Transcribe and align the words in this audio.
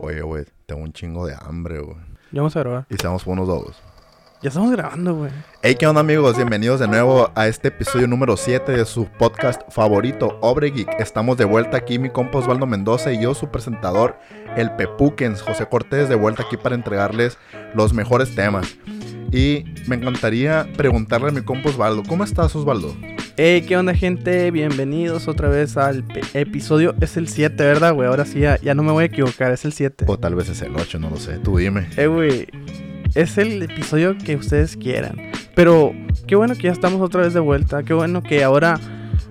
Oye, 0.00 0.20
güey, 0.20 0.44
tengo 0.66 0.82
un 0.82 0.92
chingo 0.92 1.26
de 1.26 1.34
hambre, 1.40 1.80
güey. 1.80 1.96
Ya 2.32 2.42
vamos 2.42 2.54
a 2.54 2.60
grabar. 2.60 2.86
Y 2.90 2.96
seamos 2.96 3.26
unos 3.26 3.48
dos. 3.48 3.82
Ya 4.42 4.48
estamos 4.48 4.70
grabando, 4.72 5.14
güey. 5.14 5.30
Hey, 5.62 5.74
¿qué 5.78 5.86
onda, 5.86 6.02
amigos? 6.02 6.36
Bienvenidos 6.36 6.80
de 6.80 6.88
nuevo 6.88 7.30
a 7.34 7.46
este 7.46 7.68
episodio 7.68 8.06
número 8.06 8.36
7 8.36 8.72
de 8.72 8.84
su 8.84 9.06
podcast 9.06 9.62
favorito, 9.70 10.38
Obre 10.42 10.70
Geek. 10.70 11.00
Estamos 11.00 11.38
de 11.38 11.46
vuelta 11.46 11.78
aquí, 11.78 11.98
mi 11.98 12.10
compa 12.10 12.38
Osvaldo 12.38 12.66
Mendoza 12.66 13.10
y 13.10 13.22
yo, 13.22 13.32
su 13.34 13.48
presentador, 13.48 14.18
el 14.54 14.70
Pepuquens, 14.76 15.40
José 15.40 15.66
Cortés, 15.66 16.10
de 16.10 16.14
vuelta 16.14 16.42
aquí 16.42 16.58
para 16.58 16.74
entregarles 16.74 17.38
los 17.74 17.94
mejores 17.94 18.34
temas. 18.34 18.76
Y 19.32 19.64
me 19.86 19.96
encantaría 19.96 20.68
preguntarle 20.76 21.28
a 21.28 21.32
mi 21.32 21.42
compa 21.42 21.70
Osvaldo, 21.70 22.02
¿cómo 22.06 22.24
estás, 22.24 22.54
Osvaldo? 22.54 22.94
Hey, 23.42 23.64
¿qué 23.66 23.74
onda, 23.74 23.94
gente? 23.94 24.50
Bienvenidos 24.50 25.26
otra 25.26 25.48
vez 25.48 25.78
al 25.78 26.04
episodio. 26.34 26.94
Es 27.00 27.16
el 27.16 27.26
7, 27.26 27.64
¿verdad, 27.64 27.94
güey? 27.94 28.06
Ahora 28.06 28.26
sí, 28.26 28.40
ya, 28.40 28.60
ya 28.60 28.74
no 28.74 28.82
me 28.82 28.92
voy 28.92 29.04
a 29.04 29.06
equivocar, 29.06 29.50
es 29.50 29.64
el 29.64 29.72
7. 29.72 30.04
O 30.08 30.18
tal 30.18 30.34
vez 30.34 30.50
es 30.50 30.60
el 30.60 30.76
8, 30.76 30.98
no 30.98 31.08
lo 31.08 31.16
sé. 31.16 31.38
Tú 31.38 31.56
dime. 31.56 31.88
Eh, 31.96 32.06
güey. 32.06 32.48
Es 33.14 33.38
el 33.38 33.62
episodio 33.62 34.18
que 34.18 34.36
ustedes 34.36 34.76
quieran. 34.76 35.16
Pero 35.54 35.94
qué 36.26 36.36
bueno 36.36 36.54
que 36.54 36.64
ya 36.64 36.72
estamos 36.72 37.00
otra 37.00 37.22
vez 37.22 37.32
de 37.32 37.40
vuelta. 37.40 37.82
Qué 37.82 37.94
bueno 37.94 38.22
que 38.22 38.44
ahora. 38.44 38.78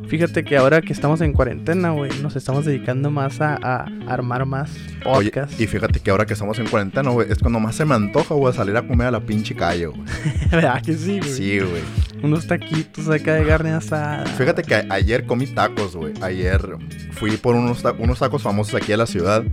Fíjate 0.09 0.43
que 0.43 0.57
ahora 0.57 0.81
que 0.81 0.91
estamos 0.91 1.21
en 1.21 1.33
cuarentena, 1.33 1.91
güey, 1.91 2.11
nos 2.21 2.35
estamos 2.35 2.65
dedicando 2.65 3.11
más 3.11 3.39
a, 3.41 3.55
a 3.61 3.85
armar 4.07 4.45
más 4.47 4.71
Oye, 5.05 5.29
podcasts. 5.31 5.61
y 5.61 5.67
fíjate 5.67 5.99
que 5.99 6.09
ahora 6.09 6.25
que 6.25 6.33
estamos 6.33 6.57
en 6.57 6.65
cuarentena, 6.67 7.11
güey, 7.11 7.31
es 7.31 7.37
cuando 7.37 7.59
más 7.59 7.75
se 7.75 7.85
me 7.85 7.93
antoja, 7.93 8.33
güey, 8.33 8.51
salir 8.53 8.75
a 8.75 8.81
comer 8.81 9.07
a 9.07 9.11
la 9.11 9.19
pinche 9.19 9.55
calle, 9.55 9.85
güey. 9.85 10.01
¿Verdad 10.51 10.81
que 10.81 10.95
sí, 10.95 11.19
güey? 11.19 11.31
Sí, 11.31 11.59
güey. 11.59 11.83
Unos 12.23 12.47
taquitos 12.47 13.07
acá 13.07 13.35
de 13.35 13.45
carne 13.45 13.69
asada. 13.71 14.25
Fíjate 14.25 14.63
que 14.63 14.75
a- 14.75 14.85
ayer 14.89 15.25
comí 15.25 15.45
tacos, 15.45 15.95
güey. 15.95 16.13
Ayer 16.21 16.59
fui 17.11 17.37
por 17.37 17.55
unos, 17.55 17.83
ta- 17.83 17.93
unos 17.97 18.17
tacos 18.19 18.41
famosos 18.41 18.73
aquí 18.75 18.91
en 18.91 18.97
la 18.99 19.05
ciudad 19.05 19.43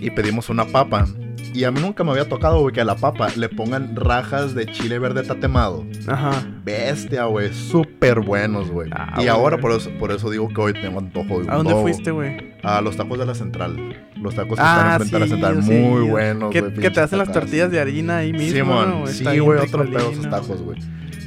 y 0.00 0.10
pedimos 0.10 0.48
una 0.48 0.64
papa. 0.64 1.06
Y 1.52 1.64
a 1.64 1.70
mí 1.72 1.80
nunca 1.80 2.04
me 2.04 2.12
había 2.12 2.28
tocado, 2.28 2.60
güey, 2.60 2.72
que 2.72 2.80
a 2.80 2.84
la 2.84 2.94
papa 2.96 3.28
le 3.36 3.48
pongan 3.48 3.96
rajas 3.96 4.54
de 4.54 4.66
chile 4.66 4.98
verde 5.00 5.22
tatemado. 5.24 5.84
Ajá. 6.06 6.44
Bestia, 6.64 7.24
güey. 7.24 7.52
Súper 7.52 8.20
buenos, 8.20 8.70
güey. 8.70 8.88
Ah, 8.94 9.12
y 9.14 9.16
güey. 9.16 9.28
ahora 9.28 9.58
por 9.58 9.72
eso, 9.72 9.90
por 9.98 10.12
eso 10.12 10.30
digo 10.30 10.48
que 10.48 10.60
hoy 10.60 10.72
tengo 10.74 11.00
antojo. 11.00 11.42
de 11.42 11.50
¿A 11.50 11.56
dónde 11.56 11.74
fuiste, 11.74 12.12
güey? 12.12 12.54
A 12.62 12.80
los 12.80 12.96
tacos 12.96 13.18
de 13.18 13.26
la 13.26 13.34
central. 13.34 13.76
Los 14.16 14.34
tacos 14.36 14.56
que 14.58 14.62
Ah, 14.64 14.98
están 15.00 15.02
enfrente 15.02 15.14
de 15.14 15.20
la 15.20 15.26
sí, 15.26 15.30
central. 15.30 15.62
sí. 15.64 15.72
Muy 15.72 16.08
buenos, 16.08 16.52
güey. 16.54 16.72
que 16.74 16.90
te 16.90 17.00
hacen 17.00 17.18
las 17.18 17.32
tortillas 17.32 17.70
de 17.72 17.80
harina 17.80 18.18
ahí 18.18 18.32
mismo. 18.32 19.06
Sí, 19.08 19.24
bien 19.24 19.42
güey, 19.44 19.58
otro 19.58 19.84
pedo 19.90 20.10
esos 20.12 20.30
tacos, 20.30 20.62
güey. 20.62 20.78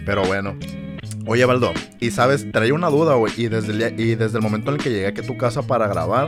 Pero 0.06 0.24
bueno. 0.26 0.56
Oye, 1.26 1.46
Baldo, 1.46 1.72
y 2.02 2.12
sabes, 2.12 2.50
traía 2.52 2.74
una 2.74 2.90
duda, 2.90 3.16
güey, 3.16 3.32
y 3.38 3.48
desde 3.48 3.72
el, 3.72 3.98
y 4.00 4.16
desde 4.16 4.38
el 4.38 4.44
momento 4.44 4.72
en 4.72 4.76
el 4.78 4.84
que 4.84 4.90
llegué 4.90 5.08
aquí 5.08 5.22
a 5.22 5.26
tu 5.26 5.38
casa 5.38 5.62
para 5.62 5.88
grabar, 5.88 6.28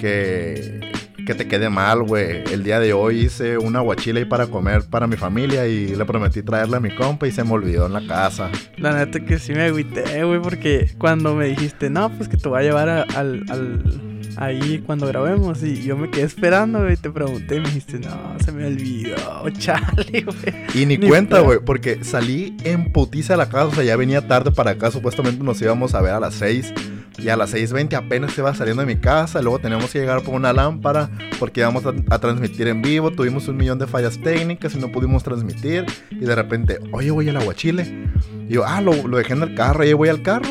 que, 0.00 0.80
que 1.26 1.34
te 1.34 1.48
quede 1.48 1.68
mal, 1.70 2.02
güey. 2.02 2.44
El 2.52 2.62
día 2.64 2.78
de 2.80 2.92
hoy 2.92 3.20
hice 3.20 3.58
un 3.58 3.76
aguachile 3.76 4.20
ahí 4.20 4.24
para 4.26 4.46
comer 4.46 4.84
para 4.90 5.06
mi 5.06 5.16
familia 5.16 5.66
y 5.66 5.94
le 5.94 6.04
prometí 6.04 6.42
traerle 6.42 6.76
a 6.76 6.80
mi 6.80 6.94
compa 6.94 7.26
y 7.26 7.32
se 7.32 7.42
me 7.44 7.52
olvidó 7.52 7.86
en 7.86 7.92
la 7.94 8.06
casa. 8.06 8.50
La 8.76 8.92
neta 8.92 9.20
que 9.20 9.38
sí 9.38 9.52
me 9.52 9.62
agüité, 9.62 10.24
güey, 10.24 10.40
porque 10.40 10.90
cuando 10.98 11.34
me 11.34 11.46
dijiste, 11.46 11.90
no, 11.90 12.10
pues 12.16 12.28
que 12.28 12.36
te 12.36 12.48
voy 12.48 12.60
a 12.60 12.62
llevar 12.62 12.88
a- 12.88 13.02
al, 13.02 13.44
al- 13.48 14.00
ahí 14.36 14.82
cuando 14.84 15.06
grabemos, 15.06 15.62
y 15.62 15.82
yo 15.84 15.96
me 15.96 16.10
quedé 16.10 16.24
esperando, 16.24 16.80
güey, 16.80 16.94
y 16.94 16.96
te 16.96 17.08
pregunté, 17.10 17.56
y 17.56 17.60
me 17.60 17.66
dijiste, 17.68 18.00
no, 18.00 18.36
se 18.44 18.50
me 18.50 18.66
olvidó, 18.66 19.48
chale, 19.58 20.22
güey. 20.24 20.64
Y 20.74 20.86
ni, 20.86 20.98
Ni 20.98 21.06
cuenta, 21.08 21.38
güey, 21.40 21.60
porque 21.64 22.02
salí 22.04 22.56
en 22.64 22.92
putiza 22.92 23.34
a 23.34 23.36
la 23.36 23.48
casa, 23.48 23.66
o 23.66 23.74
sea, 23.74 23.84
ya 23.84 23.96
venía 23.96 24.26
tarde 24.26 24.50
para 24.50 24.72
acá, 24.72 24.90
supuestamente 24.90 25.42
nos 25.44 25.62
íbamos 25.62 25.94
a 25.94 26.00
ver 26.02 26.12
a 26.14 26.20
las 26.20 26.34
6. 26.34 26.72
Y 27.18 27.28
a 27.28 27.36
las 27.36 27.54
6.20 27.54 27.94
apenas 27.94 28.36
iba 28.36 28.54
saliendo 28.54 28.84
de 28.84 28.92
mi 28.92 29.00
casa, 29.00 29.40
luego 29.40 29.60
teníamos 29.60 29.90
que 29.90 30.00
llegar 30.00 30.22
por 30.22 30.34
una 30.34 30.52
lámpara 30.52 31.10
porque 31.38 31.60
íbamos 31.60 31.86
a, 31.86 31.92
a 32.10 32.18
transmitir 32.18 32.66
en 32.66 32.82
vivo, 32.82 33.12
tuvimos 33.12 33.46
un 33.46 33.56
millón 33.56 33.78
de 33.78 33.86
fallas 33.86 34.18
técnicas 34.20 34.74
y 34.74 34.78
no 34.78 34.90
pudimos 34.90 35.22
transmitir. 35.22 35.86
Y 36.10 36.24
de 36.24 36.34
repente, 36.34 36.78
oye, 36.92 37.10
voy 37.10 37.28
al 37.28 37.36
aguachile. 37.36 38.10
Y 38.48 38.54
yo, 38.54 38.64
ah, 38.66 38.80
lo, 38.80 39.06
lo 39.06 39.16
dejé 39.16 39.34
en 39.34 39.42
el 39.42 39.54
carro, 39.54 39.84
y 39.84 39.88
ahí 39.88 39.92
voy 39.92 40.08
al 40.08 40.22
carro. 40.22 40.48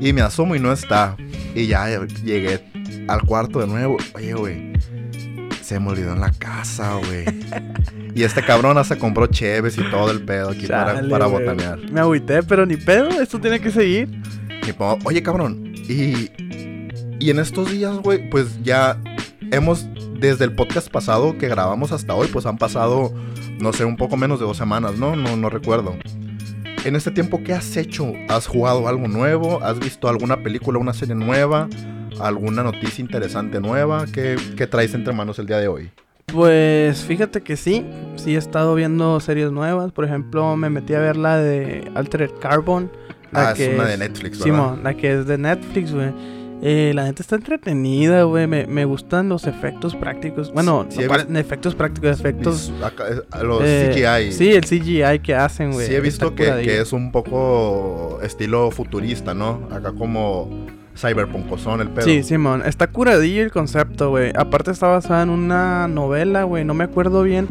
Y 0.00 0.12
me 0.12 0.20
asomo 0.20 0.54
y 0.54 0.60
no 0.60 0.72
está. 0.72 1.16
Y 1.54 1.66
ya 1.66 2.04
llegué 2.24 2.64
al 3.08 3.22
cuarto 3.22 3.60
de 3.60 3.66
nuevo. 3.66 3.96
Oye, 4.14 4.34
güey, 4.34 4.72
se 5.62 5.80
me 5.80 5.90
olvidó 5.90 6.12
en 6.12 6.20
la 6.20 6.30
casa, 6.30 6.94
güey. 7.06 7.24
y 8.14 8.22
este 8.22 8.44
cabrón 8.44 8.78
hasta 8.78 8.96
compró 8.96 9.26
cheves 9.26 9.78
y 9.78 9.90
todo 9.90 10.10
el 10.10 10.22
pedo 10.22 10.50
aquí 10.50 10.66
para, 10.66 10.94
Chale, 10.94 11.08
para 11.08 11.26
botanear. 11.26 11.78
Me 11.90 12.00
agüité, 12.00 12.42
pero 12.42 12.66
ni 12.66 12.76
pedo, 12.76 13.08
esto 13.20 13.40
tiene 13.40 13.60
que 13.60 13.70
seguir. 13.70 14.08
Y 14.66 14.74
oye, 15.04 15.22
cabrón. 15.22 15.73
Y, 15.88 16.30
y 17.20 17.30
en 17.30 17.38
estos 17.38 17.70
días, 17.70 17.96
güey, 17.98 18.28
pues 18.30 18.62
ya 18.62 19.00
hemos, 19.50 19.86
desde 20.18 20.44
el 20.44 20.54
podcast 20.54 20.90
pasado 20.90 21.36
que 21.38 21.48
grabamos 21.48 21.92
hasta 21.92 22.14
hoy, 22.14 22.28
pues 22.28 22.46
han 22.46 22.58
pasado, 22.58 23.12
no 23.60 23.72
sé, 23.72 23.84
un 23.84 23.96
poco 23.96 24.16
menos 24.16 24.40
de 24.40 24.46
dos 24.46 24.56
semanas, 24.56 24.96
¿no? 24.96 25.16
No, 25.16 25.36
no 25.36 25.50
recuerdo. 25.50 25.94
En 26.84 26.96
este 26.96 27.10
tiempo, 27.10 27.42
¿qué 27.42 27.54
has 27.54 27.76
hecho? 27.76 28.12
¿Has 28.28 28.46
jugado 28.46 28.88
algo 28.88 29.08
nuevo? 29.08 29.62
¿Has 29.62 29.78
visto 29.78 30.08
alguna 30.08 30.42
película, 30.42 30.78
una 30.78 30.92
serie 30.92 31.14
nueva? 31.14 31.68
¿Alguna 32.20 32.62
noticia 32.62 33.02
interesante 33.02 33.60
nueva? 33.60 34.04
¿Qué, 34.12 34.36
qué 34.56 34.66
traes 34.66 34.94
entre 34.94 35.14
manos 35.14 35.38
el 35.38 35.46
día 35.46 35.58
de 35.58 35.68
hoy? 35.68 35.90
Pues 36.26 37.04
fíjate 37.04 37.42
que 37.42 37.56
sí, 37.56 37.86
sí 38.16 38.34
he 38.34 38.38
estado 38.38 38.74
viendo 38.74 39.20
series 39.20 39.52
nuevas, 39.52 39.92
por 39.92 40.04
ejemplo, 40.04 40.56
me 40.56 40.68
metí 40.68 40.94
a 40.94 40.98
ver 40.98 41.16
la 41.16 41.38
de 41.38 41.90
Altered 41.94 42.32
Carbon. 42.40 42.90
La 43.34 43.50
Ah, 43.50 43.54
es 43.56 43.68
una 43.74 43.86
de 43.86 43.98
Netflix, 43.98 44.38
¿verdad? 44.38 44.44
Simón, 44.44 44.80
la 44.84 44.94
que 44.94 45.12
es 45.12 45.26
de 45.26 45.36
Netflix, 45.38 45.92
güey. 45.92 46.12
Eh, 46.62 46.92
la 46.94 47.04
neta 47.04 47.20
está 47.22 47.36
entretenida, 47.36 48.22
güey. 48.22 48.46
Me, 48.46 48.66
me 48.66 48.86
gustan 48.86 49.28
los 49.28 49.46
efectos 49.46 49.94
prácticos. 49.94 50.50
Bueno, 50.52 50.86
Sí, 50.88 51.00
no 51.28 51.38
efectos 51.38 51.74
prácticos, 51.74 52.18
efectos. 52.18 52.72
Los 53.42 53.60
eh, 53.62 53.90
CGI. 53.92 54.32
Sí, 54.32 54.52
el 54.52 54.64
CGI 54.64 55.18
que 55.22 55.34
hacen, 55.34 55.72
güey. 55.72 55.86
Sí, 55.88 55.94
he 55.94 56.00
visto 56.00 56.34
que, 56.34 56.44
que 56.62 56.80
es 56.80 56.92
un 56.94 57.12
poco 57.12 58.18
estilo 58.22 58.70
futurista, 58.70 59.34
¿no? 59.34 59.68
Acá 59.70 59.92
como 59.92 60.48
cyberpunkosón 60.96 61.80
el 61.82 61.90
pedo. 61.90 62.06
Sí, 62.06 62.22
Simón, 62.22 62.62
está 62.64 62.86
curadillo 62.86 63.42
el 63.42 63.50
concepto, 63.50 64.10
güey. 64.10 64.32
Aparte 64.34 64.70
está 64.70 64.86
basada 64.86 65.22
en 65.22 65.30
una 65.30 65.86
novela, 65.88 66.44
güey. 66.44 66.64
No 66.64 66.72
me 66.72 66.84
acuerdo 66.84 67.24
bien 67.24 67.46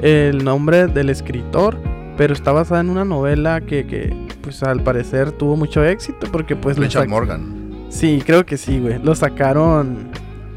el 0.00 0.44
nombre 0.44 0.86
del 0.86 1.10
escritor, 1.10 1.76
pero 2.16 2.32
está 2.32 2.52
basada 2.52 2.80
en 2.80 2.90
una 2.90 3.04
novela 3.04 3.60
que, 3.60 3.86
que 3.86 4.14
pues 4.42 4.62
al 4.62 4.82
parecer 4.82 5.32
tuvo 5.32 5.56
mucho 5.56 5.84
éxito 5.84 6.28
porque 6.30 6.56
pues... 6.56 6.78
Richard 6.78 7.08
Morgan. 7.08 7.66
Sí, 7.88 8.22
creo 8.24 8.44
que 8.46 8.56
sí, 8.56 8.78
güey. 8.80 8.98
Lo 9.02 9.14
sacaron, 9.14 10.08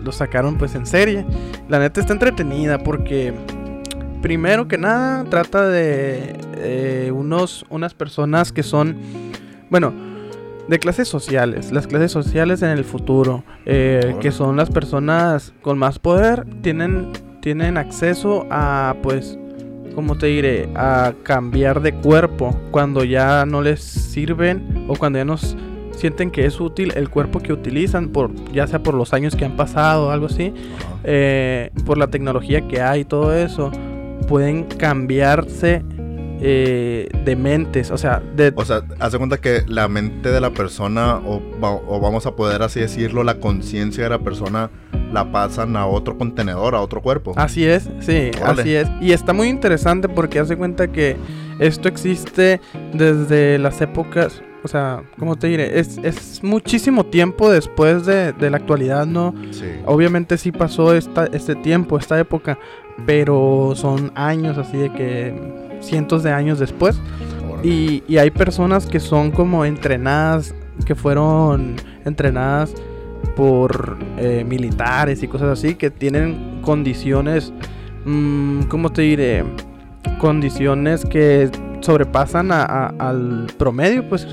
lo 0.04 0.12
sacaron 0.12 0.58
pues 0.58 0.76
en 0.76 0.86
serie. 0.86 1.26
La 1.68 1.80
neta 1.80 2.00
está 2.00 2.14
entretenida 2.14 2.80
porque 2.80 3.34
primero 4.22 4.68
que 4.68 4.78
nada 4.78 5.24
trata 5.26 5.68
de 5.68 6.36
eh, 6.58 7.12
unos, 7.14 7.66
unas 7.70 7.94
personas 7.94 8.52
que 8.52 8.64
son, 8.64 8.98
bueno, 9.70 9.94
de 10.68 10.80
clases 10.80 11.08
sociales. 11.08 11.72
Las 11.72 11.88
clases 11.88 12.12
sociales 12.12 12.62
en 12.62 12.70
el 12.70 12.84
futuro, 12.84 13.44
eh, 13.66 14.16
que 14.22 14.32
son 14.32 14.56
las 14.56 14.70
personas 14.70 15.54
con 15.62 15.78
más 15.78 15.98
poder, 16.00 16.46
tienen, 16.62 17.12
tienen 17.42 17.78
acceso 17.78 18.46
a 18.50 18.96
pues... 19.02 19.38
¿Cómo 20.00 20.18
te 20.18 20.28
diré? 20.28 20.70
A 20.76 21.14
cambiar 21.24 21.82
de 21.82 21.92
cuerpo 21.92 22.58
cuando 22.72 23.04
ya 23.04 23.46
no 23.46 23.62
les 23.62 23.82
sirven 23.82 24.86
o 24.88 24.96
cuando 24.96 25.20
ya 25.20 25.26
nos 25.26 25.58
sienten 25.92 26.32
que 26.32 26.46
es 26.46 26.62
útil 26.62 26.94
el 26.96 27.10
cuerpo 27.10 27.42
que 27.42 27.52
utilizan, 27.52 28.08
por, 28.08 28.34
ya 28.54 28.66
sea 28.66 28.82
por 28.82 28.94
los 28.94 29.14
años 29.14 29.36
que 29.36 29.44
han 29.44 29.58
pasado 29.58 30.08
o 30.08 30.12
algo 30.12 30.28
así, 30.28 30.54
eh, 31.04 31.72
por 31.86 31.98
la 31.98 32.08
tecnología 32.08 32.66
que 32.66 32.82
hay 32.82 33.02
y 33.02 33.04
todo 33.04 33.36
eso, 33.36 33.74
pueden 34.30 34.64
cambiarse 34.64 35.84
eh, 36.42 37.10
de 37.26 37.36
mentes, 37.36 37.92
o 37.92 37.98
sea, 37.98 38.22
de... 38.36 38.54
O 38.56 38.66
sea, 38.66 38.82
hace 39.00 39.18
cuenta 39.18 39.38
que 39.38 39.64
la 39.68 39.88
mente 39.88 40.30
de 40.30 40.40
la 40.42 40.52
persona, 40.52 41.18
o, 41.18 41.42
o 41.62 42.00
vamos 42.00 42.26
a 42.26 42.36
poder 42.36 42.62
así 42.62 42.80
decirlo, 42.80 43.24
la 43.24 43.36
conciencia 43.40 44.04
de 44.04 44.10
la 44.10 44.20
persona 44.20 44.70
la 45.12 45.32
pasan 45.32 45.76
a 45.76 45.86
otro 45.88 46.18
contenedor, 46.18 46.76
a 46.76 46.82
otro 46.82 47.02
cuerpo. 47.02 47.34
Así 47.36 47.66
es, 47.66 47.90
sí, 48.00 48.32
Órale. 48.42 48.62
así 48.62 48.76
es. 48.76 48.90
Y 49.02 49.12
está 49.12 49.34
muy 49.34 49.48
interesante 49.48 50.08
porque 50.08 50.40
hace 50.40 50.56
cuenta 50.56 50.92
que 50.92 51.18
esto 51.60 51.88
existe 51.88 52.62
desde 52.94 53.58
las 53.58 53.82
épocas, 53.82 54.42
o 54.64 54.68
sea, 54.68 55.04
¿cómo 55.18 55.36
te 55.36 55.48
diré? 55.48 55.80
Es, 55.80 55.98
es 56.04 56.44
muchísimo 56.44 57.06
tiempo 57.06 57.50
después 57.50 58.06
de, 58.06 58.34
de 58.34 58.50
la 58.50 58.58
actualidad, 58.58 59.06
¿no? 59.06 59.34
Sí. 59.52 59.66
Obviamente 59.86 60.38
sí 60.38 60.52
pasó 60.52 60.94
esta, 60.94 61.26
este 61.28 61.56
tiempo, 61.56 61.98
esta 61.98 62.20
época, 62.20 62.60
pero 63.06 63.74
son 63.76 64.12
años 64.16 64.58
así 64.58 64.78
de 64.78 64.94
que 64.94 65.69
cientos 65.82 66.24
de 66.24 66.32
años 66.32 66.60
después. 66.60 67.00
Y, 67.64 68.04
y 68.08 68.18
hay 68.18 68.32
personas 68.32 68.86
que 68.86 69.00
son 69.00 69.32
como 69.32 69.66
entrenadas, 69.66 70.56
que 70.86 70.96
fueron 70.96 71.76
entrenadas 72.06 72.74
por 73.36 73.98
eh, 74.18 74.46
militares 74.48 75.22
y 75.24 75.28
cosas 75.28 75.50
así, 75.60 75.76
que 75.76 75.90
tienen 75.92 76.60
condiciones, 76.62 77.52
mm, 78.06 78.62
¿cómo 78.64 78.92
te 78.92 79.02
diré? 79.02 79.44
Condiciones 80.20 81.06
que 81.06 81.50
sobrepasan 81.82 82.52
a- 82.52 82.64
a- 82.64 82.94
al 83.00 83.48
promedio, 83.58 84.08
pues, 84.08 84.26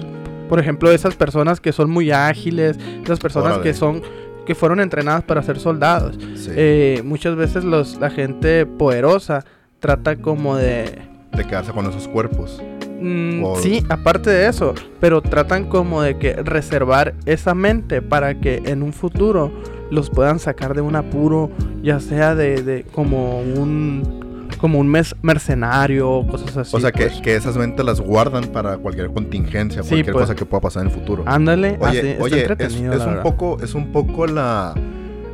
por 0.49 0.59
ejemplo, 0.61 0.91
esas 0.93 1.15
personas 1.17 1.61
que 1.61 1.73
son 1.73 1.91
muy 1.91 2.11
ágiles, 2.13 2.79
esas 3.03 3.19
personas 3.19 3.49
Órale. 3.55 3.63
que 3.65 3.75
son 3.75 4.03
que 4.47 4.55
fueron 4.55 4.79
entrenadas 4.79 5.25
para 5.25 5.43
ser 5.43 5.59
soldados. 5.59 6.17
Sí. 6.37 6.53
Eh, 6.55 7.03
muchas 7.05 7.35
veces 7.35 7.65
los, 7.65 7.99
la 7.99 8.11
gente 8.11 8.65
poderosa 8.65 9.45
trata 9.81 10.15
como 10.15 10.55
de... 10.55 11.01
de 11.37 11.45
quedarse 11.45 11.73
con 11.73 11.87
esos 11.87 12.09
cuerpos. 12.09 12.63
Mm, 13.01 13.45
O- 13.45 13.57
Sí, 13.57 13.85
aparte 13.89 14.31
de 14.31 14.49
eso, 14.49 14.75
pero 15.01 15.21
tratan 15.21 15.67
como 15.69 16.03
de 16.03 16.17
que 16.19 16.33
reservar 16.35 17.15
esa 17.27 17.55
mente 17.55 18.01
para 18.03 18.41
que 18.41 18.63
en 18.65 18.83
un 18.83 18.93
futuro 18.93 19.53
los 19.91 20.11
puedan 20.11 20.39
sacar 20.39 20.75
de 20.75 20.81
un 20.81 20.97
apuro, 20.97 21.51
ya 21.83 22.01
sea 22.01 22.35
de, 22.35 22.63
de 22.63 22.85
como 22.93 23.41
un 23.41 24.25
como 24.59 24.79
un 24.79 24.89
mes 24.89 25.15
mercenario 25.21 26.11
o 26.11 26.27
cosas 26.27 26.57
así. 26.57 26.75
o 26.75 26.81
sea, 26.81 26.91
que, 26.91 27.07
pues. 27.09 27.21
que 27.21 27.37
esas 27.37 27.57
mentes 27.59 27.85
las 27.85 28.01
guardan 28.01 28.45
para 28.47 28.79
cualquier 28.79 29.13
contingencia, 29.13 29.83
Sí, 29.83 29.91
cualquier 29.91 30.13
pues. 30.15 30.23
cosa 30.25 30.35
que 30.35 30.47
pueda 30.47 30.63
pasar 30.63 30.83
en 30.83 30.89
el 30.89 30.95
futuro. 30.95 31.25
ándale, 31.27 31.77
Oye, 31.79 32.17
oye, 32.21 32.47
es, 32.59 32.75
es 32.75 33.03
un 33.07 33.21
poco, 33.23 33.59
es 33.63 33.75
un 33.75 33.93
poco 33.93 34.27
la, 34.27 34.73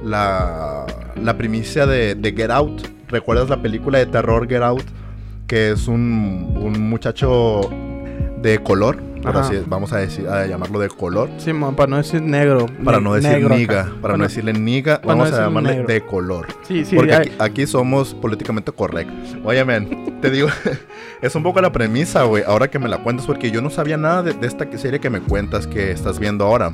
la, 0.05 0.87
la 1.22 1.37
primicia 1.37 1.87
de, 1.87 2.14
de 2.16 2.32
Get 2.32 2.50
Out. 2.50 2.82
¿Recuerdas 3.08 3.48
la 3.48 3.62
película 3.62 3.98
de 3.98 4.06
terror 4.06 4.48
Get 4.48 4.62
Out? 4.62 4.82
Que 5.52 5.72
es 5.72 5.87
un, 5.87 6.56
un 6.56 6.88
muchacho 6.88 7.60
de 8.40 8.62
color, 8.62 8.96
por 9.22 9.34
vamos 9.66 9.93
a 9.93 9.99
decir, 9.99 10.26
a 10.26 10.46
llamarlo 10.46 10.78
de 10.78 10.88
color. 10.88 11.28
Sí, 11.37 11.50
para 11.76 11.90
no 11.90 11.99
decir 11.99 12.22
negro. 12.22 12.64
Para 12.82 12.96
ne- 12.96 13.04
no 13.04 13.12
decir 13.12 13.31
negro 13.32 13.54
niga, 13.54 13.93
para 14.00 14.16
no 14.16 14.22
decirle 14.25 14.54
niga, 14.54 15.02
para 15.02 15.14
no 15.14 15.19
vamos 15.25 15.38
a 15.38 15.43
llamarle 15.43 15.70
negro. 15.72 15.87
de 15.88 16.00
color. 16.06 16.46
Sí, 16.66 16.87
sí, 16.87 16.96
Porque 16.96 17.32
aquí 17.38 17.66
somos 17.66 18.14
políticamente 18.14 18.72
correctos. 18.72 19.37
Oye, 19.44 19.62
men, 19.62 20.19
te 20.22 20.31
digo, 20.31 20.49
es 21.20 21.34
un 21.34 21.43
poco 21.43 21.60
la 21.60 21.70
premisa, 21.70 22.22
güey, 22.22 22.43
ahora 22.46 22.69
que 22.70 22.78
me 22.78 22.88
la 22.88 23.02
cuentas, 23.02 23.26
porque 23.26 23.50
yo 23.50 23.60
no 23.60 23.69
sabía 23.69 23.98
nada 23.98 24.22
de, 24.22 24.32
de 24.32 24.46
esta 24.46 24.66
serie 24.78 25.00
que 25.00 25.10
me 25.10 25.20
cuentas 25.20 25.66
que 25.66 25.90
estás 25.90 26.19
viendo 26.19 26.46
ahora. 26.46 26.70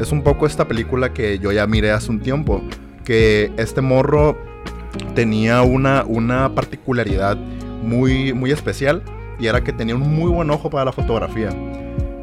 Es 0.00 0.12
un 0.12 0.22
poco 0.22 0.46
esta 0.46 0.66
película 0.66 1.12
que 1.12 1.38
yo 1.40 1.52
ya 1.52 1.66
miré 1.66 1.90
hace 1.90 2.10
un 2.10 2.20
tiempo, 2.20 2.62
que 3.04 3.52
este 3.58 3.82
morro 3.82 4.38
tenía 5.14 5.60
una, 5.60 6.04
una 6.06 6.54
particularidad 6.54 7.36
muy, 7.82 8.32
muy 8.32 8.50
especial 8.50 9.02
y 9.38 9.46
era 9.46 9.62
que 9.62 9.72
tenía 9.72 9.94
un 9.94 10.02
muy 10.02 10.30
buen 10.30 10.50
ojo 10.50 10.68
para 10.70 10.86
la 10.86 10.92
fotografía. 10.92 11.50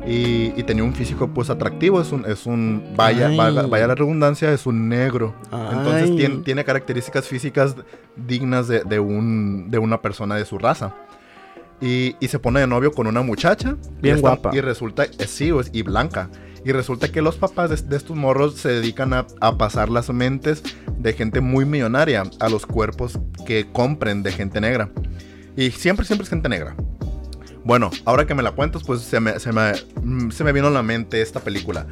Y, 0.07 0.53
y 0.55 0.63
tenía 0.63 0.83
un 0.83 0.93
físico 0.93 1.27
pues 1.29 1.49
atractivo, 1.49 1.99
es 1.99 2.11
un, 2.11 2.25
es 2.25 2.45
un 2.45 2.93
vaya, 2.95 3.27
Ay. 3.29 3.37
vaya, 3.37 3.63
vaya 3.63 3.87
la 3.87 3.95
redundancia, 3.95 4.51
es 4.53 4.67
un 4.67 4.87
negro. 4.87 5.33
Entonces 5.51 6.11
Ay. 6.11 6.15
tiene, 6.15 6.35
tiene 6.43 6.63
características 6.63 7.27
físicas 7.27 7.75
dignas 8.15 8.67
de, 8.67 8.83
de 8.83 8.99
un, 8.99 9.71
de 9.71 9.79
una 9.79 10.01
persona 10.03 10.35
de 10.35 10.45
su 10.45 10.59
raza. 10.59 10.93
Y, 11.81 12.15
y 12.19 12.27
se 12.27 12.37
pone 12.39 12.59
de 12.59 12.67
novio 12.67 12.91
con 12.91 13.07
una 13.07 13.21
muchacha. 13.23 13.77
y 13.97 14.01
Bien 14.03 14.15
esta- 14.17 14.27
guapa. 14.29 14.51
Y 14.55 14.61
resulta, 14.61 15.05
eh, 15.05 15.25
sí, 15.27 15.51
y 15.73 15.81
blanca. 15.81 16.29
Y 16.63 16.71
resulta 16.71 17.11
que 17.11 17.21
los 17.23 17.35
papás 17.37 17.69
de, 17.71 17.75
de 17.89 17.97
estos 17.97 18.15
morros 18.15 18.55
se 18.55 18.69
dedican 18.69 19.11
a, 19.13 19.25
a 19.41 19.57
pasar 19.57 19.89
las 19.89 20.09
mentes 20.11 20.61
de 20.99 21.13
gente 21.13 21.41
muy 21.41 21.65
millonaria 21.65 22.23
a 22.39 22.49
los 22.49 22.65
cuerpos 22.67 23.19
que 23.47 23.67
compren 23.71 24.21
de 24.23 24.31
gente 24.31 24.61
negra. 24.61 24.89
Y 25.55 25.71
siempre, 25.71 26.05
siempre 26.05 26.23
es 26.23 26.29
gente 26.29 26.49
negra. 26.49 26.75
Bueno, 27.63 27.89
ahora 28.05 28.27
que 28.27 28.35
me 28.35 28.43
la 28.43 28.51
cuentas, 28.51 28.83
pues 28.83 29.01
se 29.01 29.19
me, 29.19 29.39
se 29.39 29.51
me, 29.51 29.71
mm, 30.01 30.29
se 30.29 30.43
me 30.43 30.51
vino 30.51 30.67
a 30.67 30.71
la 30.71 30.83
mente 30.83 31.21
esta 31.21 31.39
película. 31.39 31.87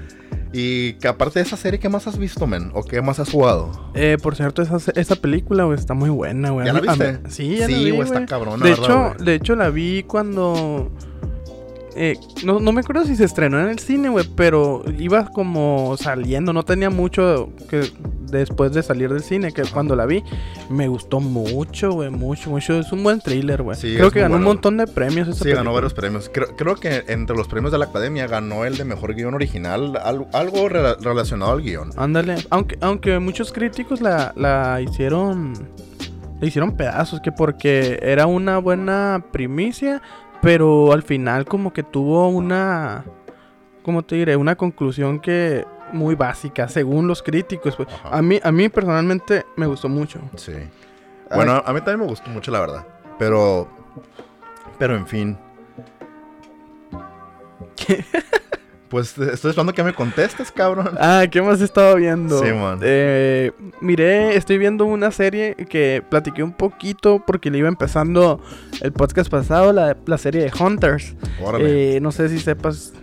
Y 0.56 0.94
que 0.94 1.08
aparte 1.08 1.40
de 1.40 1.46
esa 1.46 1.58
serie, 1.58 1.80
¿qué 1.80 1.90
más 1.90 2.06
has 2.06 2.20
visto, 2.20 2.46
men? 2.46 2.70
¿O 2.76 2.84
qué 2.84 3.02
más 3.02 3.20
has 3.20 3.32
jugado? 3.32 3.90
Eh, 3.96 4.18
por 4.22 4.36
cierto, 4.36 4.62
esa, 4.62 4.78
esa 4.94 5.16
película, 5.16 5.64
güey, 5.64 5.80
está 5.80 5.96
muy 5.96 6.12
buena, 6.12 6.52
güey. 6.52 6.68
¿Ya 6.68 6.74
la 6.74 6.80
a 6.80 6.82
viste? 6.82 7.20
Sí, 7.30 7.58
ya 7.58 7.66
Sí, 7.66 7.72
la 7.72 7.78
vi, 7.80 7.90
güey, 7.90 8.04
está 8.04 8.26
cabrona, 8.28 8.64
De 8.64 8.70
¿verdad, 8.70 9.14
hecho, 9.14 9.24
de 9.24 9.36
hecho, 9.36 9.56
la 9.56 9.70
vi 9.70 10.04
cuando... 10.04 10.92
eh, 11.96 12.18
no, 12.44 12.60
no 12.60 12.72
me 12.72 12.82
acuerdo 12.82 13.06
si 13.06 13.16
se 13.16 13.26
estrenó 13.26 13.60
en 13.60 13.68
el 13.68 13.80
cine, 13.80 14.10
güey, 14.10 14.26
pero 14.36 14.84
iba 14.98 15.26
como 15.26 15.96
saliendo, 15.98 16.54
no 16.54 16.64
tenía 16.64 16.90
mucho 16.90 17.50
que 17.70 17.92
después 18.30 18.74
de 18.74 18.82
salir 18.82 19.12
del 19.14 19.22
cine, 19.22 19.52
que 19.52 19.62
cuando 19.64 19.96
la 19.96 20.06
vi, 20.06 20.24
me 20.70 20.88
gustó 20.88 21.20
mucho, 21.20 21.92
güey, 21.92 22.10
mucho, 22.10 22.50
mucho. 22.50 22.80
Es 22.80 22.92
un 22.92 23.04
buen 23.04 23.20
thriller, 23.22 23.62
güey. 23.62 23.78
Sí, 23.78 23.94
Creo 23.96 24.10
que 24.12 24.22
ganó 24.22 24.38
un 24.38 24.44
montón 24.44 24.78
de 24.78 24.88
premios 24.88 25.28
esa 25.28 25.44
Sí, 25.44 25.52
ganó 25.52 25.72
varios 25.74 25.94
premios. 25.94 26.30
Creo, 26.34 26.56
creo 26.56 26.76
que 26.76 27.04
entre 27.08 27.36
los 27.36 27.48
premios 27.48 27.72
de 27.72 27.78
la 27.78 27.86
academia 27.86 28.26
ganó 28.28 28.66
el 28.66 28.76
de 28.78 28.86
mejor 28.86 29.14
guion 29.14 29.34
original, 29.36 29.96
al- 30.04 30.28
algo 30.34 30.68
rela- 30.70 30.98
relacionado 31.00 31.52
al 31.52 31.62
guion. 31.62 31.92
Ándale, 31.96 32.36
aunque, 32.50 32.78
aunque 32.82 33.20
muchos 33.20 33.52
críticos 33.54 34.02
la, 34.02 34.34
la 34.36 34.82
hicieron. 34.82 35.54
Le 36.42 36.48
hicieron 36.48 36.76
pedazos, 36.76 37.22
que 37.22 37.32
porque 37.32 38.00
era 38.02 38.26
una 38.26 38.58
buena 38.58 39.24
primicia, 39.32 40.02
pero 40.44 40.92
al 40.92 41.02
final 41.04 41.46
como 41.46 41.72
que 41.72 41.82
tuvo 41.84 42.28
una. 42.28 43.06
¿Cómo 43.82 44.04
te 44.04 44.16
diré? 44.16 44.36
Una 44.36 44.56
conclusión 44.56 45.20
que. 45.20 45.66
Muy 45.94 46.16
básica, 46.16 46.68
según 46.68 47.08
los 47.08 47.22
críticos. 47.22 47.76
pues. 47.76 47.88
A 48.04 48.22
mí, 48.22 48.40
a 48.44 48.52
mí 48.52 48.68
personalmente 48.68 49.46
me 49.56 49.68
gustó 49.68 49.88
mucho. 49.90 50.20
Sí. 50.36 50.54
Bueno, 51.34 51.64
a 51.66 51.72
mí 51.74 51.80
también 51.80 52.00
me 52.00 52.08
gustó 52.08 52.30
mucho, 52.30 52.52
la 52.52 52.60
verdad. 52.60 52.86
Pero. 53.18 53.70
Pero 54.78 54.96
en 54.96 55.08
fin. 55.08 55.38
Pues 58.94 59.18
eh, 59.18 59.32
estoy 59.34 59.50
esperando 59.50 59.74
que 59.74 59.84
me 59.84 59.92
contestes, 59.92 60.52
cabrón. 60.52 60.92
Ah, 61.00 61.26
¿qué 61.32 61.42
más 61.42 61.60
he 61.62 61.64
estado 61.64 61.96
viendo? 61.96 62.38
Sí, 62.44 62.54
man. 62.54 62.78
Eh, 62.84 63.52
miré, 63.82 64.36
estoy 64.36 64.60
viendo 64.60 64.86
una 64.86 65.10
serie 65.10 65.56
que 65.56 66.04
platiqué 66.08 66.44
un 66.44 66.54
poquito 66.54 67.24
porque 67.26 67.50
le 67.50 67.58
iba 67.58 67.68
empezando 67.68 68.40
el 68.82 68.92
podcast 68.92 69.32
pasado, 69.32 69.74
la, 69.74 69.98
la 70.06 70.18
serie 70.20 70.44
de 70.44 70.52
Hunters. 70.56 71.16
Órale. 71.42 71.96
Eh, 71.96 72.02
no 72.02 72.12
sé 72.12 72.30
si 72.30 72.38
sepas. 72.38 72.94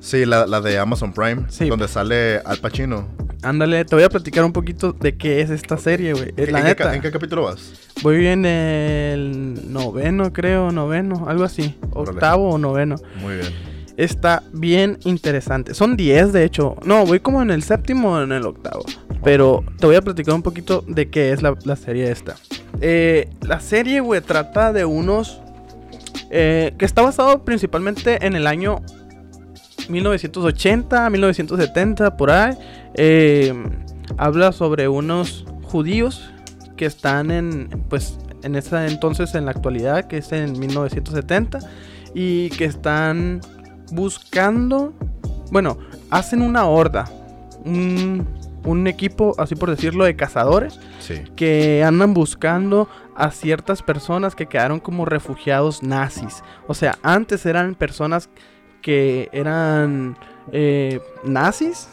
sí, 0.00 0.24
la, 0.24 0.46
la 0.46 0.62
de 0.62 0.78
Amazon 0.78 1.12
Prime. 1.12 1.42
Sí. 1.48 1.68
Donde 1.68 1.88
sale 1.88 2.38
Al 2.46 2.56
Pacino. 2.56 3.06
Ándale, 3.42 3.84
te 3.84 3.94
voy 3.94 4.04
a 4.04 4.08
platicar 4.08 4.46
un 4.46 4.52
poquito 4.54 4.94
de 4.94 5.18
qué 5.18 5.42
es 5.42 5.50
esta 5.50 5.76
serie, 5.76 6.14
güey. 6.14 6.28
¿En, 6.38 6.74
qué, 6.74 6.84
en 6.84 7.12
capítulo 7.12 7.42
vas? 7.42 7.92
voy 8.02 8.28
en 8.28 8.46
el 8.46 9.70
noveno, 9.70 10.32
creo, 10.32 10.72
noveno, 10.72 11.26
algo 11.28 11.44
así. 11.44 11.78
Órale. 11.90 12.16
Octavo 12.16 12.48
o 12.48 12.56
noveno. 12.56 12.96
Muy 13.20 13.34
bien. 13.36 13.73
Está 13.96 14.42
bien 14.52 14.98
interesante. 15.04 15.74
Son 15.74 15.96
10, 15.96 16.32
de 16.32 16.44
hecho. 16.44 16.76
No, 16.84 17.06
voy 17.06 17.20
como 17.20 17.42
en 17.42 17.50
el 17.50 17.62
séptimo 17.62 18.14
o 18.14 18.22
en 18.22 18.32
el 18.32 18.44
octavo. 18.44 18.84
Pero 19.22 19.64
te 19.78 19.86
voy 19.86 19.96
a 19.96 20.02
platicar 20.02 20.34
un 20.34 20.42
poquito 20.42 20.84
de 20.86 21.08
qué 21.08 21.32
es 21.32 21.42
la, 21.42 21.54
la 21.64 21.76
serie 21.76 22.10
esta. 22.10 22.36
Eh, 22.80 23.30
la 23.42 23.60
serie, 23.60 24.00
güey, 24.00 24.20
trata 24.20 24.72
de 24.72 24.84
unos... 24.84 25.40
eh, 26.30 26.74
que 26.76 26.84
está 26.84 27.02
basado 27.02 27.44
principalmente 27.44 28.26
en 28.26 28.34
el 28.34 28.46
año 28.46 28.82
1980, 29.88 31.08
1970, 31.10 32.16
por 32.16 32.30
ahí. 32.30 32.54
Eh, 32.94 33.54
habla 34.18 34.52
sobre 34.52 34.88
unos 34.88 35.44
judíos 35.62 36.30
que 36.76 36.86
están 36.86 37.30
en, 37.30 37.68
pues, 37.88 38.18
en 38.42 38.56
ese 38.56 38.86
entonces, 38.86 39.34
en 39.34 39.44
la 39.46 39.52
actualidad, 39.52 40.06
que 40.06 40.18
es 40.18 40.32
en 40.32 40.58
1970, 40.58 41.60
y 42.14 42.50
que 42.50 42.64
están 42.64 43.40
buscando, 43.94 44.92
bueno, 45.50 45.78
hacen 46.10 46.42
una 46.42 46.66
horda, 46.66 47.04
un, 47.64 48.26
un 48.64 48.86
equipo, 48.86 49.34
así 49.38 49.54
por 49.54 49.70
decirlo, 49.70 50.04
de 50.04 50.16
cazadores, 50.16 50.80
Sí. 50.98 51.22
que 51.36 51.82
andan 51.84 52.14
buscando 52.14 52.88
a 53.14 53.30
ciertas 53.30 53.82
personas 53.82 54.34
que 54.34 54.46
quedaron 54.46 54.80
como 54.80 55.04
refugiados 55.04 55.82
nazis. 55.82 56.42
O 56.66 56.74
sea, 56.74 56.98
antes 57.02 57.46
eran 57.46 57.74
personas 57.74 58.28
que 58.82 59.28
eran 59.32 60.16
eh, 60.52 61.00
nazis, 61.24 61.88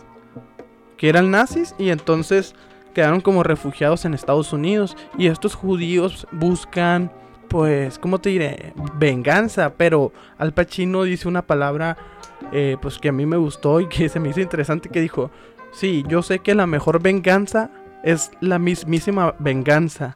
que 0.98 1.10
eran 1.10 1.31
nazis 1.31 1.74
y 1.77 1.89
entonces 1.89 2.53
quedaron 2.93 3.22
como 3.22 3.43
refugiados 3.43 4.03
en 4.05 4.13
Estados 4.13 4.51
Unidos. 4.51 4.98
Y 5.17 5.27
estos 5.27 5.55
judíos 5.55 6.27
buscan, 6.31 7.12
pues, 7.51 8.00
¿cómo 8.00 8.22
te 8.22 8.29
diré? 8.29 8.72
Venganza, 8.98 9.74
pero 9.75 10.13
Al 10.38 10.53
Pacino 10.53 11.03
dice 11.03 11.27
una 11.27 11.41
palabra, 11.41 11.98
eh, 12.53 12.77
pues, 12.81 12.98
que 12.98 13.10
a 13.10 13.12
mí 13.12 13.25
me 13.25 13.36
gustó 13.36 13.81
y 13.81 13.89
que 13.89 14.08
se 14.08 14.22
me 14.22 14.29
hizo 14.29 14.39
interesante, 14.39 14.88
que 14.88 15.01
dijo, 15.01 15.31
sí, 15.74 16.05
yo 16.08 16.22
sé 16.22 16.39
que 16.39 16.55
la 16.55 16.65
mejor 16.65 17.01
venganza 17.01 17.70
es 18.03 18.31
la 18.39 18.58
mismísima 18.58 19.36
venganza, 19.38 20.15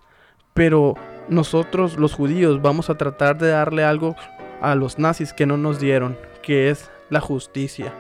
pero 0.54 0.96
nosotros 1.28 1.98
los 1.98 2.14
judíos 2.14 2.62
vamos 2.62 2.90
a 2.90 2.96
tratar 2.96 3.38
de 3.38 3.50
darle 3.50 3.84
algo 3.84 4.16
a 4.62 4.74
los 4.76 4.98
nazis 4.98 5.34
que 5.34 5.46
no 5.46 5.58
nos 5.58 5.82
dieron, 5.82 6.18
que 6.42 6.70
es 6.70 6.90
la 7.10 7.20
justicia. 7.20 7.94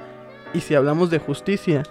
Y 0.53 0.61
si 0.61 0.75
hablamos 0.75 1.09
de 1.09 1.19
justicia, 1.19 1.83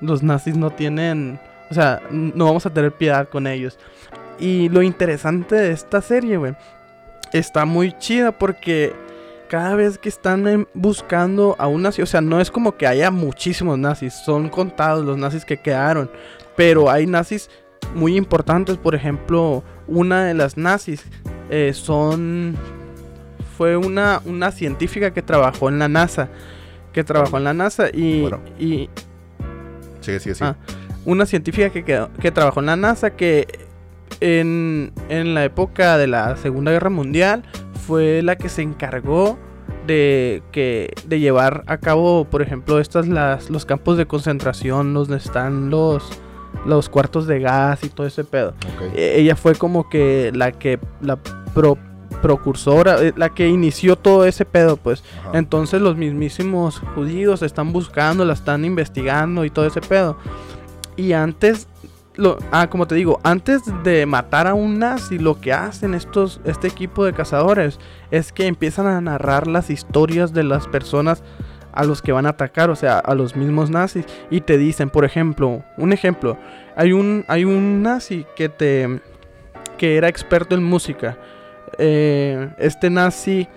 los 0.00 0.22
nazis 0.22 0.56
no 0.56 0.70
tienen, 0.70 1.38
o 1.70 1.74
sea, 1.74 2.00
no 2.10 2.46
vamos 2.46 2.64
a 2.64 2.72
tener 2.72 2.92
piedad 2.92 3.28
con 3.28 3.46
ellos. 3.46 3.78
Y 4.40 4.68
lo 4.70 4.82
interesante 4.82 5.54
de 5.54 5.72
esta 5.72 6.00
serie, 6.00 6.36
güey, 6.38 6.54
está 7.32 7.64
muy 7.66 7.92
chida 7.98 8.32
porque 8.32 8.94
cada 9.48 9.74
vez 9.74 9.98
que 9.98 10.08
están 10.08 10.66
buscando 10.74 11.56
a 11.58 11.66
un 11.66 11.82
nazi, 11.82 12.02
o 12.02 12.06
sea, 12.06 12.20
no 12.20 12.40
es 12.40 12.50
como 12.50 12.76
que 12.76 12.86
haya 12.86 13.10
muchísimos 13.10 13.78
nazis, 13.78 14.14
son 14.14 14.48
contados 14.48 15.04
los 15.04 15.18
nazis 15.18 15.44
que 15.44 15.60
quedaron, 15.60 16.10
pero 16.56 16.88
hay 16.90 17.06
nazis 17.06 17.50
muy 17.94 18.16
importantes, 18.16 18.76
por 18.76 18.94
ejemplo, 18.94 19.62
una 19.88 20.24
de 20.24 20.34
las 20.34 20.56
nazis 20.56 21.02
eh, 21.50 21.72
son 21.74 22.56
fue 23.58 23.76
una, 23.76 24.22
una 24.24 24.52
científica 24.52 25.12
que 25.12 25.20
trabajó 25.20 25.68
en 25.68 25.78
la 25.80 25.88
NASA, 25.88 26.28
que 26.92 27.04
trabajó 27.04 27.36
en 27.36 27.44
la 27.44 27.52
NASA 27.54 27.88
y, 27.92 28.22
Bueno. 28.22 28.40
y 28.58 28.88
Sigue, 30.00 30.18
sigue, 30.20 30.34
sigue. 30.34 30.50
Ah. 30.50 30.56
una 31.04 31.26
científica 31.26 31.68
que, 31.70 31.84
quedó- 31.84 32.10
que 32.20 32.30
trabajó 32.30 32.60
en 32.60 32.66
la 32.66 32.76
NASA 32.76 33.10
que 33.10 33.46
en, 34.20 34.92
en 35.08 35.34
la 35.34 35.44
época 35.44 35.96
de 35.98 36.06
la 36.06 36.36
Segunda 36.36 36.72
Guerra 36.72 36.90
Mundial 36.90 37.42
fue 37.86 38.22
la 38.22 38.36
que 38.36 38.48
se 38.48 38.62
encargó 38.62 39.38
de 39.86 40.42
que 40.52 40.92
de 41.06 41.20
llevar 41.20 41.64
a 41.66 41.78
cabo, 41.78 42.24
por 42.24 42.42
ejemplo, 42.42 42.78
estas 42.80 43.08
las 43.08 43.50
los 43.50 43.64
campos 43.64 43.96
de 43.96 44.06
concentración 44.06 44.92
donde 44.94 45.16
están 45.16 45.70
los 45.70 46.10
los 46.66 46.88
cuartos 46.88 47.26
de 47.26 47.40
gas 47.40 47.82
y 47.84 47.88
todo 47.88 48.06
ese 48.06 48.24
pedo. 48.24 48.50
Ok. 48.76 48.94
E- 48.94 49.20
ella 49.20 49.36
fue 49.36 49.54
como 49.54 49.88
que 49.88 50.30
la 50.34 50.52
que 50.52 50.78
la 51.00 51.16
pro- 51.16 51.78
procursora, 52.20 53.02
eh, 53.02 53.12
la 53.16 53.30
que 53.30 53.48
inició 53.48 53.96
todo 53.96 54.26
ese 54.26 54.44
pedo, 54.44 54.76
pues. 54.76 55.02
Ajá. 55.20 55.38
Entonces 55.38 55.80
los 55.80 55.96
mismísimos 55.96 56.80
judíos 56.94 57.42
están 57.42 57.72
buscando, 57.72 58.24
la 58.24 58.34
están 58.34 58.64
investigando 58.64 59.44
y 59.44 59.50
todo 59.50 59.64
ese 59.66 59.80
pedo. 59.80 60.18
Y 60.96 61.12
antes, 61.14 61.66
ah, 62.52 62.68
como 62.68 62.86
te 62.86 62.94
digo, 62.94 63.20
antes 63.22 63.62
de 63.84 64.04
matar 64.06 64.46
a 64.46 64.54
un 64.54 64.78
nazi, 64.78 65.18
lo 65.18 65.40
que 65.40 65.52
hacen 65.52 65.94
estos, 65.94 66.40
este 66.44 66.68
equipo 66.68 67.04
de 67.04 67.12
cazadores 67.12 67.78
es 68.10 68.32
que 68.32 68.46
empiezan 68.46 68.86
a 68.86 69.00
narrar 69.00 69.46
las 69.46 69.70
historias 69.70 70.32
de 70.32 70.44
las 70.44 70.66
personas 70.66 71.22
a 71.72 71.84
los 71.84 72.02
que 72.02 72.10
van 72.12 72.26
a 72.26 72.30
atacar, 72.30 72.68
o 72.70 72.76
sea, 72.76 72.98
a 72.98 73.14
los 73.14 73.36
mismos 73.36 73.70
nazis. 73.70 74.04
Y 74.30 74.40
te 74.40 74.58
dicen, 74.58 74.90
por 74.90 75.04
ejemplo, 75.04 75.62
un 75.76 75.92
ejemplo, 75.92 76.36
hay 76.76 76.92
un, 76.92 77.24
hay 77.28 77.44
un 77.44 77.82
nazi 77.82 78.26
que 78.36 78.48
te 78.48 79.00
que 79.78 79.96
era 79.96 80.08
experto 80.08 80.54
en 80.54 80.62
música. 80.62 81.16
Eh, 81.78 82.50
este 82.58 82.90
nazi, 82.90 83.48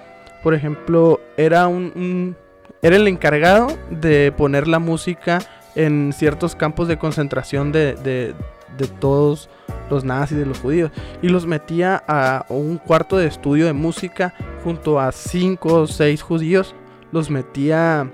por 0.42 0.54
ejemplo, 0.54 1.20
era 1.36 1.68
un- 1.68 2.38
era 2.82 2.96
el 2.96 3.08
encargado 3.10 3.68
de 3.90 4.32
poner 4.32 4.68
la 4.70 4.80
música 4.80 5.40
en 5.76 6.14
ciertos 6.14 6.56
campos 6.56 6.88
de 6.88 6.98
concentración 6.98 7.72
de, 7.72 7.96
de- 7.96 8.34
de 8.78 8.88
todos 8.88 9.50
los 9.92 10.04
nazis, 10.04 10.38
de 10.38 10.48
los 10.48 10.60
judíos. 10.60 10.90
Y 11.22 11.30
los 11.30 11.46
metía 11.46 12.04
a 12.08 12.46
un 12.50 12.78
cuarto 12.80 13.18
de 13.18 13.28
estudio 13.28 13.68
de 13.68 13.74
música 13.74 14.34
junto 14.64 15.00
a 15.00 15.12
cinco 15.12 15.82
o 15.82 15.88
seis 15.88 16.24
judíos. 16.24 16.74
Los 17.12 17.30
metía 17.30 18.12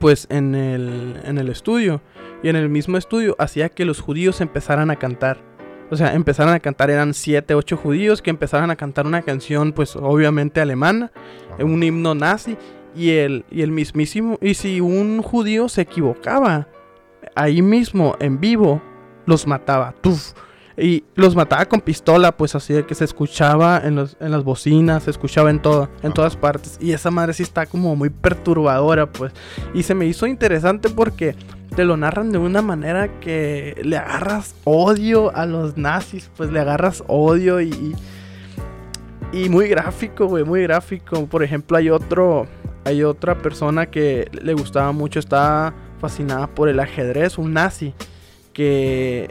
pues 0.00 0.26
en 0.30 0.56
el, 0.56 1.20
en 1.24 1.38
el 1.38 1.48
estudio. 1.48 2.00
Y 2.42 2.48
en 2.48 2.56
el 2.56 2.68
mismo 2.68 2.96
estudio 2.96 3.36
hacía 3.38 3.68
que 3.68 3.84
los 3.84 4.00
judíos 4.00 4.40
empezaran 4.40 4.90
a 4.90 4.96
cantar. 4.96 5.38
O 5.92 5.96
sea, 5.96 6.14
empezaran 6.14 6.54
a 6.54 6.58
cantar, 6.60 6.90
eran 6.90 7.14
siete, 7.14 7.54
ocho 7.54 7.76
judíos 7.76 8.20
que 8.20 8.30
empezaran 8.30 8.70
a 8.72 8.76
cantar 8.76 9.06
una 9.06 9.22
canción, 9.22 9.72
pues 9.72 9.94
obviamente 9.94 10.60
alemana, 10.60 11.12
un 11.60 11.80
himno 11.84 12.16
nazi. 12.16 12.56
Y 12.94 13.10
el, 13.10 13.44
y 13.50 13.62
el 13.62 13.70
mismísimo, 13.70 14.38
y 14.40 14.54
si 14.54 14.80
un 14.80 15.22
judío 15.22 15.68
se 15.68 15.82
equivocaba, 15.82 16.68
ahí 17.34 17.62
mismo, 17.62 18.16
en 18.20 18.38
vivo, 18.38 18.82
los 19.26 19.46
mataba. 19.46 19.94
¡Tuf! 20.00 20.32
Y 20.76 21.04
los 21.14 21.36
mataba 21.36 21.66
con 21.66 21.80
pistola, 21.80 22.36
pues 22.36 22.54
así 22.54 22.72
de 22.72 22.86
que 22.86 22.94
se 22.94 23.04
escuchaba 23.04 23.80
en, 23.84 23.94
los, 23.94 24.16
en 24.20 24.30
las 24.30 24.42
bocinas, 24.42 25.04
se 25.04 25.10
escuchaba 25.10 25.50
en 25.50 25.60
todo, 25.60 25.90
en 26.02 26.12
todas 26.12 26.36
partes. 26.36 26.78
Y 26.80 26.92
esa 26.92 27.10
madre 27.10 27.34
sí 27.34 27.42
está 27.42 27.66
como 27.66 27.94
muy 27.96 28.10
perturbadora, 28.10 29.10
pues. 29.10 29.32
Y 29.74 29.82
se 29.82 29.94
me 29.94 30.06
hizo 30.06 30.26
interesante 30.26 30.88
porque 30.88 31.34
te 31.76 31.84
lo 31.84 31.96
narran 31.96 32.30
de 32.30 32.38
una 32.38 32.62
manera 32.62 33.20
que 33.20 33.80
le 33.82 33.96
agarras 33.96 34.54
odio 34.64 35.34
a 35.34 35.46
los 35.46 35.76
nazis, 35.76 36.30
pues 36.36 36.50
le 36.50 36.60
agarras 36.60 37.04
odio 37.06 37.60
y... 37.60 37.68
y 37.68 37.94
y 39.32 39.48
muy 39.48 39.66
gráfico, 39.66 40.26
güey, 40.26 40.44
muy 40.44 40.62
gráfico. 40.62 41.26
Por 41.26 41.42
ejemplo, 41.42 41.78
hay 41.78 41.88
otro, 41.88 42.46
hay 42.84 43.04
otra 43.04 43.38
persona 43.38 43.86
que 43.86 44.28
le 44.32 44.54
gustaba 44.54 44.92
mucho, 44.92 45.18
estaba 45.18 45.74
fascinada 46.00 46.48
por 46.48 46.68
el 46.68 46.80
ajedrez, 46.80 47.38
un 47.38 47.52
nazi, 47.52 47.94
que 48.52 49.30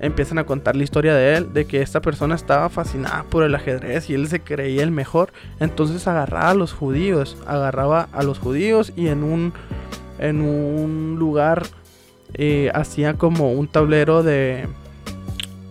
empiezan 0.00 0.38
a 0.38 0.44
contar 0.44 0.76
la 0.76 0.82
historia 0.82 1.14
de 1.14 1.36
él, 1.36 1.52
de 1.52 1.66
que 1.66 1.80
esta 1.80 2.00
persona 2.00 2.34
estaba 2.34 2.68
fascinada 2.68 3.24
por 3.24 3.42
el 3.42 3.54
ajedrez 3.54 4.10
y 4.10 4.14
él 4.14 4.28
se 4.28 4.40
creía 4.40 4.82
el 4.82 4.90
mejor. 4.90 5.32
Entonces 5.60 6.06
agarraba 6.06 6.50
a 6.50 6.54
los 6.54 6.72
judíos, 6.72 7.36
agarraba 7.46 8.08
a 8.12 8.22
los 8.22 8.38
judíos 8.38 8.92
y 8.96 9.08
en 9.08 9.22
un, 9.22 9.52
en 10.18 10.40
un 10.40 11.16
lugar 11.18 11.62
eh, 12.34 12.70
hacía 12.74 13.14
como 13.14 13.52
un 13.52 13.68
tablero 13.68 14.22
de, 14.22 14.66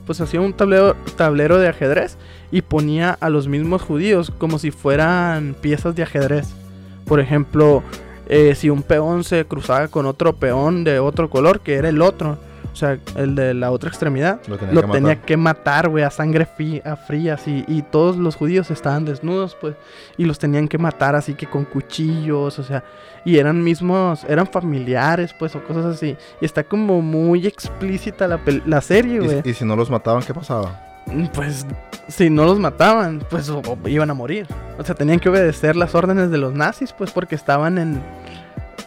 pues 0.06 0.22
hacía 0.22 0.42
un 0.42 0.54
tablero, 0.54 0.96
tablero 1.16 1.58
de 1.58 1.68
ajedrez 1.68 2.18
y 2.52 2.62
ponía 2.62 3.18
a 3.20 3.30
los 3.30 3.48
mismos 3.48 3.82
judíos 3.82 4.32
como 4.38 4.58
si 4.58 4.72
fueran 4.72 5.56
piezas 5.60 5.96
de 5.96 6.04
ajedrez. 6.04 6.63
Por 7.06 7.20
ejemplo, 7.20 7.84
eh, 8.28 8.56
si 8.56 8.70
un 8.70 8.82
peón 8.84 9.24
se 9.24 9.46
cruzaba 9.46 9.88
con 9.88 10.06
otro 10.06 10.34
peón 10.34 10.84
de 10.84 11.00
otro 11.00 11.30
color, 11.30 11.60
que 11.60 11.76
era 11.76 11.90
el 11.90 12.02
otro, 12.02 12.38
o 12.72 12.76
sea, 12.76 12.98
el 13.16 13.36
de 13.36 13.54
la 13.54 13.70
otra 13.70 13.90
extremidad, 13.90 14.40
Lo 14.48 14.58
tenía 14.58 14.74
lo 14.74 14.82
que 14.82 14.88
tenía 14.88 15.10
matar. 15.10 15.26
que 15.26 15.38
matar, 15.38 15.90
güey, 15.90 16.04
a 16.04 16.10
sangre 16.10 16.48
fri- 16.48 16.84
a 16.84 16.96
fría, 16.96 17.36
así. 17.36 17.64
Y 17.68 17.84
todos 17.84 18.18
los 18.18 18.36
judíos 18.36 18.72
estaban 18.72 19.06
desnudos, 19.06 19.56
pues, 19.62 19.76
y 20.18 20.26
los 20.26 20.40
tenían 20.40 20.68
que 20.68 20.80
matar, 20.80 21.14
así 21.16 21.36
que 21.36 21.46
con 21.46 21.66
cuchillos, 21.66 22.58
o 22.58 22.64
sea, 22.64 22.84
y 23.26 23.38
eran 23.38 23.64
mismos, 23.64 24.24
eran 24.28 24.48
familiares, 24.48 25.36
pues, 25.38 25.56
o 25.56 25.64
cosas 25.64 25.86
así. 25.86 26.16
Y 26.42 26.46
está 26.46 26.64
como 26.64 27.02
muy 27.02 27.46
explícita 27.46 28.28
la, 28.28 28.40
la 28.66 28.82
serie, 28.82 29.20
güey. 29.20 29.42
¿Y, 29.46 29.50
y 29.52 29.54
si 29.54 29.66
no 29.66 29.76
los 29.76 29.92
mataban, 29.92 30.24
qué 30.24 30.34
pasaba? 30.34 30.82
Mm, 31.08 31.26
Pues 31.34 31.66
si 32.08 32.30
no 32.30 32.46
los 32.46 32.60
mataban, 32.60 33.24
pues 33.30 33.50
o- 33.50 33.62
o 33.62 33.88
iban 33.88 34.10
a 34.10 34.14
morir. 34.14 34.48
O 34.78 34.84
sea, 34.84 34.96
tenían 34.96 35.20
que 35.20 35.30
obedecer 35.30 35.76
las 35.76 35.96
órdenes 35.96 36.30
de 36.32 36.38
los 36.38 36.54
nazis, 36.54 36.94
pues 36.94 37.12
porque 37.12 37.36
estaban 37.36 37.78
en, 37.78 38.02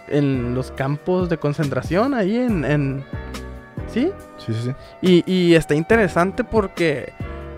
en 0.09 0.55
los 0.55 0.71
campos 0.73 1.29
de 1.29 1.39
concentración 1.39 2.15
ahí 2.15 2.37
en... 2.37 2.65
en 2.65 3.05
¿Sí? 3.93 4.11
Sí, 4.39 4.53
sí, 4.53 4.61
sí. 4.65 5.23
Y, 5.27 5.33
y 5.33 5.55
está 5.55 5.75
interesante 5.75 6.45
porque 6.45 7.13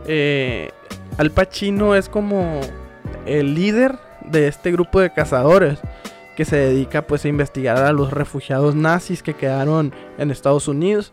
eh, 0.07 0.71
Al 1.17 1.31
Pacino 1.31 1.95
es 1.95 2.09
como 2.09 2.61
el 3.27 3.55
líder 3.55 3.99
de 4.27 4.47
este 4.49 4.71
grupo 4.71 5.01
de 5.01 5.11
cazadores 5.13 5.79
que 6.37 6.45
se 6.45 6.57
dedica 6.57 7.03
pues 7.03 7.25
a 7.25 7.29
investigar 7.29 7.79
a 7.79 7.93
los 7.93 8.13
refugiados 8.13 8.75
nazis 8.77 9.23
que 9.23 9.35
quedaron 9.35 9.93
en 10.19 10.31
Estados 10.31 10.69
Unidos. 10.69 11.13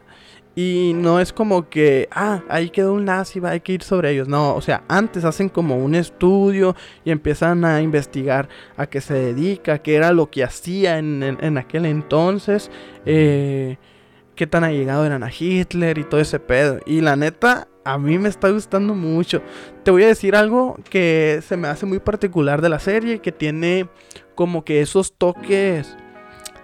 Y 0.57 0.93
no 0.95 1.19
es 1.19 1.33
como 1.33 1.69
que, 1.69 2.07
ah, 2.11 2.41
ahí 2.47 2.69
quedó 2.69 2.93
un 2.93 3.03
nazi, 3.05 3.41
va, 3.41 3.49
hay 3.49 3.59
que 3.59 3.73
ir 3.73 3.83
sobre 3.83 4.11
ellos. 4.11 4.29
No, 4.29 4.55
o 4.55 4.61
sea, 4.61 4.83
antes 4.87 5.25
hacen 5.25 5.49
como 5.49 5.75
un 5.77 5.95
estudio 5.95 6.75
y 7.03 7.11
empiezan 7.11 7.65
a 7.65 7.81
investigar 7.81 8.47
a 8.77 8.87
qué 8.87 9.01
se 9.01 9.13
dedica, 9.15 9.79
qué 9.79 9.95
era 9.95 10.13
lo 10.13 10.31
que 10.31 10.45
hacía 10.45 10.97
en, 10.97 11.21
en- 11.23 11.57
aquel 11.57 11.85
entonces, 11.85 12.71
eh, 13.05 13.75
qué 14.35 14.47
tan 14.47 14.63
allegado 14.63 15.05
eran 15.05 15.23
a 15.23 15.29
Hitler 15.37 15.97
y 15.97 16.05
todo 16.05 16.21
ese 16.21 16.39
pedo. 16.39 16.79
Y 16.85 17.01
la 17.01 17.17
neta, 17.17 17.67
a 17.83 17.97
mí 17.97 18.17
me 18.17 18.29
está 18.29 18.49
gustando 18.49 18.95
mucho. 18.95 19.41
Te 19.83 19.91
voy 19.91 20.03
a 20.03 20.07
decir 20.07 20.37
algo 20.37 20.77
que 20.89 21.41
se 21.45 21.57
me 21.57 21.67
hace 21.67 21.85
muy 21.85 21.99
particular 21.99 22.61
de 22.61 22.69
la 22.69 22.79
serie, 22.79 23.19
que 23.19 23.33
tiene 23.33 23.89
como 24.35 24.63
que 24.63 24.79
esos 24.79 25.13
toques, 25.17 25.97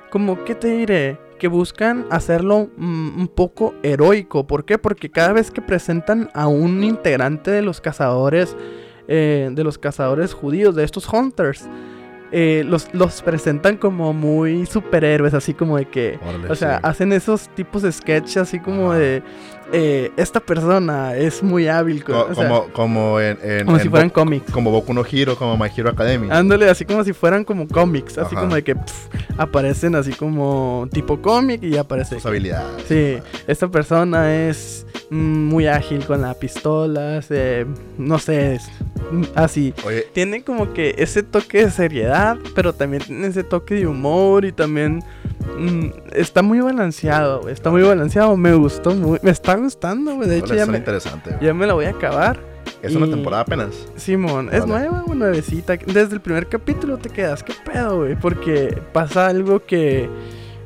como 0.10 0.44
que 0.46 0.56
te 0.56 0.68
diré, 0.70 1.18
que 1.42 1.48
buscan 1.48 2.06
hacerlo 2.12 2.70
mm, 2.78 3.20
un 3.20 3.28
poco 3.28 3.74
heroico. 3.82 4.46
¿Por 4.46 4.64
qué? 4.64 4.78
Porque 4.78 5.10
cada 5.10 5.34
vez 5.34 5.50
que 5.50 5.60
presentan 5.60 6.30
a 6.36 6.46
un 6.46 6.84
integrante 6.84 7.50
de 7.50 7.64
los 7.64 7.82
cazadores, 7.82 8.56
eh, 9.08 9.50
de 9.52 9.64
los 9.64 9.80
cazadores 9.80 10.36
judíos, 10.36 10.76
de 10.76 10.84
estos 10.84 11.12
hunters, 11.12 11.68
eh, 12.32 12.64
los, 12.64 12.94
los 12.94 13.24
presentan 13.24 13.78
como 13.78 14.14
muy 14.14 14.68
superhéroes, 14.68 15.34
así 15.34 15.56
como 15.56 15.78
de 15.78 15.86
que... 15.86 16.20
Órale, 16.24 16.48
O 16.48 16.54
sea, 16.54 16.76
sí. 16.76 16.82
hacen 16.84 17.12
esos 17.12 17.50
tipos 17.56 17.82
de 17.82 17.92
sketch 17.92 18.38
así 18.38 18.60
como 18.60 18.92
Ajá. 18.92 19.00
de... 19.00 19.24
eh, 19.72 20.12
esta 20.18 20.40
persona 20.40 21.16
es 21.16 21.42
muy 21.44 21.68
hábil. 21.68 22.04
co- 22.04 22.14
Co- 22.14 22.28
o 22.32 22.36
sea, 22.36 22.48
como, 22.48 22.66
como 22.74 23.20
en, 23.20 23.38
en- 23.44 23.66
como 23.66 23.78
en 23.78 23.84
si 23.84 23.90
fueran 23.90 24.08
Bo- 24.10 24.14
cómics. 24.14 24.52
como 24.52 24.72
Boku 24.72 24.94
no 24.94 25.04
Hero, 25.10 25.36
como 25.36 25.58
My 25.58 25.70
Hero 25.76 25.90
Academia. 25.90 26.36
Ándale, 26.38 26.70
así 26.70 26.86
como 26.86 27.04
si 27.04 27.14
fueran 27.14 27.44
como 27.44 27.68
cómics. 27.68 28.18
Así 28.18 28.36
Ajá. 28.36 28.42
como 28.44 28.56
de 28.56 28.64
que 28.64 28.76
pf, 28.76 29.10
aparecen 29.38 29.96
así 29.96 30.12
como 30.14 30.88
tipo 30.92 31.22
cómic 31.22 31.64
y 31.64 31.78
aparece. 31.78 32.16
Sus 32.16 32.26
habilidades. 32.26 32.84
Sí, 32.88 33.18
esta 33.48 33.68
persona 33.70 34.36
es 34.36 34.86
mm, 35.10 35.16
muy 35.48 35.68
ágil 35.68 36.06
con 36.06 36.22
la 36.22 36.34
pistola, 36.34 37.22
se- 37.22 37.66
no 37.98 38.20
sé, 38.20 38.56
es, 38.56 38.64
mm, 39.12 39.24
así. 39.36 39.74
Oye, 39.86 40.08
Tiene 40.14 40.44
como 40.44 40.74
que 40.74 40.96
ese 40.98 41.24
toque 41.24 41.66
de 41.66 41.72
seriedad, 41.72 42.38
pero 42.56 42.74
también 42.74 43.04
tiene 43.04 43.28
ese 43.28 43.44
toque 43.44 43.76
de 43.76 43.88
humor 43.88 44.46
y 44.46 44.52
también 44.52 45.04
está 46.14 46.42
muy 46.42 46.60
balanceado, 46.60 47.42
güey, 47.42 47.54
está 47.54 47.70
muy 47.70 47.82
balanceado, 47.82 48.36
me 48.38 48.54
gustó 48.54 48.96
muy, 48.96 49.20
me 49.22 49.32
está 49.32 49.56
gustando, 49.56 50.16
güey, 50.16 50.30
de 50.30 50.40
hecho 50.40 50.56
ya 50.56 50.66
me, 50.66 50.78
interesante. 50.78 51.38
ya 51.42 51.54
me 51.54 51.68
la 51.68 51.74
voy 51.74 51.86
a 51.86 51.92
acabar. 51.92 52.40
Es 52.82 52.96
una 52.96 53.08
temporada 53.08 53.44
apenas. 53.44 53.88
Simón, 53.96 54.50
es 54.52 54.66
nueva, 54.66 55.04
güey, 55.06 55.18
nuevecita. 55.18 55.78
Desde 55.78 56.16
el 56.16 56.22
primer 56.22 56.48
capítulo 56.48 56.98
te 56.98 57.10
quedas, 57.10 57.44
¿qué 57.44 57.54
pedo, 57.66 57.98
güey? 58.00 58.16
Porque 58.16 58.82
pasa 58.92 59.28
algo 59.28 59.64
que 59.66 60.10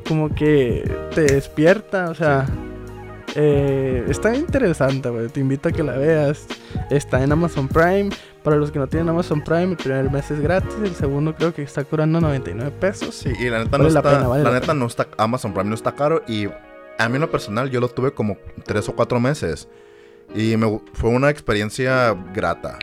como 0.08 0.34
que 0.34 0.90
te 1.14 1.22
despierta, 1.24 2.10
o 2.10 2.16
sea, 2.16 2.46
eh, 3.36 4.06
está 4.08 4.36
interesante, 4.36 5.10
güey. 5.10 5.28
Te 5.28 5.40
invito 5.40 5.70
a 5.70 5.72
que 5.72 5.84
la 5.84 5.98
veas. 5.98 6.46
Está 6.90 7.22
en 7.24 7.32
Amazon 7.32 7.68
Prime. 7.68 8.10
Para 8.44 8.58
los 8.58 8.72
que 8.72 8.78
no 8.80 8.88
tienen 8.88 9.10
Amazon 9.10 9.44
Prime, 9.44 9.72
el 9.72 9.78
primer 9.78 10.12
mes 10.12 10.30
es 10.30 10.40
gratis, 10.40 10.76
el 10.84 10.94
segundo 10.94 11.34
creo 11.36 11.52
que 11.54 11.64
está 11.64 11.84
cobrando 11.84 12.22
99 12.22 12.72
pesos. 12.80 13.16
Sí, 13.16 13.30
y 13.40 13.50
la 13.50 13.58
neta 13.60 13.72
Vale 13.78 13.86
no 13.86 13.90
la 13.90 14.00
está. 14.02 14.12
pena, 14.12 14.28
vale 14.28 14.44
la 14.44 14.52
la 14.52 14.60
neta 14.60 14.74
no 14.76 14.86
está. 14.86 15.08
Amazon 15.18 15.52
Prime 15.54 15.70
no 15.70 15.74
está 15.76 15.96
caro 15.96 16.22
y 16.28 16.48
a 17.00 17.10
mí 17.10 17.16
en 17.16 17.22
lo 17.22 17.32
personal 17.32 17.72
yo 17.72 17.80
lo 17.82 17.90
tuve 17.90 18.12
como 18.12 18.38
tres 18.64 18.88
o 18.88 18.96
cuatro 18.96 19.20
meses. 19.20 19.68
Y 20.36 20.58
me, 20.58 20.80
fue 20.94 21.10
una 21.10 21.30
experiencia 21.32 22.16
grata. 22.34 22.78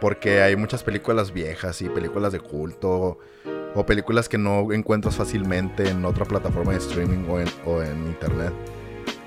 Porque 0.00 0.40
hay 0.42 0.54
muchas 0.54 0.84
películas 0.84 1.32
viejas 1.32 1.82
y 1.82 1.88
películas 1.88 2.32
de 2.32 2.38
culto. 2.38 3.18
O 3.74 3.84
películas 3.84 4.28
que 4.28 4.38
no 4.38 4.72
encuentras 4.72 5.16
fácilmente 5.16 5.88
en 5.88 6.04
otra 6.04 6.24
plataforma 6.24 6.72
de 6.72 6.78
streaming 6.78 7.28
o 7.28 7.40
en, 7.40 7.48
o 7.66 7.82
en 7.82 8.06
internet. 8.06 8.52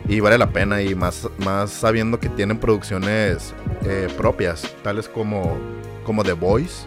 Y 0.08 0.20
vale 0.20 0.38
la 0.38 0.52
pena. 0.52 0.82
Y 0.82 0.96
más, 0.96 1.30
más 1.40 1.72
sabiendo 1.72 2.20
que 2.20 2.30
tienen 2.30 2.60
producciones 2.60 3.54
eh, 3.86 4.08
propias. 4.18 4.74
Tales 4.84 5.08
como, 5.08 5.58
como 6.06 6.24
The 6.24 6.34
Voice. 6.34 6.86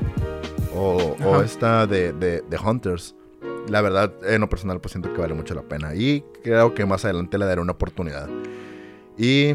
O, 0.77 1.43
esta 1.43 1.87
de, 1.87 2.13
de, 2.13 2.43
de 2.43 2.59
Hunters. 2.59 3.15
La 3.69 3.81
verdad, 3.81 4.13
en 4.25 4.41
lo 4.41 4.49
personal, 4.49 4.81
pues 4.81 4.93
siento 4.93 5.13
que 5.13 5.21
vale 5.21 5.35
mucho 5.35 5.55
la 5.55 5.63
pena. 5.63 5.95
Y 5.95 6.25
creo 6.43 6.75
que 6.75 6.85
más 6.85 7.05
adelante 7.05 7.39
le 7.39 7.47
daré 7.47 7.61
una 7.61 7.73
oportunidad. 7.73 8.29
Y 9.17 9.55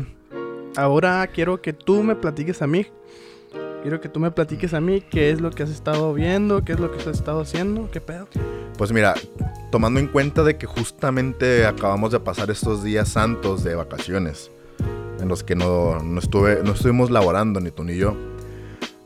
Ahora 0.75 1.27
quiero 1.27 1.61
que 1.61 1.73
tú 1.73 2.03
me 2.03 2.15
platiques 2.15 2.61
a 2.61 2.67
mí. 2.67 2.85
Quiero 3.81 4.01
que 4.01 4.09
tú 4.09 4.19
me 4.19 4.29
platiques 4.29 4.73
a 4.73 4.81
mí 4.81 4.99
qué 4.99 5.31
es 5.31 5.39
lo 5.39 5.51
que 5.51 5.63
has 5.63 5.69
estado 5.69 6.13
viendo, 6.13 6.65
qué 6.65 6.73
es 6.73 6.79
lo 6.79 6.91
que 6.91 6.97
has 6.99 7.07
estado 7.07 7.41
haciendo, 7.41 7.89
qué 7.89 8.01
pedo. 8.01 8.27
Pues 8.77 8.91
mira, 8.91 9.15
tomando 9.71 10.01
en 10.01 10.07
cuenta 10.07 10.43
de 10.43 10.57
que 10.57 10.65
justamente 10.65 11.65
acabamos 11.65 12.11
de 12.11 12.19
pasar 12.19 12.51
estos 12.51 12.83
días 12.83 13.07
santos 13.07 13.63
de 13.63 13.75
vacaciones, 13.75 14.51
en 15.21 15.29
los 15.29 15.45
que 15.45 15.55
no, 15.55 15.99
no, 15.99 16.19
estuve, 16.19 16.61
no 16.63 16.73
estuvimos 16.73 17.09
laborando 17.09 17.61
ni 17.61 17.71
tú 17.71 17.85
ni 17.85 17.95
yo, 17.95 18.17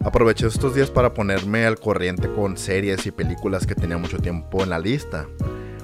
aproveché 0.03 0.47
estos 0.47 0.73
días 0.73 0.89
para 0.89 1.13
ponerme 1.13 1.67
al 1.67 1.79
corriente 1.79 2.27
con 2.31 2.57
series 2.57 3.05
y 3.05 3.11
películas 3.11 3.67
que 3.67 3.75
tenía 3.75 3.97
mucho 3.97 4.17
tiempo 4.17 4.63
en 4.63 4.71
la 4.71 4.79
lista. 4.79 5.27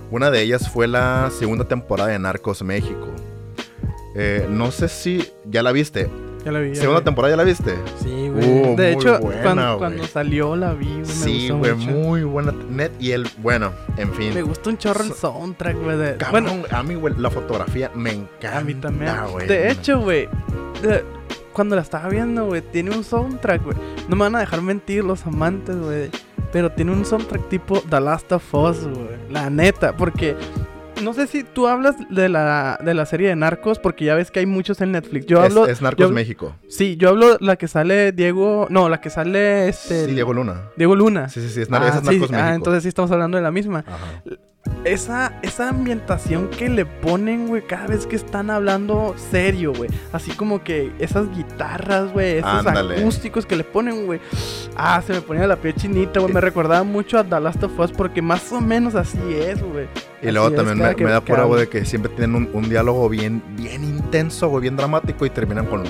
Una 0.10 0.32
de 0.32 0.42
ellas 0.42 0.68
fue 0.68 0.88
la 0.88 1.30
segunda 1.32 1.68
temporada 1.68 2.10
de 2.10 2.18
Narcos 2.18 2.64
México. 2.64 3.08
Eh, 4.16 4.48
no 4.50 4.72
sé 4.72 4.90
si 4.90 5.30
ya 5.46 5.62
la 5.62 5.72
viste. 5.72 6.10
Ya 6.46 6.52
la 6.52 6.60
vi. 6.60 6.70
ya 6.70 6.76
Segunda 6.82 7.00
vi. 7.02 7.06
temporada 7.06 7.34
ya 7.34 7.38
la 7.38 7.44
viste. 7.44 7.76
Sí, 8.02 8.30
güey. 8.30 8.72
Uh, 8.72 8.76
de 8.76 8.92
hecho, 8.94 9.20
buena, 9.20 9.42
cuando, 9.44 9.62
güey. 9.68 9.78
cuando 9.78 10.04
salió 10.08 10.56
la 10.56 10.74
vi, 10.74 10.94
güey. 10.94 11.06
Sí, 11.06 11.50
güey, 11.50 11.74
mucho. 11.74 11.92
muy 11.92 12.24
buena. 12.24 12.54
Net 12.70 12.92
y 13.00 13.12
el, 13.12 13.28
bueno, 13.40 13.72
en 13.98 14.14
fin. 14.14 14.34
Me 14.34 14.42
gusta 14.42 14.70
un 14.70 14.78
chorro 14.78 15.04
el 15.04 15.10
So- 15.10 15.34
soundtrack, 15.34 15.78
güey. 15.84 15.98
de- 15.98 16.18
Cabrón, 16.18 16.44
Bueno, 16.46 16.64
a 16.72 16.84
mí, 16.84 16.96
güey, 16.96 17.14
la 17.18 17.30
fotografía 17.30 17.92
me 17.94 18.12
encanta. 18.12 18.58
a 18.58 18.62
mí 18.62 18.74
también. 18.76 19.12
güey. 19.32 19.48
de 19.48 19.70
hecho, 19.72 20.00
güey. 20.00 20.28
de- 20.82 21.04
Cuando 21.52 21.76
la 21.76 21.82
estaba 21.82 22.08
viendo, 22.08 22.46
güey, 22.46 22.62
tiene 22.62 22.92
un 22.96 23.04
soundtrack, 23.04 23.64
güey. 23.64 23.76
No 24.08 24.16
me 24.16 24.24
van 24.24 24.36
a 24.36 24.40
dejar 24.40 24.62
mentir 24.62 25.04
los 25.04 25.26
amantes, 25.26 25.76
güey. 25.76 26.10
Pero 26.54 26.72
tiene 26.72 26.92
un 26.94 27.04
soundtrack 27.06 27.50
tipo 27.50 27.82
The 27.90 28.00
Last 28.00 28.32
of 28.32 28.54
Us, 28.56 28.80
güey. 28.88 29.18
La 29.30 29.50
neta, 29.50 29.96
porque 29.98 30.36
no 31.04 31.14
sé 31.14 31.28
si 31.28 31.44
tú 31.44 31.68
hablas 31.68 31.96
de 32.10 32.30
la, 32.30 32.80
de 32.84 32.94
la 32.94 33.06
serie 33.06 33.30
de 33.30 33.36
Narcos, 33.36 33.80
porque 33.80 34.06
ya 34.06 34.16
ves 34.16 34.32
que 34.32 34.40
hay 34.40 34.46
muchos 34.46 34.82
en 34.82 34.92
Netflix. 34.92 35.26
Yo 35.26 35.40
es, 35.44 35.46
hablo. 35.52 35.66
es 35.68 35.82
Narcos 35.82 36.08
yo 36.08 36.12
México. 36.14 36.56
Sí, 36.68 36.98
yo 36.98 37.10
hablo 37.10 37.38
la 37.40 37.56
que 37.56 37.68
sale 37.68 38.12
Diego. 38.12 38.68
No, 38.70 38.90
la 38.90 39.02
que 39.02 39.10
sale 39.10 39.68
este. 39.70 40.06
Sí, 40.06 40.14
Diego 40.14 40.34
Luna. 40.34 40.64
Diego 40.76 40.96
Luna. 40.96 41.30
Sí, 41.30 41.42
sí, 41.42 41.50
sí, 41.50 41.62
es, 41.62 41.70
Nar- 41.70 41.82
Ah, 41.84 42.00
sí, 42.00 42.06
Narcos 42.06 42.30
ah, 42.32 42.36
México. 42.36 42.56
entonces 42.56 42.84
sí 42.84 42.90
estamos 42.90 43.12
hablando 43.12 43.38
de 43.38 43.44
la 43.44 43.52
misma. 43.52 43.84
Ajá. 43.88 44.22
Esa, 44.86 45.34
esa 45.42 45.70
ambientación 45.70 46.50
que 46.50 46.70
le 46.70 46.86
ponen, 46.86 47.48
güey, 47.48 47.62
cada 47.66 47.88
vez 47.88 48.06
que 48.06 48.16
están 48.16 48.50
hablando 48.50 49.14
serio, 49.30 49.74
güey. 49.74 49.90
Así 50.14 50.32
como 50.32 50.64
que 50.64 50.92
esas 51.00 51.30
guitarras, 51.36 52.14
güey, 52.14 52.38
esos 52.38 52.66
Ándale. 52.66 52.98
acústicos 52.98 53.46
que 53.46 53.58
le 53.58 53.66
ponen, 53.66 54.06
güey. 54.06 54.22
Ah, 54.78 55.02
se 55.06 55.14
me 55.14 55.22
ponía 55.22 55.48
la 55.48 55.58
piel 55.58 55.76
chinita, 55.76 56.22
güey. 56.22 56.34
Me 56.34 56.40
recordaba 56.40 56.84
mucho 56.84 57.18
a 57.18 57.24
The 57.26 57.40
Last 57.40 57.64
of 57.64 57.78
Us 57.78 57.92
porque 57.92 58.22
más 58.22 58.52
o 58.54 58.62
menos 58.62 58.96
así 58.96 59.20
es, 59.34 59.62
güey. 59.62 59.88
Y 60.22 60.32
luego 60.32 60.48
Así 60.48 60.56
también 60.56 60.78
me, 60.78 61.12
da 61.12 61.22
pura, 61.22 61.44
güey, 61.44 61.62
de 61.62 61.70
que 61.70 61.84
siempre 61.84 62.12
tienen 62.16 62.36
un, 62.36 62.50
un 62.54 62.70
diálogo 62.70 63.10
bien, 63.10 63.44
bien 63.58 63.84
intenso, 63.84 64.48
güey, 64.48 64.62
bien 64.62 64.78
dramático 64.78 65.26
y 65.26 65.30
terminan 65.30 65.66
con... 65.66 65.84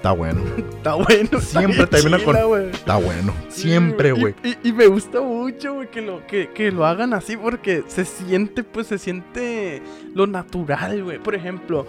Está 0.00 0.12
bueno. 0.12 0.40
Está 0.56 0.94
bueno. 0.94 1.38
está 1.38 1.40
Siempre 1.60 1.86
termina 1.86 2.16
con- 2.18 2.34
chila, 2.34 2.44
güey. 2.46 2.70
Está 2.70 2.96
bueno. 2.96 3.34
Siempre, 3.48 4.12
güey. 4.12 4.34
Y, 4.42 4.48
y- 4.48 4.58
y 4.70 4.72
me 4.72 4.86
gusta 4.86 5.20
mucho, 5.20 5.74
güey, 5.74 5.90
que 5.90 6.00
lo, 6.00 6.26
que, 6.26 6.48
que 6.54 6.70
lo 6.70 6.86
hagan 6.86 7.12
así 7.12 7.36
porque 7.36 7.84
se 7.86 8.06
siente, 8.06 8.64
pues, 8.64 8.86
se 8.86 8.96
siente 8.96 9.82
lo 10.14 10.26
natural, 10.26 11.04
güey. 11.04 11.18
Por 11.18 11.34
ejemplo, 11.34 11.86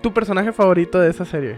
tu 0.00 0.14
personaje 0.14 0.52
favorito 0.52 0.98
de 0.98 1.10
esa 1.10 1.26
serie. 1.26 1.56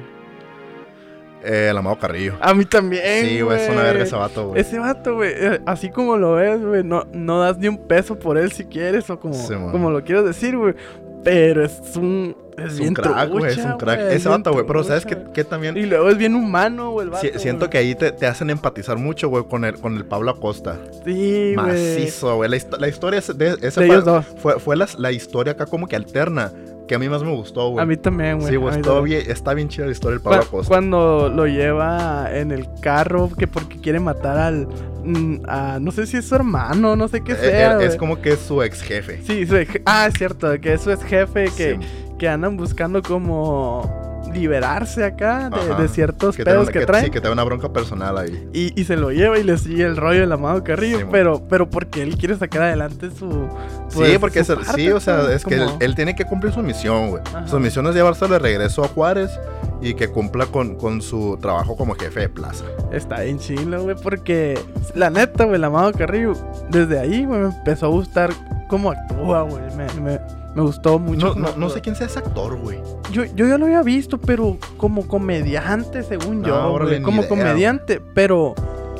Eh, 1.44 1.68
el 1.70 1.76
amado 1.76 1.98
Carrillo. 1.98 2.34
A 2.40 2.54
mí 2.54 2.64
también, 2.64 3.26
sí, 3.26 3.40
güey, 3.40 3.60
es 3.60 3.68
una 3.70 3.82
verga 3.82 4.04
ese 4.04 4.14
vato, 4.16 4.48
güey. 4.48 4.60
Ese 4.60 4.78
vato, 4.78 5.14
güey, 5.16 5.32
eh, 5.34 5.60
así 5.66 5.90
como 5.90 6.16
lo 6.16 6.34
ves, 6.34 6.60
güey, 6.64 6.84
no, 6.84 7.04
no 7.12 7.40
das 7.40 7.58
ni 7.58 7.66
un 7.68 7.78
peso 7.86 8.16
por 8.18 8.38
él 8.38 8.52
si 8.52 8.64
quieres 8.64 9.10
o 9.10 9.18
como, 9.18 9.34
Sí, 9.34 9.52
como 9.72 9.90
lo 9.90 10.04
quieres 10.04 10.24
decir, 10.24 10.56
güey. 10.56 10.74
Pero 11.24 11.64
es 11.64 11.80
un... 11.96 12.36
Es, 12.58 12.72
Es 12.72 12.78
bien 12.78 12.90
un 12.90 12.94
crack, 12.94 13.30
güey, 13.30 13.50
es 13.50 13.56
un 13.64 13.78
crack. 13.78 13.98
es 14.00 14.14
Ese 14.16 14.28
vato, 14.28 14.52
güey, 14.52 14.66
pero 14.66 14.84
¿sabes 14.84 15.06
qué, 15.06 15.16
qué 15.32 15.42
también? 15.42 15.74
Y 15.76 15.86
luego 15.86 16.10
es 16.10 16.18
bien 16.18 16.34
humano, 16.34 16.90
güey, 16.90 17.08
Si- 17.20 17.38
siento 17.38 17.70
que 17.70 17.78
ahí 17.78 17.94
te, 17.94 18.12
te 18.12 18.26
hacen 18.26 18.50
empatizar 18.50 18.98
mucho, 18.98 19.28
güey, 19.30 19.44
con 19.44 19.64
el, 19.64 19.78
con 19.78 19.96
el 19.96 20.04
Pablo 20.04 20.32
Acosta. 20.32 20.76
Sí, 21.04 21.54
güey. 21.54 21.56
Macizo, 21.56 22.36
güey. 22.36 22.50
La, 22.50 22.56
histo- 22.58 22.78
la 22.78 22.88
historia 22.88 23.20
es 23.20 23.38
de, 23.38 23.52
ese 23.52 23.62
De 23.62 23.70
fue, 23.70 23.84
ellos 23.86 24.04
dos. 24.04 24.26
fue, 24.36 24.60
fue 24.60 24.76
la, 24.76 24.86
la 24.98 25.12
historia 25.12 25.52
acá 25.54 25.64
como 25.64 25.88
que 25.88 25.96
alterna, 25.96 26.52
que 26.86 26.94
a 26.94 26.98
mí 26.98 27.08
más 27.08 27.22
me 27.22 27.30
gustó, 27.34 27.70
güey. 27.70 27.82
A 27.82 27.86
mí 27.86 27.96
también, 27.96 28.38
güey. 28.38 28.50
Sí, 28.50 28.56
güey, 28.56 28.76
está 28.76 29.00
bien, 29.00 29.22
está 29.28 29.54
bien 29.54 29.68
chida 29.68 29.86
la 29.86 29.92
historia 29.92 30.14
del 30.16 30.22
Pablo 30.22 30.40
Cu- 30.40 30.46
Acosta. 30.46 30.68
Cuando 30.68 31.30
lo 31.34 31.46
lleva 31.46 32.28
en 32.32 32.50
el 32.50 32.66
carro, 32.80 33.30
que 33.36 33.46
porque 33.46 33.78
quiere 33.80 34.00
matar 34.00 34.38
al. 34.38 34.66
mm, 35.04 35.36
a- 35.48 35.78
no 35.80 35.90
sé 35.92 36.06
si 36.06 36.16
es 36.18 36.24
su 36.26 36.34
hermano, 36.34 36.94
no 36.96 37.08
sé 37.08 37.22
qué 37.22 37.32
Eh, 37.32 37.36
sea. 37.36 37.72
eh, 37.72 37.82
es 37.82 37.86
güey. 37.88 37.98
como 37.98 38.20
que 38.20 38.32
es 38.32 38.38
su 38.40 38.62
ex 38.62 38.82
jefe. 38.82 39.20
Sí, 39.26 39.46
su 39.46 39.56
ex- 39.56 39.80
ah, 39.86 40.06
es 40.06 40.14
cierto, 40.14 40.60
que 40.60 40.74
es 40.74 40.84
jefe, 41.04 41.44
que, 41.56 41.78
Sí, 41.80 41.86
que 42.22 42.28
andan 42.28 42.56
buscando 42.56 43.02
como 43.02 44.22
liberarse 44.32 45.02
acá 45.02 45.50
de, 45.50 45.88
ciertos 45.88 46.36
que 46.36 46.44
pedos 46.44 46.68
que, 46.70 46.78
que, 46.78 46.86
trae. 46.86 47.06
sí, 47.06 47.10
que 47.10 47.20
trae 47.20 47.32
una 47.32 47.42
bronca 47.42 47.72
personal 47.72 48.16
ahí. 48.16 48.48
y, 48.52 48.80
y 48.80 48.84
se 48.84 48.96
lo 48.96 49.10
lleva 49.10 49.40
y 49.40 49.42
le 49.42 49.58
sigue 49.58 49.82
el 49.82 49.96
rollo 49.96 50.20
del 50.20 50.30
amado 50.30 50.62
Carrillo, 50.62 51.00
Sí, 51.00 51.04
pero, 51.10 51.42
pero 51.48 51.68
porque 51.68 52.00
él 52.00 52.16
quiere 52.16 52.36
sacar 52.36 52.62
adelante 52.62 53.10
su. 53.10 53.48
sí, 53.88 53.96
pues, 53.96 54.18
porque 54.20 54.44
su 54.44 54.52
es, 54.52 54.58
parte, 54.60 54.82
sí, 54.82 54.88
o 54.92 55.00
sea, 55.00 55.22
pues, 55.22 55.34
es 55.34 55.44
que 55.44 55.66
él, 55.80 55.96
tiene 55.96 56.14
que 56.14 56.24
cumplir 56.24 56.52
su 56.52 56.62
misión, 56.62 57.10
güey. 57.10 57.24
Su 57.46 57.58
misión 57.58 57.88
es 57.88 57.94
llevarse 57.96 58.28
de 58.28 58.38
regreso 58.38 58.84
a 58.84 58.86
Juárez 58.86 59.32
y 59.80 59.94
que 59.94 60.06
cumpla 60.06 60.46
con, 60.46 60.76
con 60.76 61.02
su 61.02 61.36
trabajo 61.42 61.76
como 61.76 61.96
jefe 61.96 62.20
de 62.20 62.28
plaza. 62.28 62.66
Está 62.92 63.22
bien 63.22 63.40
chilo, 63.40 63.82
güey, 63.82 63.96
porque 64.00 64.56
la 64.94 65.10
neta, 65.10 65.42
güey, 65.42 65.56
el 65.56 65.64
amado 65.64 65.90
Carrillo, 65.90 66.34
desde 66.70 67.00
ahí, 67.00 67.24
güey, 67.24 67.40
me 67.40 67.48
empezó 67.48 67.86
a 67.86 67.88
gustar 67.88 68.30
cómo 68.68 68.92
actúa, 68.92 69.42
güey. 69.42 69.64
Me, 69.76 70.00
me, 70.00 70.41
me 70.54 70.62
gustó 70.62 70.98
mucho. 70.98 71.34
No, 71.34 71.48
no, 71.50 71.56
no 71.56 71.68
sé 71.70 71.80
quién 71.80 71.96
sea 71.96 72.06
ese 72.06 72.18
actor, 72.18 72.56
güey. 72.56 72.78
Yo, 73.10 73.24
yo 73.24 73.46
ya 73.46 73.58
lo 73.58 73.66
había 73.66 73.82
visto, 73.82 74.18
pero 74.18 74.58
como 74.76 75.06
comediante, 75.08 76.02
según 76.02 76.44
yo. 76.44 76.54
Ah, 76.54 76.68
güey, 76.84 77.00
como 77.02 77.22
idea, 77.22 77.28
comediante, 77.28 78.00
pero 78.14 78.54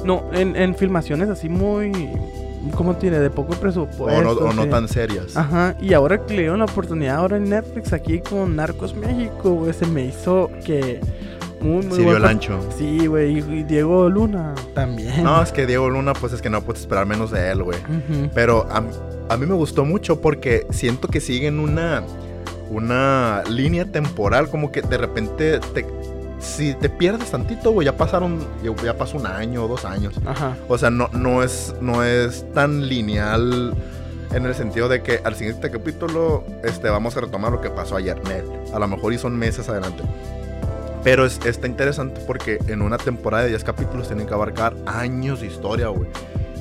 no, 0.04 0.24
en, 0.32 0.56
en 0.56 0.74
filmaciones 0.74 1.28
así 1.28 1.48
muy. 1.48 2.10
¿Cómo 2.76 2.94
tiene? 2.94 3.18
De 3.18 3.28
poco 3.28 3.54
presupuesto. 3.54 4.04
O 4.04 4.22
no, 4.22 4.30
o 4.30 4.52
no 4.52 4.62
sí. 4.62 4.68
tan 4.68 4.86
serias. 4.86 5.36
Ajá, 5.36 5.74
y 5.80 5.94
ahora 5.94 6.24
que 6.24 6.34
le 6.34 6.42
dieron 6.42 6.60
la 6.60 6.66
oportunidad 6.66 7.16
ahora 7.16 7.36
en 7.36 7.50
Netflix 7.50 7.92
aquí 7.92 8.20
con 8.20 8.54
Narcos 8.54 8.94
México, 8.94 9.50
güey, 9.50 9.72
se 9.72 9.86
me 9.86 10.04
hizo 10.04 10.48
que. 10.64 11.00
Muy, 11.60 11.84
muy 11.86 11.96
Sirvió 11.96 12.04
buen 12.04 12.16
el 12.16 12.22
per- 12.22 12.30
ancho. 12.30 12.58
Sí, 12.76 13.06
güey, 13.06 13.38
y, 13.38 13.62
Diego 13.62 14.08
Luna 14.08 14.52
también. 14.74 15.22
No, 15.22 15.40
es 15.40 15.52
que 15.52 15.64
Diego 15.64 15.88
Luna, 15.90 16.12
pues 16.12 16.32
es 16.32 16.42
que 16.42 16.50
no 16.50 16.62
puedes 16.62 16.82
esperar 16.82 17.06
menos 17.06 17.30
de 17.30 17.50
él, 17.52 17.62
güey. 17.62 17.78
Pero 18.34 18.66
a, 18.68 18.82
a 19.33 19.37
mí 19.37 19.47
me 19.47 19.55
gustó 19.55 19.85
mucho 19.85 20.21
porque 20.21 20.66
siento 20.71 21.09
que 21.09 21.21
siguen 21.21 21.59
una, 21.59 22.03
una 22.71 23.42
línea 23.49 23.87
temporal, 23.87 24.49
como 24.51 24.71
que 24.71 24.83
de 24.83 24.99
repente 24.99 25.59
te, 25.73 25.87
si 26.38 26.75
te 26.75 26.88
pierdes 26.88 27.31
tantito, 27.31 27.71
güey, 27.71 27.87
ya 27.87 27.97
pasaron, 27.97 28.47
ya, 28.62 28.75
ya 28.85 28.97
pasó 28.97 29.16
un 29.16 29.27
año 29.27 29.64
o 29.64 29.68
dos 29.68 29.85
años. 29.85 30.14
Ajá. 30.27 30.57
O 30.68 30.77
sea, 30.77 30.90
no, 30.90 31.09
no, 31.12 31.42
es, 31.42 31.75
no 31.81 32.05
es 32.05 32.45
tan 32.53 32.88
lineal 32.88 33.75
en 34.35 34.47
el 34.47 34.55
sentido 34.55 34.88
de 34.88 35.03
que 35.03 35.21
al 35.25 35.35
siguiente 35.35 35.71
capítulo 35.71 36.45
este, 36.62 36.88
vamos 36.90 37.16
a 37.16 37.21
retomar 37.21 37.53
lo 37.53 37.61
que 37.61 37.71
pasó 37.71 37.97
ayer. 37.97 38.23
Nel. 38.25 38.45
A 38.75 38.79
lo 38.79 38.88
mejor 38.88 39.12
y 39.12 39.18
son 39.18 39.38
meses 39.38 39.68
adelante. 39.68 40.03
Pero 41.05 41.27
es, 41.27 41.40
está 41.45 41.66
interesante 41.66 42.21
porque 42.27 42.59
en 42.68 42.83
una 42.83 42.99
temporada 42.99 43.45
de 43.45 43.51
10 43.51 43.64
capítulos 43.64 44.07
tienen 44.09 44.27
que 44.27 44.35
abarcar 44.35 44.75
años 44.87 45.40
de 45.40 45.47
historia, 45.47 45.88
güey. 45.88 46.09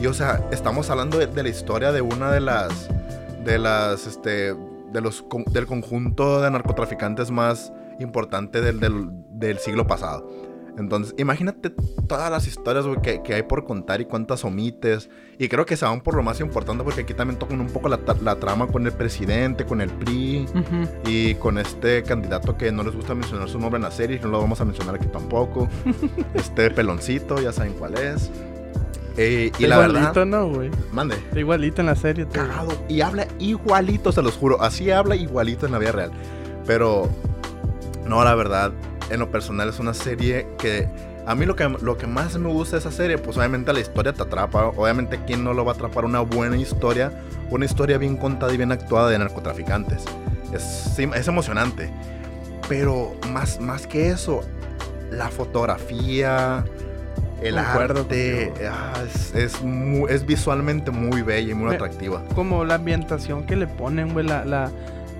Y 0.02 0.08
o 0.08 0.14
sea, 0.14 0.42
estamos 0.52 0.90
hablando 0.90 1.18
de, 1.20 1.28
de 1.28 1.44
la 1.44 1.50
historia 1.50 1.92
de 1.92 2.02
una 2.02 2.32
de 2.32 2.42
las. 2.42 2.90
de 3.44 3.58
las. 3.60 4.08
este. 4.08 4.54
de 4.92 5.02
los 5.02 5.22
con- 5.22 5.44
del 5.46 5.66
conjunto 5.68 6.42
de 6.42 6.50
narcotraficantes 6.52 7.30
más 7.32 7.72
importante 8.00 8.62
del, 8.62 8.80
del, 8.80 9.10
del 9.30 9.60
siglo 9.60 9.86
pasado. 9.88 10.28
Entonces, 10.78 11.14
imagínate 11.18 11.70
todas 12.08 12.32
las 12.32 12.48
historias 12.48 12.86
que, 13.04 13.22
que 13.22 13.34
hay 13.36 13.44
por 13.44 13.66
contar 13.66 14.00
y 14.02 14.06
cuántas 14.06 14.44
omites. 14.46 15.10
Y 15.38 15.50
creo 15.50 15.66
que 15.66 15.76
se 15.76 15.86
van 15.86 16.00
por 16.02 16.16
lo 16.16 16.24
más 16.24 16.40
importante 16.40 16.84
porque 16.84 17.02
aquí 17.02 17.14
también 17.14 17.38
tocan 17.38 17.60
un 17.60 17.68
poco 17.68 17.90
la, 17.90 18.00
la 18.24 18.36
trama 18.38 18.68
con 18.68 18.86
el 18.88 18.94
presidente, 18.94 19.66
con 19.66 19.82
el 19.82 19.90
PRI 19.90 20.46
y 21.06 21.36
con 21.36 21.58
este 21.58 22.04
candidato 22.04 22.58
que 22.58 22.72
no 22.72 22.84
les 22.84 22.96
gusta 22.96 23.14
mencionar 23.14 23.50
su 23.50 23.60
nombre 23.60 23.78
en 23.78 23.84
la 23.84 23.92
serie, 23.92 24.20
no 24.24 24.30
lo 24.30 24.40
vamos 24.40 24.62
a 24.62 24.66
mencionar 24.66 24.96
aquí 24.96 25.08
tampoco. 25.08 25.68
este 26.34 26.72
peloncito, 26.72 27.40
ya 27.42 27.52
saben 27.52 27.74
cuál 27.74 27.96
es. 27.98 28.32
Eh, 29.17 29.52
y 29.60 29.67
la 29.67 29.76
igualito, 29.76 30.13
verdad, 30.13 30.26
¿no, 30.26 30.47
güey? 30.47 30.71
mande. 30.91 31.15
Está 31.15 31.39
Igualito 31.39 31.82
en 31.82 31.88
la 31.88 31.95
serie. 31.95 32.26
Cagado. 32.28 32.71
Y 32.88 33.02
habla 33.02 33.28
igualito, 33.39 34.12
se 34.12 34.21
los 34.21 34.36
juro. 34.36 34.62
Así 34.62 34.89
habla 34.91 35.15
igualito 35.15 35.65
en 35.65 35.74
la 35.74 35.80
vida 35.80 35.91
real. 35.91 36.12
Pero, 36.65 37.10
no, 38.06 38.24
la 38.24 38.36
verdad, 38.36 38.71
en 39.10 39.19
lo 39.19 39.30
personal 39.30 39.67
es 39.69 39.80
una 39.80 39.93
serie 39.93 40.47
que 40.58 40.88
a 41.26 41.36
mí 41.36 41.45
lo 41.45 41.56
que, 41.56 41.67
lo 41.69 41.97
que 41.97 42.08
más 42.08 42.38
me 42.38 42.50
gusta 42.50 42.78
de 42.78 42.80
esa 42.80 42.91
serie, 42.91 43.17
pues 43.17 43.38
obviamente 43.38 43.71
la 43.74 43.80
historia 43.80 44.13
te 44.13 44.24
atrapa. 44.24 44.67
Obviamente, 44.67 45.19
¿quién 45.28 45.43
no 45.43 45.54
lo 45.54 45.65
va 45.65 45.74
a 45.74 45.76
atrapar? 45.76 46.06
Una 46.06 46.21
buena 46.21 46.58
historia, 46.58 47.12
una 47.50 47.65
historia 47.65 47.97
bien 47.97 48.17
contada 48.17 48.54
y 48.54 48.58
bien 48.58 48.71
actuada 48.71 49.10
de 49.10 49.19
narcotraficantes. 49.19 50.04
Es, 50.54 50.97
es 50.97 51.28
emocionante. 51.28 51.91
Pero 52.69 53.13
más, 53.32 53.60
más 53.60 53.86
que 53.86 54.10
eso, 54.10 54.41
la 55.12 55.30
fotografía, 55.30 56.63
el 57.41 57.58
arte, 57.58 58.54
ah, 58.69 58.93
es, 59.06 59.34
es, 59.36 59.62
es, 60.10 60.25
visualmente 60.25 60.91
muy 60.91 61.21
bella 61.21 61.51
y 61.51 61.56
muy 61.56 61.73
atractiva. 61.73 62.23
Como 62.36 62.63
la 62.65 62.75
ambientación 62.75 63.45
que 63.45 63.56
le 63.56 63.67
ponen, 63.67 64.13
güey, 64.13 64.25
la, 64.25 64.45
la 64.45 64.71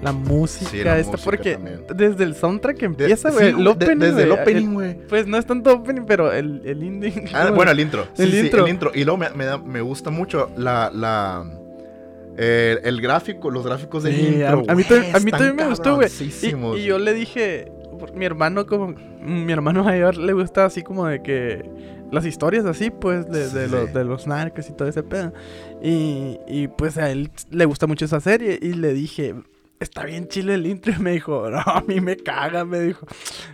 la 0.02 0.12
música 0.14 0.98
esta, 0.98 1.18
porque 1.18 1.58
desde 1.94 2.24
el 2.24 2.36
soundtrack 2.36 2.78
que 2.78 2.86
empieza, 2.86 3.30
güey, 3.30 3.50
el 3.50 3.68
opening, 3.68 4.00
desde 4.00 4.24
el 4.24 4.32
opening, 4.32 4.74
güey. 4.74 4.98
Pues 5.08 5.28
no 5.28 5.38
es 5.38 5.46
tanto 5.46 5.74
opening, 5.74 6.06
pero 6.08 6.32
el, 6.32 6.62
el 6.66 6.84
indie. 6.84 7.26
Ah, 7.34 7.52
bueno, 7.52 7.72
el 7.72 7.80
intro. 7.80 8.08
el 8.18 8.34
intro. 8.34 8.66
el 8.66 8.72
intro. 8.72 8.92
Y 8.96 9.04
luego 9.04 9.18
me, 9.18 9.30
me, 9.30 9.58
me 9.60 9.82
gusta 9.82 10.10
mucho 10.10 10.50
la, 10.58 10.92
la 10.94 11.46
eh, 12.38 12.80
el 12.84 13.02
gráfico, 13.02 13.52
los 13.52 13.66
gráficos 13.66 14.04
del 14.04 14.20
intro. 14.20 14.64
A, 14.68 14.76
mí, 14.76 14.84
a 15.14 15.20
mí 15.20 15.32
también 15.32 15.56
me 15.56 15.68
gustó, 15.68 15.96
güey. 15.96 16.10
Y, 16.20 16.80
y, 16.80 16.84
yo 16.84 16.98
le 16.98 17.14
dije, 17.14 17.72
mi 18.16 18.26
hermano 18.26 18.66
como 18.66 18.96
mi 19.22 19.52
hermano 19.52 19.84
mayor 19.84 20.18
le 20.18 20.34
gusta 20.34 20.66
así 20.66 20.82
como 20.82 21.08
de 21.08 21.22
que 21.22 21.70
las 22.12 22.26
historias 22.26 22.66
así, 22.66 22.90
pues, 22.90 23.30
de, 23.30 23.50
de, 23.50 23.68
los, 23.68 23.94
de 23.94 24.04
los 24.04 24.28
narcos 24.28 24.70
y 24.70 24.74
todo 24.74 24.88
ese 24.88 25.02
pedo. 25.02 25.34
Y, 25.82 26.40
y 26.48 26.68
pues 26.68 26.98
a 26.98 27.10
él 27.10 27.32
le 27.50 27.66
gusta 27.66 27.88
mucho 27.88 28.06
esa 28.06 28.20
serie. 28.20 28.60
Y 28.62 28.74
le 28.74 28.94
dije, 28.94 29.34
está 29.80 30.04
bien 30.04 30.28
chile 30.28 30.56
el 30.56 30.68
intro. 30.68 30.94
Y 30.94 31.00
me 31.02 31.12
dijo, 31.14 31.50
no, 31.50 31.60
a 31.60 31.82
mí 31.88 32.02
me 32.02 32.18
caga. 32.18 32.66
Me 32.66 32.82
dijo, 32.82 33.08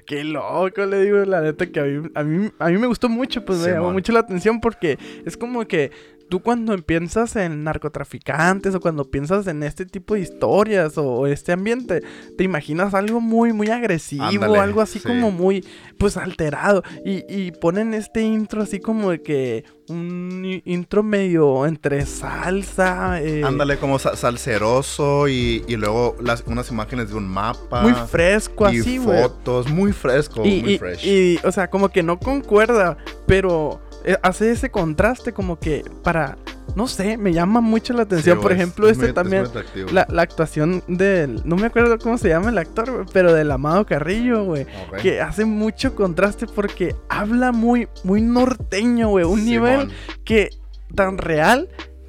qué 0.06 0.24
loco. 0.24 0.86
Le 0.86 1.04
digo, 1.04 1.18
la 1.20 1.42
neta 1.42 1.68
que 1.68 1.80
a 1.80 1.84
mí, 1.84 2.10
a 2.16 2.24
mí, 2.24 2.50
a 2.58 2.70
mí 2.70 2.78
me 2.80 2.88
gustó 2.88 3.10
mucho. 3.10 3.46
Pues 3.46 3.60
me 3.60 3.72
llamó 3.72 3.92
mucho 3.92 4.12
la 4.12 4.20
atención 4.20 4.60
porque 4.60 4.98
es 5.24 5.38
como 5.38 5.66
que 5.68 5.92
tú 6.30 6.42
cuando 6.42 6.78
piensas 6.78 7.36
en 7.36 7.64
narcotraficantes 7.64 8.76
o 8.76 8.80
cuando 8.80 9.10
piensas 9.10 9.48
en 9.48 9.64
este 9.64 9.86
tipo 9.86 10.16
de 10.16 10.22
historias 10.22 10.98
o, 10.98 11.28
este 11.28 11.52
ambiente, 11.52 12.02
te 12.38 12.44
imaginas 12.44 12.94
algo 12.94 13.20
muy, 13.22 13.54
muy 13.54 13.70
agresivo, 13.70 14.56
algo 14.60 14.82
así 14.82 15.00
como 15.00 15.32
muy, 15.32 15.66
pues 15.98 16.18
alterado. 16.18 16.84
Y, 17.06 17.24
y, 17.34 17.52
ponen 17.52 17.94
este 17.94 18.22
intro 18.22 18.62
así 18.62 18.80
como 18.80 19.12
de 19.12 19.22
que 19.22 19.66
un 19.90 20.62
intro 20.66 21.04
medio 21.04 21.66
entre 21.66 22.06
salsa. 22.06 23.22
Eh, 23.22 23.44
Ándale, 23.44 23.78
como 23.78 24.00
salseroso 24.00 25.28
y, 25.28 25.64
y 25.68 25.76
luego 25.78 26.16
las, 26.22 26.44
unas 26.46 26.70
imágenes 26.72 27.10
de 27.10 27.16
un 27.16 27.28
mapa. 27.28 27.82
Muy 27.82 27.94
fresco, 27.94 28.66
así, 28.66 28.98
güey. 28.98 29.24
Fotos, 29.24 29.70
muy 29.70 29.94
fresco, 29.94 30.46
y, 30.46 30.62
muy 30.62 30.78
fresh. 30.78 31.06
Y, 31.06 31.40
o 31.44 31.52
sea, 31.52 31.70
como 31.70 31.90
que 31.90 32.04
no 32.04 32.20
concuerda, 32.20 32.98
pero 33.26 33.82
hace 34.22 34.52
ese 34.52 34.70
contraste 34.70 35.34
como 35.34 35.60
que 35.60 35.84
para 36.04 36.38
no 36.76 36.88
sé, 36.88 37.18
me 37.18 37.34
llama 37.34 37.60
mucho 37.60 37.94
la 37.94 38.04
atención. 38.04 38.40
Por 38.40 38.52
ejemplo, 38.52 38.88
este 38.88 39.12
también, 39.14 39.46
la, 39.92 40.06
actuación 40.22 40.84
del, 40.88 41.42
no 41.44 41.56
me 41.56 41.66
acuerdo 41.68 41.98
cómo 41.98 42.20
se 42.20 42.30
llama 42.30 42.50
el 42.50 42.58
actor, 42.60 43.06
pero 43.12 43.34
del 43.34 43.50
Amado 43.52 43.86
Carrillo, 43.86 44.44
güey, 44.44 44.68
que 45.02 45.22
hace 45.22 45.46
mucho 45.46 45.96
contraste 45.96 46.46
porque 46.46 46.96
habla 47.10 47.52
muy, 47.52 47.88
muy 48.04 48.22
norteño, 48.22 49.10
güey, 49.10 49.26
un 49.26 49.44
nivel 49.46 49.92
que 50.24 50.52
tan 50.94 51.18
real 51.18 51.68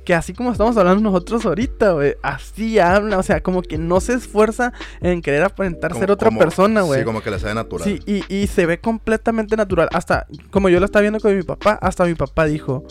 que 0.08 0.14
así 0.14 0.32
como 0.32 0.52
estamos 0.52 0.74
hablando 0.78 1.02
nosotros 1.02 1.44
ahorita, 1.44 1.92
güey, 1.92 2.14
así 2.22 2.78
habla, 2.78 3.18
o 3.18 3.22
sea, 3.22 3.42
como 3.42 3.60
que 3.60 3.76
no 3.76 4.00
se 4.00 4.14
esfuerza 4.14 4.72
en 5.02 5.20
querer 5.20 5.42
aparentar 5.42 5.94
ser 5.94 6.10
otra 6.10 6.30
persona, 6.30 6.80
güey. 6.80 7.00
Sí, 7.00 7.04
como 7.04 7.20
que 7.20 7.30
le 7.30 7.38
sale 7.38 7.52
natural. 7.52 7.86
Sí, 7.86 8.00
y, 8.06 8.24
y 8.34 8.46
se 8.46 8.64
ve 8.64 8.80
completamente 8.80 9.54
natural. 9.54 9.86
Hasta, 9.92 10.26
como 10.50 10.70
yo 10.70 10.80
lo 10.80 10.86
estaba 10.86 11.02
viendo 11.02 11.20
con 11.20 11.36
mi 11.36 11.42
papá, 11.42 11.78
hasta 11.82 12.06
mi 12.06 12.14
papá 12.14 12.46
dijo, 12.46 12.84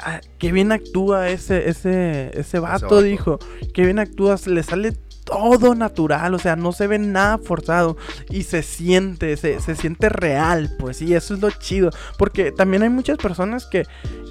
ah, 0.00 0.20
qué 0.38 0.50
bien 0.50 0.72
actúa 0.72 1.28
ese, 1.28 1.68
ese, 1.68 2.36
ese 2.36 2.58
vato, 2.58 3.00
dijo. 3.00 3.38
Qué 3.72 3.84
bien 3.84 4.00
actúa, 4.00 4.34
le 4.46 4.64
sale 4.64 4.92
todo 5.24 5.74
natural, 5.74 6.34
o 6.34 6.38
sea, 6.38 6.54
no 6.54 6.72
se 6.72 6.86
ve 6.86 6.98
nada 6.98 7.38
forzado 7.38 7.96
y 8.30 8.44
se 8.44 8.62
siente, 8.62 9.36
se, 9.36 9.58
siente 9.74 10.08
real, 10.10 10.70
pues 10.78 10.98
sí, 10.98 11.14
eso 11.14 11.34
es 11.34 11.40
lo 11.40 11.50
chido, 11.50 11.90
porque 12.18 12.52
también 12.52 12.82
hay 12.82 12.90
muchas 12.90 13.16
personas 13.18 13.66
que, 13.66 13.84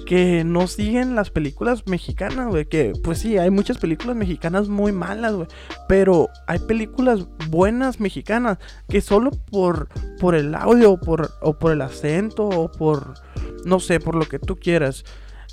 que 0.06 0.44
no 0.44 0.66
siguen 0.68 1.14
las 1.14 1.30
películas 1.30 1.86
mexicanas, 1.86 2.48
güey, 2.48 2.66
que 2.66 2.92
pues 3.02 3.18
sí, 3.18 3.36
hay 3.38 3.50
muchas 3.50 3.78
películas 3.78 4.16
mexicanas 4.16 4.68
muy 4.68 4.92
malas, 4.92 5.34
güey, 5.34 5.48
pero 5.88 6.28
hay 6.46 6.60
películas 6.60 7.26
buenas 7.48 8.00
mexicanas 8.00 8.58
que 8.88 9.00
solo 9.00 9.30
por, 9.50 9.88
por 10.20 10.34
el 10.34 10.54
audio 10.54 10.92
o 10.92 11.00
por, 11.00 11.32
o 11.42 11.58
por 11.58 11.72
el 11.72 11.82
acento 11.82 12.44
o 12.48 12.70
por, 12.70 13.14
no 13.64 13.80
sé, 13.80 13.98
por 13.98 14.14
lo 14.14 14.26
que 14.26 14.38
tú 14.38 14.56
quieras, 14.56 15.04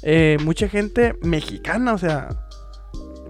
eh, 0.04 0.38
mucha 0.43 0.67
gente 0.67 1.15
mexicana, 1.21 1.93
o 1.93 1.97
sea, 1.97 2.30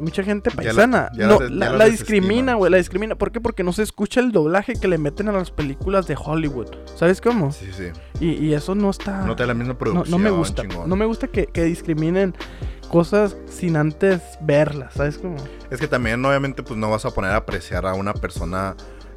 mucha 0.02 0.24
gente 0.24 0.52
paisana. 0.52 1.10
no, 1.14 1.40
la, 1.40 1.86
discrimina, 1.86 2.56
güey, 2.56 2.72
la 2.72 2.78
discrimina. 2.78 3.16
¿Por 3.16 3.32
qué? 3.32 3.40
Porque 3.40 3.64
no 3.64 3.74
se 3.74 3.84
escucha 3.84 4.20
el 4.20 4.32
doblaje 4.32 4.74
que 4.74 4.88
le 4.88 4.98
meten 4.98 5.30
a 5.30 5.32
las 5.32 5.52
películas 5.52 6.08
de 6.08 6.18
Hollywood. 6.22 6.68
¿Sabes 6.96 7.22
cómo? 7.22 7.52
Sí, 7.52 7.70
sí. 7.72 7.92
Y, 8.20 8.54
eso 8.54 8.76
no 8.76 8.90
está... 8.90 9.26
No 9.26 9.36
te 9.36 9.46
la 9.46 9.54
misma 9.54 9.78
producción. 9.78 10.12
No, 10.12 10.18
me 10.18 10.30
gusta. 10.30 10.64
No 10.64 10.96
me 10.96 11.06
gusta 11.06 11.28
que, 11.28 11.48
discriminen 11.64 12.36
cosas 12.90 13.38
sin 13.48 13.78
antes 13.78 14.22
verlas, 14.42 14.94
¿sabes 14.96 15.18
cómo? 15.18 15.38
Es 15.70 15.80
que 15.80 15.88
también, 15.88 16.24
obviamente, 16.26 16.62
pues 16.62 16.78
no 16.78 16.90
vas 16.90 17.06
a 17.06 17.12
poner 17.12 17.32
a 17.32 17.38
apreciar 17.38 17.86
a 17.86 17.94
una 17.94 18.14
persona 18.14 18.76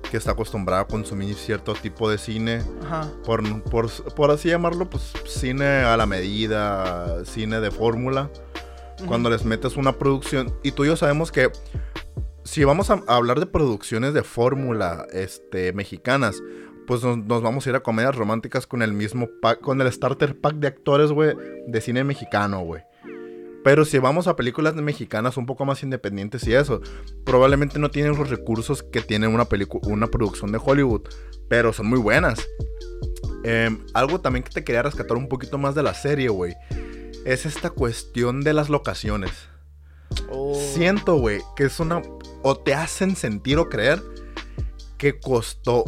que 0.09 0.17
está 0.17 0.31
acostumbrada 0.31 0.83
a 0.83 0.87
consumir 0.87 1.35
cierto 1.35 1.75
tipo 1.75 2.09
de 2.09 2.19
cine. 2.19 2.63
Ajá. 2.85 3.11
Por, 3.25 3.63
por, 3.63 3.91
por 4.15 4.31
así 4.31 4.49
llamarlo, 4.49 4.89
pues 4.89 5.13
cine 5.27 5.65
a 5.67 5.97
la 5.97 6.07
medida, 6.07 7.25
cine 7.25 7.61
de 7.61 7.73
fórmula 7.73 8.31
cuando 9.07 9.31
les 9.31 9.45
metes 9.45 9.77
una 9.77 9.93
producción. 9.99 10.55
Y 10.63 10.73
tú 10.73 10.85
y 10.85 10.89
yo 10.89 10.97
sabemos 10.97 11.33
que 11.33 11.51
si 12.45 12.63
vamos 12.65 12.91
a 12.91 13.03
hablar 13.07 13.41
de 13.41 13.47
producciones 13.47 14.15
de 14.15 14.23
fórmula 14.23 15.07
este, 15.13 15.73
mexicanas, 15.73 16.43
pues 16.87 17.03
nos, 17.03 17.43
vamos 17.43 17.67
a 17.67 17.71
ir 17.71 17.77
a 17.77 17.81
comedias 17.81 18.15
románticas 18.15 18.67
con 18.67 18.83
el 18.83 18.93
mismo 18.93 19.29
pack, 19.41 19.61
con 19.61 19.81
el 19.81 19.91
starter 19.91 20.39
pack 20.39 20.57
de 20.57 20.69
actores, 20.69 21.11
güey, 21.11 21.35
de 21.67 21.81
cine 21.81 22.05
mexicano, 22.05 22.61
güey. 22.61 22.83
Pero 23.65 23.87
si 23.87 23.99
vamos 23.99 24.27
a 24.27 24.37
películas 24.37 24.75
mexicanas 24.75 25.39
un 25.39 25.47
poco 25.47 25.65
más 25.65 25.83
independientes 25.83 26.47
y 26.47 26.53
eso, 26.53 26.83
probablemente 27.25 27.79
no 27.79 27.91
tienen 27.91 28.15
los 28.15 28.29
recursos 28.29 28.83
que 28.83 29.01
tiene 29.01 29.27
una, 29.27 29.49
una 29.85 30.07
producción 30.09 30.53
de 30.53 30.61
Hollywood, 30.63 31.09
pero 31.49 31.73
son 31.73 31.87
muy 31.87 31.99
buenas. 31.99 32.47
Em, 33.43 33.79
algo 33.95 34.21
también 34.21 34.43
que 34.43 34.51
te 34.51 34.65
quería 34.65 34.83
rescatar 34.83 35.17
un 35.17 35.29
poquito 35.29 35.57
más 35.57 35.75
de 35.75 35.83
la 35.83 35.95
serie, 35.95 36.29
güey 36.29 36.55
es 37.25 37.47
esta 37.47 37.71
cuestión 37.71 38.43
de 38.43 38.53
las 38.53 38.69
locaciones. 38.69 39.33
Oh. 40.31 40.55
Siento, 40.75 41.17
güey, 41.17 41.41
que 41.57 41.65
es 41.65 41.81
una... 41.81 42.03
O 42.43 42.57
te 42.57 42.75
hacen 42.75 43.17
sentir 43.17 43.59
o 43.59 43.69
creer 43.69 44.03
que 44.99 45.19
costó 45.19 45.85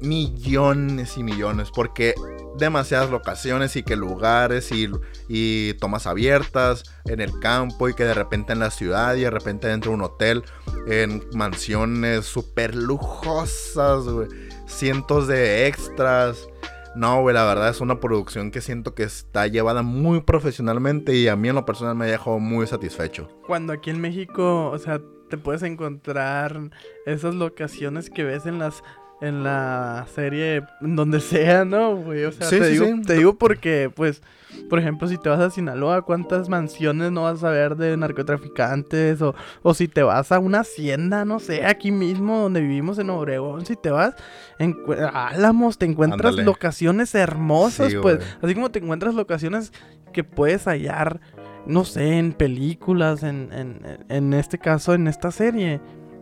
millones 0.00 1.16
y 1.16 1.22
millones. 1.22 1.70
Porque 1.74 2.14
demasiadas 2.58 3.10
locaciones 3.10 3.76
y 3.76 3.82
que 3.82 3.96
lugares 3.96 4.70
y, 4.72 4.90
y, 5.28 5.74
tomas 5.74 6.06
abiertas 6.06 6.84
en 7.04 7.20
el 7.20 7.38
campo 7.40 7.88
y 7.88 7.94
que 7.94 8.04
de 8.04 8.14
repente 8.14 8.52
en 8.52 8.58
la 8.58 8.70
ciudad 8.70 9.14
y 9.14 9.20
de 9.20 9.30
repente 9.30 9.68
dentro 9.68 9.92
de 9.92 9.96
un 9.96 10.02
hotel, 10.02 10.44
en 10.88 11.24
mansiones 11.34 12.26
súper 12.26 12.74
lujosas, 12.74 14.04
güey. 14.04 14.28
Cientos 14.66 15.26
de 15.28 15.66
extras. 15.66 16.48
No, 16.94 17.20
güey, 17.22 17.34
la 17.34 17.44
verdad 17.44 17.68
es 17.68 17.80
una 17.80 18.00
producción 18.00 18.50
que 18.50 18.60
siento 18.60 18.94
que 18.94 19.04
está 19.04 19.46
llevada 19.46 19.82
muy 19.82 20.20
profesionalmente 20.20 21.14
y 21.14 21.28
a 21.28 21.36
mí 21.36 21.48
en 21.48 21.54
lo 21.54 21.64
personal 21.64 21.94
me 21.94 22.06
ha 22.06 22.08
dejado 22.08 22.38
muy 22.38 22.66
satisfecho. 22.66 23.28
Cuando 23.46 23.72
aquí 23.72 23.90
en 23.90 24.00
México, 24.00 24.70
o 24.70 24.78
sea, 24.78 25.00
te 25.28 25.36
puedes 25.36 25.62
encontrar 25.62 26.70
esas 27.06 27.34
locaciones 27.34 28.10
que 28.10 28.24
ves 28.24 28.46
en 28.46 28.58
las 28.58 28.82
en 29.20 29.42
la 29.42 30.06
serie 30.14 30.62
donde 30.80 31.20
sea, 31.20 31.64
¿no, 31.64 31.96
güey? 31.96 32.24
O 32.24 32.32
sea, 32.32 32.48
te, 32.48 32.68
digo, 32.68 32.86
te 33.04 33.14
digo 33.14 33.36
porque, 33.36 33.90
pues, 33.94 34.22
por 34.68 34.78
ejemplo, 34.78 35.08
si 35.08 35.18
te 35.18 35.28
vas 35.28 35.40
a 35.40 35.50
Sinaloa, 35.50 36.02
¿cuántas 36.02 36.48
mansiones 36.48 37.12
no 37.12 37.24
vas 37.24 37.44
a 37.44 37.50
ver 37.50 37.76
de 37.76 37.96
narcotraficantes? 37.96 39.20
O, 39.22 39.34
o 39.62 39.74
si 39.74 39.88
te 39.88 40.02
vas 40.02 40.32
a 40.32 40.38
una 40.38 40.60
hacienda, 40.60 41.24
no 41.24 41.38
sé, 41.38 41.64
aquí 41.66 41.90
mismo 41.90 42.38
donde 42.38 42.60
vivimos 42.60 42.98
en 42.98 43.10
Obregón, 43.10 43.66
si 43.66 43.76
te 43.76 43.90
vas 43.90 44.14
en 44.58 44.76
Álamos, 45.12 45.78
te 45.78 45.86
encuentras 45.86 46.36
locaciones 46.36 47.14
hermosas, 47.14 47.94
pues, 48.00 48.18
así 48.42 48.54
como 48.54 48.70
te 48.70 48.78
encuentras 48.78 49.14
locaciones 49.14 49.72
que 50.12 50.24
puedes 50.24 50.64
hallar, 50.66 51.20
no 51.66 51.84
sé, 51.84 52.18
en 52.18 52.32
películas, 52.32 53.22
en, 53.22 53.50
en, 53.52 54.04
en 54.08 54.32
este 54.34 54.58
caso, 54.58 54.94
en 54.94 55.06
esta 55.08 55.30
serie. 55.30 55.80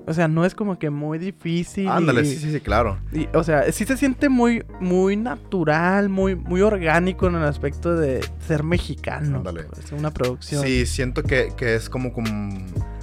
O 0.08 0.14
sea, 0.14 0.28
no 0.28 0.44
es 0.44 0.54
como 0.54 0.78
que 0.78 0.88
muy 0.90 1.18
difícil. 1.18 1.88
Ándale, 1.88 2.24
sí, 2.24 2.36
sí, 2.36 2.52
sí, 2.52 2.60
claro. 2.60 2.98
o 3.34 3.42
sea, 3.42 3.70
sí 3.72 3.84
se 3.84 3.96
siente 3.96 4.28
muy, 4.28 4.64
muy 4.80 5.16
natural, 5.16 6.08
muy, 6.08 6.36
muy 6.36 6.60
orgánico 6.62 7.26
en 7.26 7.34
el 7.34 7.42
aspecto 7.44 7.96
de 7.96 8.24
ser 8.46 8.62
mexicano. 8.62 9.38
Ándale. 9.38 9.66
Es 9.82 9.90
una 9.92 10.12
producción. 10.12 10.62
Sí, 10.62 10.86
siento 10.86 11.22
que, 11.24 11.52
que 11.56 11.74
es 11.74 11.90
como, 11.90 12.12
como 12.12 12.28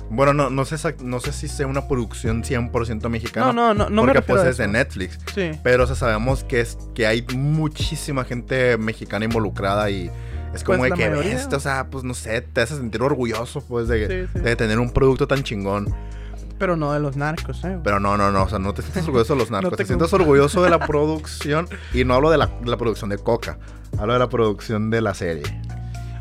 Bueno, 0.09 0.33
no, 0.33 0.49
no, 0.49 0.63
sé, 0.63 0.95
no 1.03 1.19
sé 1.19 1.33
si 1.33 1.47
sea 1.49 1.67
una 1.67 1.87
producción 1.89 2.41
100% 2.43 3.09
mexicana. 3.09 3.47
No, 3.47 3.73
no, 3.73 3.73
no, 3.73 3.89
no 3.89 4.03
me 4.03 4.13
porque 4.13 4.19
refiero 4.19 4.41
pues 4.41 4.47
a 4.47 4.49
es 4.51 4.57
de. 4.57 4.67
Netflix. 4.69 5.19
Sí. 5.35 5.51
Pero 5.61 5.83
o 5.83 5.87
sea, 5.87 5.95
sabemos 5.97 6.45
que, 6.45 6.61
es, 6.61 6.77
que 6.95 7.05
hay 7.05 7.25
muchísima 7.35 8.23
gente 8.23 8.77
mexicana 8.77 9.25
involucrada 9.25 9.89
y 9.89 10.09
es 10.53 10.63
como 10.63 10.79
Pues, 10.79 10.91
de 10.91 10.97
que 10.97 11.09
mayoría. 11.09 11.35
ves, 11.35 11.47
o 11.51 11.59
sea, 11.59 11.87
pues 11.89 12.03
no 12.03 12.13
sé, 12.13 12.41
te 12.41 12.61
hace 12.61 12.75
sentir 12.77 13.01
orgulloso 13.01 13.61
pues 13.61 13.87
de, 13.87 14.27
Sí, 14.27 14.31
sí. 14.33 14.39
de 14.39 14.55
tener 14.55 14.79
un 14.79 14.91
producto 14.91 15.27
tan 15.27 15.43
chingón. 15.43 15.93
Pero 16.57 16.75
no 16.75 16.93
de 16.93 16.99
los 16.99 17.17
narcos, 17.17 17.63
¿eh? 17.63 17.79
Pero 17.83 17.99
no, 17.99 18.17
no, 18.17 18.31
no, 18.31 18.43
o 18.43 18.49
sea, 18.49 18.59
no 18.59 18.73
te 18.73 18.81
sientes 18.81 19.05
orgulloso 19.05 19.33
de 19.33 19.39
los 19.39 19.51
narcos, 19.51 19.71
No 19.71 19.77
te, 19.77 19.83
te 19.83 19.87
sientes 19.87 20.13
orgulloso 20.13 20.63
de 20.63 20.69
la 20.69 20.79
producción 20.79 21.67
y 21.93 22.03
no 22.05 22.13
hablo 22.13 22.29
de 22.29 22.37
la, 22.37 22.47
de 22.47 22.69
la 22.69 22.77
producción 22.77 23.09
de 23.09 23.17
Coca, 23.17 23.57
hablo 23.97 24.13
de 24.13 24.19
la 24.19 24.29
producción 24.29 24.89
de 24.89 25.01
la 25.01 25.13
serie. 25.13 25.43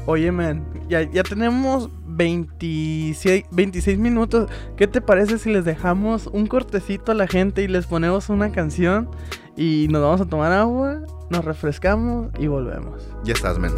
Oye, 0.06 0.32
man, 0.32 0.64
ya, 0.88 1.02
ya 1.02 1.22
tenemos 1.22 1.88
26, 2.06 3.44
26 3.52 3.98
minutos. 3.98 4.50
¿Qué 4.76 4.88
te 4.88 5.00
parece 5.00 5.38
si 5.38 5.52
les 5.52 5.64
dejamos 5.64 6.26
un 6.26 6.46
cortecito 6.46 7.12
a 7.12 7.14
la 7.14 7.28
gente 7.28 7.62
y 7.62 7.68
les 7.68 7.86
ponemos 7.86 8.28
una 8.28 8.50
canción? 8.50 9.08
Y 9.56 9.86
nos 9.90 10.02
vamos 10.02 10.20
a 10.20 10.26
tomar 10.26 10.50
agua, 10.52 11.02
nos 11.30 11.44
refrescamos 11.44 12.30
y 12.38 12.48
volvemos. 12.48 13.02
Ya 13.22 13.34
estás, 13.34 13.58
men. 13.58 13.72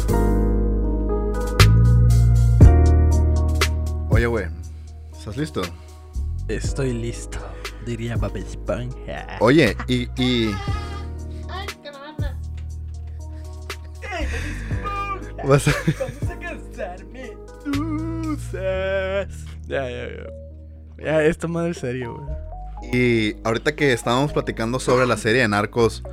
Oye, 4.09 4.25
güey, 4.27 4.45
¿estás 5.11 5.37
listo? 5.37 5.61
Estoy 6.47 6.93
listo, 6.93 7.39
diría 7.85 8.15
Bob 8.17 8.37
Esponja. 8.37 9.37
Oye, 9.39 9.75
y, 9.87 10.07
y 10.21 10.51
vas 15.47 15.67
a- 15.67 15.71
Vamos 15.99 16.29
a 16.29 16.39
casarme. 16.39 17.33
Dulces. 17.65 19.45
Ya, 19.67 19.89
ya, 19.89 20.07
ya. 20.07 21.03
Ya, 21.03 21.23
esto 21.23 21.47
madre 21.47 21.73
serio, 21.73 22.15
güey. 22.17 22.35
Y 22.93 23.35
ahorita 23.43 23.75
que 23.75 23.91
estábamos 23.93 24.31
platicando 24.31 24.79
sobre 24.79 25.07
la 25.07 25.17
serie 25.17 25.41
de 25.41 25.47
Narcos, 25.47 26.03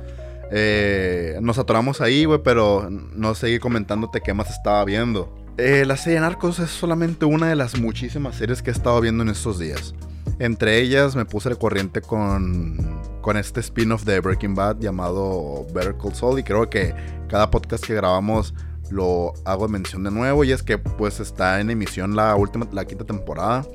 eh, 0.51 1.37
nos 1.41 1.57
atoramos 1.59 2.01
ahí, 2.01 2.25
güey, 2.25 2.39
pero 2.43 2.89
no 2.89 3.35
seguí 3.35 3.59
comentándote 3.59 4.21
qué 4.21 4.33
más 4.33 4.49
estaba 4.49 4.83
viendo. 4.83 5.33
Eh, 5.57 5.83
la 5.85 5.95
serie 5.97 6.15
de 6.15 6.21
Narcos 6.21 6.57
es 6.59 6.71
solamente 6.71 7.25
una 7.25 7.47
de 7.47 7.55
las 7.55 7.79
muchísimas 7.79 8.35
series 8.35 8.61
que 8.63 8.71
he 8.71 8.73
estado 8.73 8.99
viendo 9.01 9.23
en 9.23 9.29
estos 9.29 9.59
días. 9.59 9.93
Entre 10.39 10.79
ellas 10.79 11.15
me 11.15 11.25
puse 11.25 11.49
al 11.49 11.57
corriente 11.57 12.01
con, 12.01 13.01
con 13.21 13.37
este 13.37 13.59
spin-off 13.59 14.03
de 14.03 14.19
Breaking 14.19 14.55
Bad 14.55 14.79
llamado 14.79 15.65
Better 15.73 15.95
Call 15.97 16.15
Saul 16.15 16.39
y 16.39 16.43
creo 16.43 16.69
que 16.69 16.93
cada 17.29 17.51
podcast 17.51 17.85
que 17.85 17.93
grabamos 17.93 18.53
lo 18.89 19.33
hago 19.45 19.67
mención 19.67 20.03
de 20.03 20.11
nuevo 20.11 20.43
y 20.43 20.51
es 20.51 20.63
que 20.63 20.77
pues 20.77 21.19
está 21.19 21.59
en 21.61 21.69
emisión 21.69 22.15
la 22.15 22.35
última, 22.35 22.67
la 22.71 22.85
quinta 22.85 23.05
temporada 23.05 23.65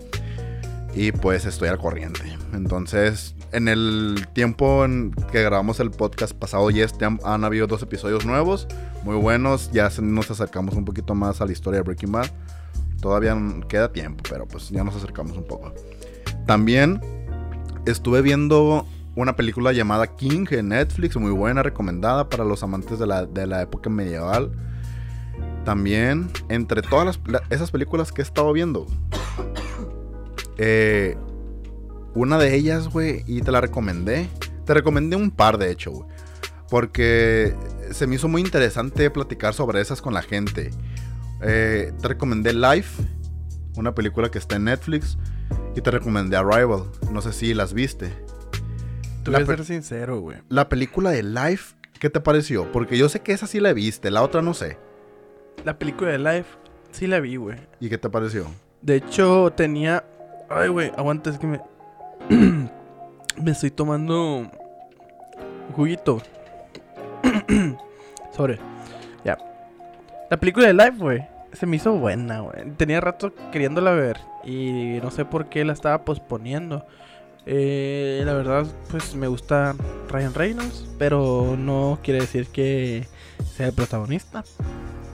y 0.95 1.13
pues 1.13 1.45
estoy 1.45 1.69
al 1.69 1.79
corriente. 1.79 2.23
Entonces, 2.53 3.35
en 3.53 3.69
el 3.69 4.27
tiempo 4.33 4.85
en 4.85 5.13
que 5.31 5.43
grabamos 5.43 5.81
el 5.81 5.91
podcast 5.91 6.33
pasado 6.33 6.71
y 6.71 6.81
este 6.81 7.05
han, 7.05 7.21
han 7.25 7.45
habido 7.45 7.67
dos 7.67 7.83
episodios 7.83 8.27
nuevos, 8.27 8.67
muy 9.05 9.17
buenos. 9.17 9.71
Ya 9.71 9.91
nos 10.01 10.31
acercamos 10.31 10.75
un 10.75 10.85
poquito 10.85 11.15
más 11.15 11.41
a 11.41 11.47
la 11.47 11.53
historia 11.53 11.79
de 11.79 11.85
Breaking 11.85 12.13
Bad. 12.13 12.31
Todavía 13.01 13.37
queda 13.69 13.93
tiempo, 13.93 14.25
pero 14.29 14.47
pues 14.47 14.71
ya 14.71 14.83
nos 14.83 14.97
acercamos 14.97 15.37
un 15.37 15.45
poco. 15.45 15.73
También 16.49 17.03
estuve 17.85 18.23
viendo 18.23 18.87
una 19.15 19.37
película 19.37 19.73
llamada 19.73 20.17
King 20.17 20.47
en 20.53 20.69
Netflix, 20.69 21.15
muy 21.19 21.31
buena, 21.31 21.63
recomendada 21.63 22.31
para 22.31 22.43
los 22.43 22.63
amantes 22.63 22.99
de 22.99 23.07
la, 23.07 23.27
de 23.27 23.47
la 23.47 23.61
época 23.61 23.91
medieval. 23.91 24.53
También, 25.67 26.31
entre 26.49 26.81
todas 26.81 27.21
esas 27.51 27.71
películas 27.71 28.13
que 28.13 28.23
he 28.23 28.25
estado 28.25 28.51
viendo, 28.55 28.87
eh, 30.57 31.19
una 32.15 32.39
de 32.39 32.55
ellas, 32.55 32.89
güey, 32.89 33.25
y 33.27 33.43
te 33.43 33.53
la 33.53 33.61
recomendé. 33.61 34.31
Te 34.65 34.73
recomendé 34.73 35.17
un 35.17 35.31
par, 35.31 35.59
de 35.59 35.71
hecho, 35.71 35.91
güey. 35.91 36.09
Porque 36.71 37.55
se 37.91 38.07
me 38.07 38.15
hizo 38.15 38.27
muy 38.27 38.41
interesante 38.41 39.11
platicar 39.11 39.53
sobre 39.53 39.83
esas 39.83 40.01
con 40.01 40.15
la 40.15 40.23
gente. 40.23 40.71
Eh, 41.43 41.93
te 42.01 42.09
recomendé 42.09 42.55
Life, 42.55 43.03
una 43.77 43.95
película 43.95 44.31
que 44.31 44.39
está 44.39 44.57
en 44.57 44.65
Netflix. 44.65 45.19
Y 45.75 45.81
te 45.81 45.91
recomendé 45.91 46.37
Arrival. 46.37 46.85
No 47.13 47.21
sé 47.21 47.33
si 47.33 47.55
las 47.55 47.73
viste. 47.73 48.13
Te 49.25 49.31
voy 49.31 49.43
a 49.43 49.47
ser 49.47 49.65
sincero, 49.65 50.21
güey. 50.21 50.39
La 50.49 50.69
película 50.69 51.11
de 51.11 51.23
Life, 51.23 51.75
¿qué 52.01 52.11
te 52.11 52.21
pareció? 52.21 52.71
Porque 52.73 52.97
yo 52.97 53.09
sé 53.09 53.21
que 53.21 53.33
esa 53.33 53.47
sí 53.47 53.61
la 53.61 53.73
viste, 53.73 54.11
la 54.11 54.23
otra 54.23 54.43
no 54.43 54.55
sé. 54.55 54.79
La 55.65 55.79
película 55.79 56.11
de 56.11 56.19
Life, 56.19 56.57
sí 56.91 57.07
la 57.07 57.21
vi, 57.21 57.37
güey. 57.37 57.59
¿Y 57.81 57.89
qué 57.89 57.99
te 57.99 58.09
pareció? 58.09 58.47
De 58.81 58.97
hecho, 58.97 59.53
tenía. 59.55 60.05
Ay, 60.49 60.69
güey, 60.69 60.93
aguanta, 60.97 61.31
es 61.31 61.39
que 61.39 61.47
me. 61.47 61.61
me 63.43 63.51
estoy 63.51 63.71
tomando. 63.71 64.51
Juguito. 65.75 66.23
Sobre. 68.37 68.59
Ya. 69.25 69.37
La 70.31 70.37
película 70.39 70.69
de 70.69 70.75
Life, 70.75 70.99
güey. 70.99 71.27
Se 71.53 71.67
me 71.67 71.77
hizo 71.77 71.93
buena, 71.93 72.41
güey. 72.41 72.71
Tenía 72.77 73.01
rato 73.01 73.33
queriéndola 73.51 73.93
ver. 73.93 74.19
Y 74.49 74.99
no 75.03 75.11
sé 75.11 75.25
por 75.25 75.49
qué 75.49 75.65
la 75.65 75.75
estaba 75.75 76.05
posponiendo. 76.05 76.87
Eh, 77.45 78.23
la 78.25 78.33
verdad, 78.33 78.67
pues 78.91 79.15
me 79.15 79.29
gusta 79.29 79.75
Ryan 80.09 80.35
Reynolds. 80.35 80.87
Pero 80.99 81.57
no 81.59 81.99
quiere 82.03 82.21
decir 82.21 82.47
que 82.47 83.07
sea 83.55 83.67
el 83.67 83.75
protagonista. 83.75 84.45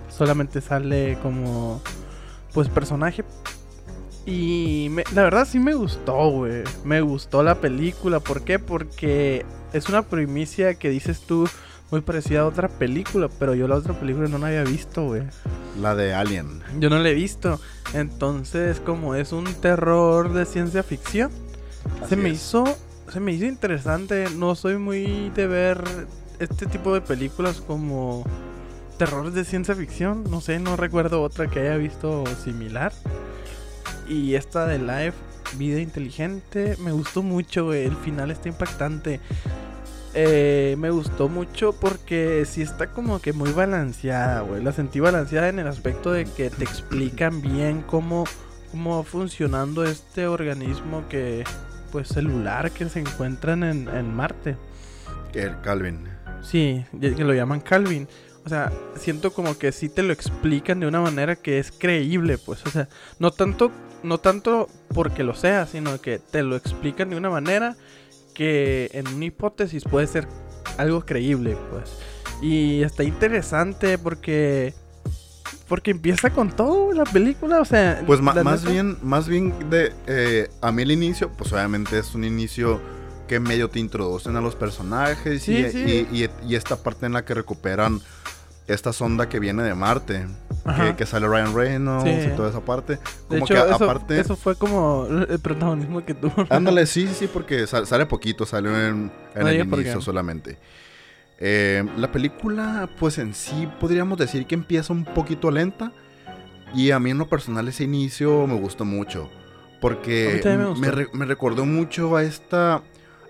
Solamente 0.09 0.61
sale 0.61 1.19
como. 1.23 1.83
Pues 2.53 2.69
personaje 2.69 3.25
y 4.27 4.89
la 5.15 5.23
verdad 5.23 5.47
sí 5.47 5.59
me 5.59 5.75
gustó, 5.75 6.31
güey. 6.31 6.63
Me 6.85 7.01
gustó 7.01 7.43
la 7.43 7.57
película. 7.57 8.21
¿Por 8.21 8.43
qué? 8.43 8.59
Porque 8.59 9.45
es 9.73 9.89
una 9.89 10.03
primicia 10.03 10.75
que 10.75 10.89
dices 10.89 11.21
tú 11.21 11.49
muy 11.91 12.01
parecida 12.01 12.41
a 12.41 12.47
otra 12.47 12.69
película. 12.69 13.29
Pero 13.39 13.55
yo 13.55 13.69
la 13.69 13.77
otra 13.77 13.99
película 13.99 14.29
no 14.29 14.39
la 14.39 14.49
había 14.49 14.65
visto, 14.65 15.07
güey. 15.07 15.23
La 15.81 15.95
de 15.95 16.15
Alien. 16.15 16.63
Yo 16.79 16.91
no 16.91 16.99
la 16.99 17.09
he 17.09 17.15
visto. 17.15 17.61
Entonces, 17.93 18.81
como 18.81 19.15
es 19.15 19.33
un 19.33 19.45
terror 19.55 20.33
de 20.33 20.47
ciencia 20.47 20.83
ficción, 20.83 21.31
se 22.09 22.17
me 22.17 22.31
es. 22.31 22.37
hizo. 22.37 22.65
Se 23.13 23.21
me 23.21 23.33
hizo 23.33 23.45
interesante. 23.47 24.27
No 24.37 24.55
soy 24.55 24.79
muy 24.79 25.31
de 25.31 25.47
ver 25.47 25.85
este 26.39 26.67
tipo 26.67 26.93
de 26.95 27.01
películas 27.01 27.61
como 27.61 28.25
terrores 28.99 29.35
de 29.35 29.45
ciencia 29.45 29.75
ficción. 29.75 30.25
No 30.31 30.41
sé, 30.41 30.59
no 30.59 30.77
recuerdo 30.77 31.23
otra 31.23 31.49
que 31.49 31.61
haya 31.61 31.77
visto 31.77 32.25
similar. 32.43 32.93
Y 34.09 34.35
esta 34.35 34.67
de 34.67 34.79
Life, 34.79 35.17
Vida 35.57 35.81
Inteligente, 35.81 36.77
me 36.81 36.93
gustó 36.93 37.23
mucho, 37.23 37.67
güey. 37.67 37.85
El 37.85 37.97
final 37.97 38.31
está 38.31 38.49
impactante. 38.49 39.21
Eh, 40.17 40.77
me 40.79 40.91
gustó 40.91 41.29
mucho 41.29 41.73
porque 41.73 42.45
sí 42.47 42.63
está 42.63 42.87
como 42.89 43.21
que 43.21 43.33
muy 43.33 43.51
balanceada, 43.51 44.43
güey. 44.43 44.63
La 44.63 44.73
sentí 44.73 45.01
balanceada 45.01 45.49
en 45.49 45.59
el 45.59 45.67
aspecto 45.67 46.13
de 46.13 46.25
que 46.25 46.51
te 46.51 46.63
explican 46.63 47.43
bien 47.43 47.83
cómo, 47.83 48.25
cómo 48.71 48.99
va 48.99 49.03
funcionando 49.03 49.85
este 49.85 50.29
organismo 50.29 51.09
que, 51.09 51.43
pues, 51.91 52.09
celular 52.09 52.71
que 52.71 52.89
se 52.89 53.01
encuentran 53.01 53.65
en, 53.65 53.89
en 53.89 54.15
Marte. 54.15 54.57
El 55.33 55.61
Calvin. 55.63 56.09
Sí, 56.43 56.85
que 57.01 57.25
lo 57.25 57.35
llaman 57.35 57.61
Calvin. 57.61 58.07
O 58.45 58.49
sea, 58.49 58.71
siento 58.97 59.33
como 59.33 59.59
que 59.59 59.73
sí 59.73 59.89
te 59.89 60.03
lo 60.03 60.13
explican 60.13 60.79
de 60.79 60.87
una 60.87 61.01
manera 61.01 61.35
que 61.35 61.59
es 61.59 61.73
creíble, 61.73 62.39
pues. 62.39 62.65
O 62.67 62.71
sea, 62.71 62.89
no 63.19 63.33
tanto, 63.33 63.73
no 64.03 64.19
tanto 64.19 64.69
porque 64.95 65.25
lo 65.25 65.35
sea, 65.35 65.67
sino 65.67 66.01
que 66.01 66.19
te 66.19 66.43
lo 66.43 66.55
explican 66.55 67.11
de 67.11 67.17
una 67.17 67.31
manera 67.31 67.75
que 68.35 68.91
en 68.93 69.07
una 69.09 69.25
hipótesis 69.27 69.85
puede 69.85 70.07
ser 70.07 70.27
algo 70.77 71.05
creíble, 71.07 71.57
pues. 71.71 71.91
Y 72.43 72.83
está 72.83 73.05
interesante 73.05 73.97
porque 73.99 74.75
porque 75.69 75.93
empieza 75.93 76.29
con 76.31 76.51
todo 76.51 76.93
la 76.93 77.05
película, 77.05 77.61
o 77.61 77.65
sea, 77.65 78.03
Pues 78.07 78.21
más 78.21 78.35
neta- 78.37 78.71
bien, 78.71 78.99
más 79.03 79.29
bien 79.29 79.55
de 79.71 79.93
eh, 80.07 80.51
a 80.61 80.71
mí 80.73 80.83
el 80.83 80.91
inicio, 80.93 81.31
pues 81.33 81.53
obviamente 81.53 81.99
es 81.99 82.15
un 82.15 82.25
inicio 82.25 82.81
que 83.29 83.41
medio 83.41 83.71
te 83.71 83.79
introducen 83.81 84.37
a 84.37 84.43
los 84.43 84.55
personajes 84.57 85.43
Sí, 85.43 85.57
y, 85.57 85.71
sí. 85.71 86.07
y- 86.13 86.25
y- 86.25 86.31
y 86.47 86.55
esta 86.57 86.77
parte 86.77 87.07
en 87.07 87.15
la 87.15 87.25
que 87.25 87.33
recuperan 87.33 88.01
esta 88.67 88.93
sonda 88.93 89.29
que 89.31 89.41
viene 89.41 89.63
de 89.63 89.75
Marte, 89.75 90.27
que, 90.97 91.05
sale 91.07 91.27
Ryan 91.29 91.55
Reynolds 91.55 92.05
Sí. 92.05 92.29
y 92.33 92.37
toda 92.37 92.49
esa 92.51 92.61
parte. 92.61 92.99
De 93.29 93.39
hecho, 93.39 93.47
que 93.47 93.55
eso, 93.55 93.75
aparte, 93.85 94.19
eso 94.21 94.37
fue 94.37 94.57
como 94.57 95.07
el 95.09 95.39
protagonismo 95.41 96.05
que 96.05 96.15
tuvo. 96.15 96.47
ándale, 96.51 96.87
sí, 96.87 97.07
sí, 97.09 97.29
porque 97.33 97.67
sal- 97.67 97.87
sale 97.87 98.07
poquito, 98.07 98.47
salió 98.47 98.71
en, 98.71 99.13
en 99.35 99.43
No 99.43 99.49
el 99.49 99.61
inicio 99.61 100.01
solamente. 100.01 100.59
Eh, 101.39 101.85
la 101.99 102.11
película, 102.13 102.89
pues 102.99 103.19
en 103.19 103.35
sí, 103.35 103.69
podríamos 103.81 104.17
decir 104.19 104.47
que 104.47 104.55
empieza 104.55 104.93
un 104.93 105.05
poquito 105.05 105.51
lenta. 105.51 105.93
Y 106.75 106.91
a 106.91 106.99
mí 106.99 107.11
en 107.11 107.19
lo 107.19 107.29
personal 107.29 107.69
ese 107.69 107.85
inicio 107.85 108.47
me 108.47 108.55
gustó 108.55 108.85
mucho. 108.85 109.31
Porque 109.81 110.41
me 110.45 110.57
me, 110.57 110.65
gustó. 110.67 110.91
re- 110.91 111.09
me 111.13 111.25
recordó 111.27 111.65
mucho 111.67 112.17
a 112.17 112.23
esta 112.23 112.83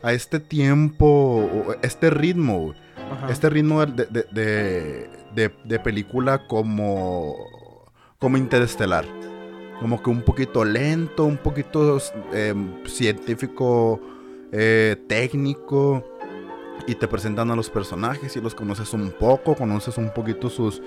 a 0.03 0.13
este 0.13 0.39
tiempo, 0.39 1.75
este 1.83 2.11
ritmo, 2.11 2.75
Ajá. 3.11 3.31
este 3.33 3.49
ritmo 3.51 3.85
de, 3.87 4.05
de, 4.07 4.27
de- 4.31 5.11
de- 5.35 5.55
de 5.65 5.79
película 5.79 6.47
como, 6.47 7.35
como 8.19 8.37
interestelar. 8.37 9.05
como 9.81 10.01
que 10.03 10.09
un 10.09 10.23
poquito 10.23 10.65
lento, 10.65 11.25
un 11.25 11.37
poquito 11.37 11.99
em, 12.33 12.85
científico, 12.87 14.01
eh, 14.53 14.97
técnico. 15.09 16.05
Y 16.87 16.95
te 16.95 17.09
presentan 17.09 17.51
a 17.51 17.57
los 17.57 17.71
personajes 17.71 18.37
y 18.37 18.41
los 18.41 18.55
conoces 18.55 18.93
un 18.95 19.11
poco, 19.11 19.55
conoces 19.57 19.99
un 19.99 20.11
poquito 20.15 20.49
sus, 20.49 20.81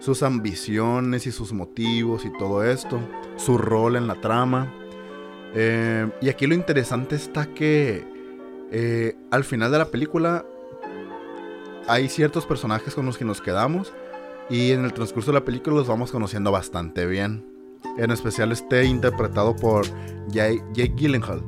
sus 0.00 0.22
ambiciones 0.22 1.26
y 1.26 1.32
sus 1.32 1.52
motivos 1.52 2.24
y 2.26 2.32
todo 2.38 2.62
esto, 2.62 2.98
su 3.36 3.56
rol 3.58 3.96
en 3.96 4.06
la 4.06 4.20
trama. 4.20 4.72
Em, 5.54 6.10
y 6.20 6.28
aquí 6.28 6.46
lo 6.46 6.54
interesante 6.54 7.16
está 7.16 7.46
que 7.46 8.04
eh, 8.70 9.16
al 9.30 9.44
final 9.44 9.72
de 9.72 9.78
la 9.78 9.86
película 9.86 10.44
hay 11.88 12.08
ciertos 12.08 12.46
personajes 12.46 12.94
con 12.94 13.06
los 13.06 13.18
que 13.18 13.24
nos 13.24 13.40
quedamos 13.40 13.92
y 14.48 14.72
en 14.72 14.84
el 14.84 14.92
transcurso 14.92 15.32
de 15.32 15.38
la 15.38 15.44
película 15.44 15.76
los 15.76 15.88
vamos 15.88 16.12
conociendo 16.12 16.52
bastante 16.52 17.06
bien. 17.06 17.44
En 17.98 18.10
especial 18.10 18.52
este 18.52 18.84
interpretado 18.84 19.56
por 19.56 19.86
Jake, 20.28 20.62
Gyllenhaal. 20.96 21.42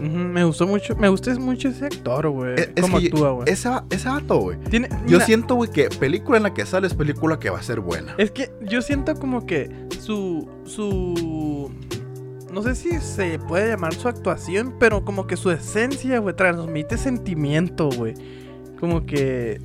me 0.00 0.44
gustó 0.44 0.66
mucho, 0.66 0.96
me 0.96 1.08
gusta 1.08 1.34
mucho 1.36 1.68
ese 1.68 1.86
actor, 1.86 2.28
güey. 2.28 2.60
E, 2.60 2.80
cómo 2.80 2.98
actúa, 2.98 3.30
güey. 3.30 3.48
Ese, 3.50 3.70
ese 3.90 4.08
vato, 4.08 4.38
güey. 4.38 4.58
Yo 5.06 5.20
siento, 5.20 5.54
güey, 5.54 5.70
que 5.70 5.88
película 5.88 6.36
en 6.36 6.42
la 6.44 6.54
que 6.54 6.66
sale 6.66 6.86
es 6.86 6.94
película 6.94 7.38
que 7.38 7.50
va 7.50 7.58
a 7.58 7.62
ser 7.62 7.80
buena. 7.80 8.14
Es 8.18 8.30
que 8.30 8.50
yo 8.62 8.82
siento 8.82 9.14
como 9.14 9.46
que 9.46 9.70
su. 10.00 10.48
su. 10.64 11.70
No 12.52 12.62
sé 12.62 12.76
si 12.76 13.00
se 13.00 13.38
puede 13.40 13.70
llamar 13.70 13.94
su 13.94 14.06
actuación, 14.06 14.76
pero 14.78 15.04
como 15.04 15.26
que 15.26 15.36
su 15.36 15.50
esencia, 15.50 16.20
güey, 16.20 16.36
transmite 16.36 16.98
sentimiento, 16.98 17.88
güey. 17.88 18.14
Como 18.78 19.06
que 19.06 19.60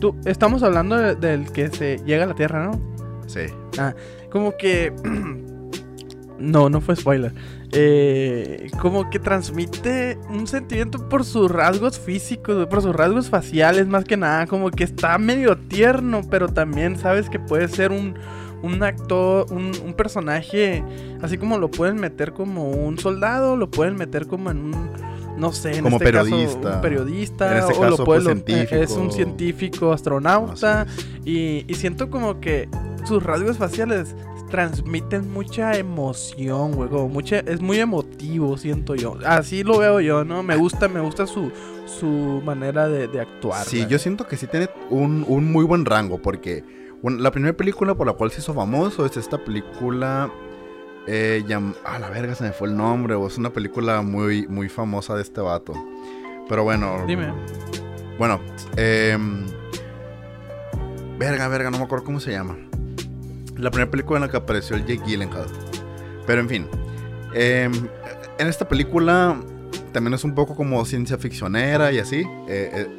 Tú, 0.00 0.14
estamos 0.24 0.62
hablando 0.62 1.14
del 1.14 1.50
que 1.52 1.68
se 1.68 1.98
llega 2.04 2.24
a 2.24 2.26
la 2.28 2.34
Tierra, 2.34 2.66
¿no? 2.66 2.80
Sí. 3.26 3.46
Ah, 3.78 3.94
como 4.30 4.56
que... 4.56 4.92
no, 6.38 6.68
no 6.68 6.80
fue 6.80 6.96
spoiler. 6.96 7.32
Eh, 7.72 8.68
como 8.80 9.10
que 9.10 9.18
transmite 9.18 10.18
un 10.30 10.46
sentimiento 10.46 11.08
por 11.08 11.24
sus 11.24 11.50
rasgos 11.50 11.98
físicos, 11.98 12.66
por 12.66 12.82
sus 12.82 12.94
rasgos 12.94 13.28
faciales, 13.28 13.86
más 13.86 14.04
que 14.04 14.16
nada. 14.16 14.46
Como 14.46 14.70
que 14.70 14.84
está 14.84 15.18
medio 15.18 15.56
tierno, 15.56 16.22
pero 16.30 16.48
también 16.48 16.96
sabes 16.96 17.28
que 17.28 17.38
puede 17.38 17.68
ser 17.68 17.90
un, 17.90 18.14
un 18.62 18.82
actor, 18.82 19.46
un, 19.50 19.72
un, 19.84 19.94
personaje, 19.94 20.84
así 21.22 21.38
como 21.38 21.58
lo 21.58 21.70
pueden 21.70 21.96
meter 21.96 22.32
como 22.32 22.70
un 22.70 22.98
soldado, 22.98 23.56
lo 23.56 23.70
pueden 23.70 23.96
meter 23.96 24.26
como 24.26 24.50
en 24.50 24.58
un 24.58 24.90
no 25.36 25.52
sé, 25.52 25.76
en 25.76 25.84
como 25.84 25.96
este 25.96 26.12
periodista. 26.12 26.60
Caso, 26.60 26.76
un 26.76 26.80
periodista, 26.80 27.58
este 27.58 27.74
o 27.74 27.90
lo 27.90 28.04
puede, 28.04 28.36
pues, 28.36 28.72
es 28.72 28.90
un 28.92 29.12
científico, 29.12 29.92
astronauta, 29.92 30.86
y, 31.24 31.64
y, 31.66 31.74
siento 31.74 32.10
como 32.10 32.40
que 32.40 32.68
sus 33.04 33.22
rasgos 33.22 33.58
faciales 33.58 34.14
transmiten 34.50 35.30
mucha 35.30 35.76
emoción, 35.76 36.72
güey, 36.72 36.88
como 36.88 37.08
mucha, 37.08 37.40
es 37.40 37.60
muy 37.60 37.78
emotivo, 37.78 38.56
siento 38.56 38.94
yo. 38.94 39.18
Así 39.24 39.62
lo 39.62 39.78
veo 39.78 40.00
yo, 40.00 40.24
¿no? 40.24 40.42
Me 40.42 40.56
gusta, 40.56 40.88
me 40.88 41.00
gusta 41.00 41.26
su, 41.26 41.50
su 41.84 42.40
manera 42.44 42.88
de, 42.88 43.20
actuar. 43.20 43.64
Sí, 43.64 43.86
yo 43.88 43.98
siento 43.98 44.26
que 44.26 44.36
sí 44.36 44.46
tiene 44.46 44.68
un, 44.90 45.24
un 45.28 45.50
muy 45.50 45.64
buen 45.64 45.84
rango, 45.84 46.20
porque 46.20 46.64
la 47.02 47.30
primera 47.30 47.56
película 47.56 47.94
por 47.94 48.06
la 48.06 48.14
cual 48.14 48.30
se 48.30 48.40
hizo 48.40 48.54
famoso 48.54 49.06
es 49.06 49.16
esta 49.16 49.38
película 49.38 50.30
eh, 51.06 51.44
a 51.84 51.98
la 51.98 52.10
verga 52.10 52.34
se 52.34 52.44
me 52.44 52.52
fue 52.52 52.68
el 52.68 52.76
nombre, 52.76 53.14
es 53.26 53.38
una 53.38 53.50
película 53.50 54.02
muy, 54.02 54.46
muy 54.48 54.68
famosa 54.68 55.14
de 55.14 55.22
este 55.22 55.40
vato. 55.40 55.72
Pero 56.48 56.64
bueno. 56.64 57.04
Dime. 57.06 57.32
Bueno, 58.18 58.40
eh, 58.76 59.16
verga, 61.18 61.48
verga, 61.48 61.70
no 61.70 61.78
me 61.78 61.84
acuerdo 61.84 62.04
cómo 62.04 62.20
se 62.20 62.32
llama. 62.32 62.56
La 63.56 63.70
primera 63.70 63.90
película 63.90 64.18
en 64.18 64.22
la 64.22 64.30
que 64.30 64.36
apareció 64.36 64.76
el 64.76 64.84
Jake 64.84 65.02
Gyllenhaal. 65.06 65.46
Pero 66.26 66.40
en 66.40 66.48
fin. 66.48 66.68
Em, 67.34 67.72
en 68.38 68.46
esta 68.46 68.66
película 68.66 69.40
también 69.92 70.14
es 70.14 70.24
un 70.24 70.34
poco 70.34 70.54
como 70.56 70.84
ciencia 70.84 71.18
ficcionera 71.18 71.92
y 71.92 71.98
así. 71.98 72.26
Eh, 72.48 72.88
eh 72.88 72.98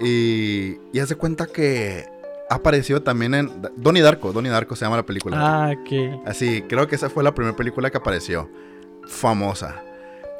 Y, 0.00 0.96
y 0.96 1.00
hace 1.00 1.16
cuenta 1.16 1.46
que 1.46 2.19
apareció 2.50 3.02
también 3.02 3.32
en 3.34 3.50
Donnie 3.76 4.02
Darko, 4.02 4.32
Donnie 4.32 4.50
Darko 4.50 4.76
se 4.76 4.84
llama 4.84 4.96
la 4.96 5.06
película. 5.06 5.36
Ah, 5.38 5.70
ok. 5.72 6.26
Así, 6.26 6.62
creo 6.62 6.86
que 6.88 6.96
esa 6.96 7.08
fue 7.08 7.22
la 7.22 7.32
primera 7.32 7.56
película 7.56 7.90
que 7.90 7.96
apareció. 7.96 8.50
Famosa. 9.06 9.82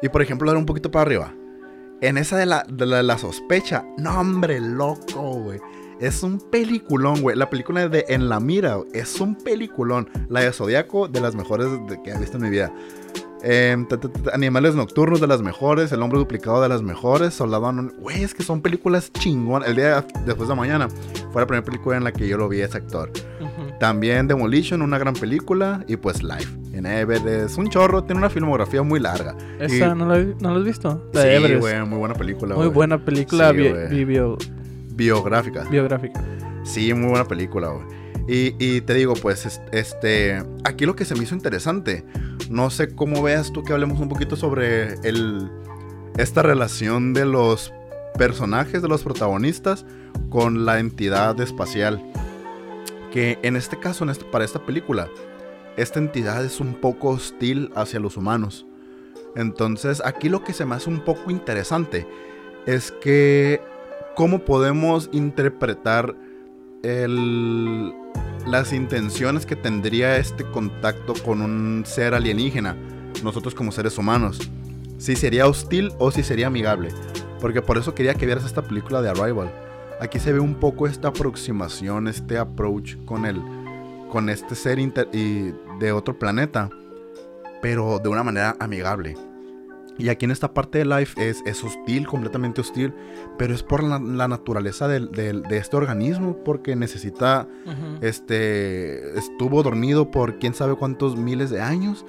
Y 0.03 0.09
por 0.09 0.21
ejemplo, 0.21 0.47
dar 0.49 0.57
un 0.57 0.65
poquito 0.65 0.91
para 0.91 1.03
arriba. 1.03 1.33
En 2.01 2.17
esa 2.17 2.37
de 2.37 2.45
la, 2.45 2.65
de 2.67 2.85
la, 2.85 3.17
sospecha. 3.17 3.85
No, 3.97 4.19
hombre, 4.19 4.59
loco, 4.59 5.21
güey. 5.39 5.59
Es 5.99 6.23
un 6.23 6.39
peliculón, 6.39 7.21
güey. 7.21 7.37
La 7.37 7.49
película 7.49 7.87
de 7.87 8.05
En 8.09 8.27
la 8.27 8.39
Mira 8.39 8.77
es 8.91 9.21
un 9.21 9.35
peliculón. 9.35 10.09
La 10.27 10.41
de 10.41 10.51
Zodíaco, 10.51 11.07
de 11.07 11.21
las 11.21 11.35
mejores 11.35 11.67
que 12.03 12.11
he 12.11 12.17
visto 12.17 12.37
en 12.37 12.43
mi 12.43 12.49
vida. 12.49 12.73
Em, 13.43 13.87
animales 14.33 14.75
Nocturnos 14.75 15.19
de 15.19 15.27
las 15.27 15.41
mejores, 15.41 15.91
El 15.91 16.01
Hombre 16.01 16.19
Duplicado 16.19 16.61
de 16.61 16.69
las 16.69 16.81
mejores, 16.81 17.33
Soldado 17.33 17.71
Güey, 17.99 18.23
es 18.23 18.33
que 18.33 18.43
son 18.43 18.61
películas 18.61 19.11
chingón. 19.11 19.63
El 19.65 19.75
día 19.75 20.05
después 20.25 20.47
de 20.47 20.55
mañana 20.55 20.87
fue 21.31 21.41
la 21.41 21.47
primera 21.47 21.65
película 21.65 21.97
en 21.97 22.03
la 22.03 22.11
que 22.11 22.27
yo 22.27 22.37
lo 22.37 22.47
vi 22.49 22.61
ese 22.61 22.77
actor. 22.77 23.11
También 23.79 24.27
Demolition, 24.27 24.81
una 24.81 24.97
gran 24.97 25.15
película. 25.15 25.83
Y 25.87 25.97
pues 25.97 26.21
Life. 26.21 26.49
En 26.73 26.85
Everett 26.85 27.25
es 27.25 27.57
un 27.57 27.69
chorro, 27.69 28.03
tiene 28.03 28.19
una 28.19 28.29
filmografía 28.29 28.83
muy 28.83 28.99
larga. 28.99 29.35
¿Esa 29.59 29.95
no, 29.95 30.05
la, 30.05 30.23
no 30.39 30.55
has 30.55 30.63
visto? 30.63 31.09
La 31.13 31.23
sí, 31.23 31.55
güey, 31.55 31.85
muy 31.85 31.97
buena 31.97 32.15
película. 32.15 32.55
Muy 32.55 32.67
buena 32.67 33.03
película 33.03 33.51
biográfica. 33.51 35.63
Biográfica. 35.69 36.23
Sí, 36.63 36.93
muy 36.93 37.09
buena 37.09 37.27
película, 37.27 37.69
güey. 37.69 38.01
Y, 38.27 38.81
te 38.81 38.93
digo, 38.93 39.15
pues, 39.15 39.61
este, 39.73 40.41
aquí 40.63 40.85
lo 40.85 40.95
que 40.95 41.03
se 41.03 41.15
me 41.15 41.23
hizo 41.23 41.35
interesante, 41.35 42.05
no 42.51 42.69
sé 42.69 42.93
cómo 42.93 43.23
veas 43.23 43.53
tú 43.53 43.63
que 43.63 43.71
hablemos 43.71 43.99
un 43.99 44.09
poquito 44.09 44.35
sobre 44.35 44.95
el, 45.07 45.49
esta 46.17 46.43
relación 46.43 47.13
de 47.13 47.25
los 47.25 47.73
personajes, 48.17 48.81
de 48.81 48.89
los 48.89 49.03
protagonistas, 49.03 49.85
con 50.29 50.65
la 50.65 50.79
entidad 50.79 51.39
espacial. 51.39 52.03
Que 53.11 53.39
en 53.41 53.55
este 53.55 53.79
caso, 53.79 54.09
este, 54.09 54.25
para 54.25 54.43
esta 54.43 54.65
película, 54.65 55.07
esta 55.77 55.99
entidad 55.99 56.43
es 56.43 56.59
un 56.59 56.73
poco 56.73 57.09
hostil 57.11 57.71
hacia 57.73 58.01
los 58.01 58.17
humanos. 58.17 58.65
Entonces, 59.37 60.01
aquí 60.03 60.27
lo 60.27 60.43
que 60.43 60.51
se 60.51 60.65
me 60.65 60.75
hace 60.75 60.89
un 60.89 60.99
poco 60.99 61.31
interesante 61.31 62.05
es 62.65 62.91
que 62.91 63.61
cómo 64.15 64.39
podemos 64.39 65.09
interpretar 65.13 66.15
el, 66.83 67.93
las 68.45 68.73
intenciones 68.73 69.45
que 69.45 69.55
tendría 69.55 70.17
este 70.17 70.43
contacto 70.43 71.13
con 71.25 71.41
un 71.41 71.83
ser 71.85 72.13
alienígena, 72.13 72.75
nosotros 73.23 73.55
como 73.55 73.71
seres 73.71 73.97
humanos. 73.97 74.49
Si 74.97 75.15
sería 75.15 75.47
hostil 75.47 75.91
o 75.97 76.11
si 76.11 76.23
sería 76.23 76.47
amigable. 76.47 76.89
Porque 77.39 77.61
por 77.61 77.77
eso 77.77 77.95
quería 77.95 78.13
que 78.13 78.25
vieras 78.25 78.45
esta 78.45 78.61
película 78.61 79.01
de 79.01 79.09
Arrival. 79.09 79.51
Aquí 79.99 80.19
se 80.19 80.33
ve 80.33 80.39
un 80.39 80.55
poco 80.55 80.87
esta 80.87 81.09
aproximación, 81.09 82.07
este 82.07 82.37
approach 82.37 82.95
con 83.05 83.25
el, 83.25 83.41
con 84.11 84.29
este 84.29 84.55
ser 84.55 84.79
y 84.79 85.53
de 85.79 85.91
otro 85.91 86.17
planeta, 86.17 86.69
pero 87.61 87.99
de 87.99 88.09
una 88.09 88.23
manera 88.23 88.55
amigable. 88.59 89.15
Y 89.97 90.09
aquí 90.09 90.25
en 90.25 90.31
esta 90.31 90.53
parte 90.53 90.79
de 90.79 90.85
Life 90.85 91.29
es, 91.29 91.43
es 91.45 91.63
hostil, 91.63 92.07
completamente 92.07 92.61
hostil, 92.61 92.93
pero 93.37 93.53
es 93.53 93.61
por 93.61 93.83
la, 93.83 94.27
naturaleza 94.27 94.87
de 94.87 95.43
este 95.51 95.75
organismo, 95.75 96.37
porque 96.43 96.75
necesita, 96.75 97.47
este, 98.01 99.17
estuvo 99.17 99.63
dormido 99.63 100.09
por 100.09 100.39
quién 100.39 100.53
sabe 100.53 100.75
cuántos 100.75 101.17
miles 101.17 101.49
de 101.49 101.61
años 101.61 102.05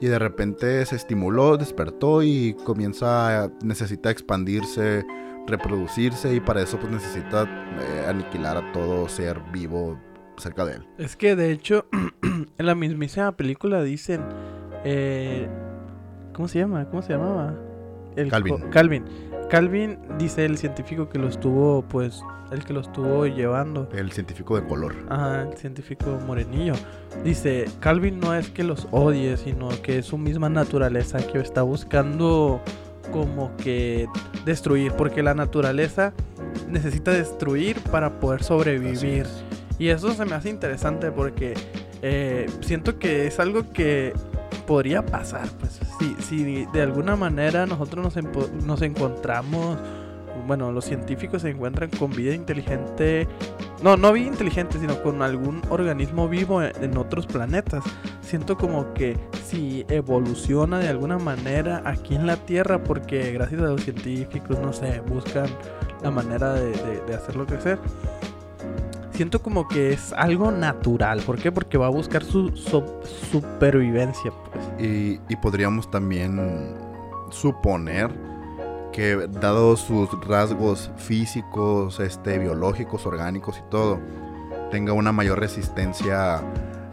y 0.00 0.06
de 0.06 0.18
repente 0.18 0.84
se 0.86 0.96
estimuló, 0.96 1.56
despertó 1.56 2.22
y 2.22 2.54
comienza 2.64 3.44
a, 3.44 3.50
necesita 3.62 4.10
expandirse, 4.10 5.04
reproducirse 5.46 6.34
y 6.34 6.40
para 6.40 6.62
eso 6.62 6.78
pues 6.78 6.92
necesita 6.92 7.44
eh, 7.44 8.06
aniquilar 8.08 8.56
a 8.56 8.72
todo 8.72 9.08
ser 9.08 9.40
vivo 9.52 10.00
cerca 10.36 10.64
de 10.64 10.76
él. 10.76 10.86
Es 10.98 11.16
que 11.16 11.36
de 11.36 11.52
hecho 11.52 11.86
en 12.22 12.66
la 12.66 12.74
mismísima 12.74 13.36
película 13.36 13.82
dicen... 13.82 14.22
Eh, 14.86 15.48
¿Cómo 16.34 16.48
se 16.48 16.58
llama? 16.58 16.84
¿Cómo 16.90 17.00
se 17.00 17.12
llamaba? 17.12 17.54
El 18.16 18.28
Calvin. 18.28 18.58
Calvin. 18.70 19.04
Calvin 19.48 19.98
dice 20.18 20.44
el 20.44 20.58
científico 20.58 21.08
que 21.08 21.18
lo 21.18 21.28
estuvo, 21.28 21.82
pues, 21.82 22.22
el 22.50 22.64
que 22.64 22.72
lo 22.72 22.80
estuvo 22.80 23.26
llevando. 23.26 23.88
El 23.92 24.10
científico 24.10 24.56
de 24.56 24.66
color. 24.66 24.94
Ajá, 25.08 25.42
el 25.42 25.56
científico 25.56 26.18
morenillo. 26.26 26.74
Dice, 27.22 27.66
Calvin 27.78 28.18
no 28.18 28.34
es 28.34 28.50
que 28.50 28.64
los 28.64 28.88
odie, 28.90 29.36
sino 29.36 29.68
que 29.82 29.98
es 29.98 30.06
su 30.06 30.18
misma 30.18 30.48
naturaleza 30.48 31.24
que 31.24 31.38
está 31.38 31.62
buscando 31.62 32.60
como 33.12 33.56
que 33.56 34.08
destruir, 34.44 34.92
porque 34.92 35.22
la 35.22 35.34
naturaleza 35.34 36.14
necesita 36.68 37.12
destruir 37.12 37.80
para 37.92 38.18
poder 38.18 38.42
sobrevivir. 38.42 39.26
Y 39.78 39.88
eso 39.88 40.12
se 40.14 40.24
me 40.24 40.34
hace 40.34 40.50
interesante 40.50 41.12
porque 41.12 41.54
eh, 42.02 42.46
siento 42.60 42.98
que 42.98 43.26
es 43.26 43.38
algo 43.38 43.70
que 43.72 44.12
podría 44.66 45.04
pasar, 45.04 45.48
pues 45.60 45.80
si, 45.98 46.14
si 46.22 46.66
de 46.66 46.82
alguna 46.82 47.16
manera 47.16 47.66
nosotros 47.66 48.14
nos, 48.14 48.64
nos 48.64 48.82
encontramos, 48.82 49.78
bueno, 50.46 50.72
los 50.72 50.84
científicos 50.84 51.42
se 51.42 51.50
encuentran 51.50 51.90
con 51.90 52.10
vida 52.10 52.34
inteligente, 52.34 53.26
no, 53.82 53.96
no 53.96 54.12
vida 54.12 54.26
inteligente, 54.26 54.78
sino 54.78 55.02
con 55.02 55.22
algún 55.22 55.62
organismo 55.70 56.28
vivo 56.28 56.62
en, 56.62 56.96
otros 56.96 57.26
planetas, 57.26 57.84
siento 58.20 58.56
como 58.56 58.92
que 58.94 59.16
si 59.46 59.84
evoluciona 59.88 60.78
de 60.78 60.88
alguna 60.88 61.18
manera 61.18 61.82
aquí 61.84 62.14
en 62.14 62.26
la 62.26 62.36
Tierra, 62.36 62.82
porque 62.82 63.32
gracias 63.32 63.60
a 63.60 63.64
los 63.64 63.82
científicos, 63.82 64.58
no 64.58 64.72
sé, 64.72 65.00
buscan 65.00 65.46
la 66.02 66.10
manera 66.10 66.54
de, 66.54 66.72
de 67.06 67.14
hacerlo 67.14 67.46
crecer. 67.46 67.78
Siento 69.14 69.40
como 69.42 69.68
que 69.68 69.92
es 69.92 70.12
algo 70.12 70.50
natural. 70.50 71.20
¿Por 71.20 71.38
qué? 71.38 71.52
Porque 71.52 71.78
va 71.78 71.86
a 71.86 71.90
buscar 71.90 72.24
su, 72.24 72.50
supervivencia. 73.30 74.32
Pues. 74.52 74.64
Y, 74.80 75.36
podríamos 75.36 75.88
también 75.88 76.76
suponer 77.30 78.10
que 78.92 79.28
dado 79.40 79.76
sus 79.76 80.08
rasgos 80.26 80.90
físicos, 80.96 82.00
este, 82.00 82.38
biológicos, 82.38 83.06
orgánicos 83.06 83.58
y 83.58 83.70
todo, 83.70 84.00
tenga 84.70 84.92
una 84.92 85.12
mayor 85.12 85.38
resistencia 85.38 86.40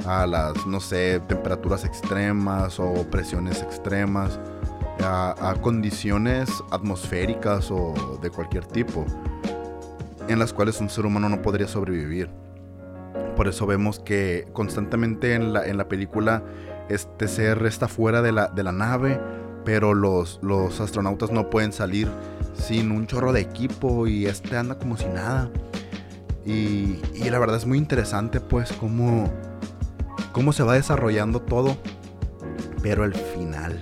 a 0.06 0.28
las, 0.28 0.66
no 0.68 0.80
sé, 0.80 1.20
temperaturas 1.28 1.86
extremas 1.86 2.80
o 2.80 2.94
presiones 3.10 3.62
extremas, 3.62 4.40
a, 5.04 5.56
condiciones 5.62 6.50
atmosféricas 6.70 7.72
o 7.72 8.20
de 8.22 8.30
cualquier 8.30 8.66
tipo, 8.66 9.06
en 10.32 10.40
las 10.40 10.54
cuales 10.54 10.80
un 10.82 10.90
ser 10.90 11.06
humano 11.06 11.30
no 11.30 11.42
podría 11.42 11.68
sobrevivir. 11.68 12.30
Por 13.36 13.48
eso 13.48 13.66
vemos 13.66 14.00
que 14.00 14.48
constantemente 14.54 15.34
en 15.36 15.54
la, 15.54 15.66
en 15.66 15.78
la 15.78 15.88
película 15.88 16.44
este 16.90 17.28
ser 17.28 17.66
está 17.66 17.88
fuera 17.88 18.22
de 18.22 18.32
la, 18.32 18.48
de 18.48 18.64
la 18.64 18.72
nave, 18.72 19.20
pero 19.64 19.94
los, 19.94 20.40
los 20.42 20.80
astronautas 20.80 21.32
no 21.32 21.50
pueden 21.50 21.72
salir 21.72 22.10
sin 22.54 22.92
un 22.92 23.08
chorro 23.08 23.34
de 23.34 23.42
equipo 23.42 24.08
y 24.08 24.26
este 24.26 24.58
anda 24.58 24.78
como 24.78 24.98
si 24.98 25.06
nada. 25.06 25.50
Y, 26.46 27.00
y 27.14 27.30
la 27.30 27.40
verdad 27.40 27.58
es 27.58 27.66
muy 27.66 27.78
interesante 27.78 28.40
pues 28.40 28.72
cómo, 28.74 29.32
cómo 30.32 30.54
se 30.54 30.64
va 30.64 30.74
desarrollando 30.74 31.42
todo, 31.42 31.78
pero 32.82 33.06
el 33.06 33.14
final. 33.14 33.80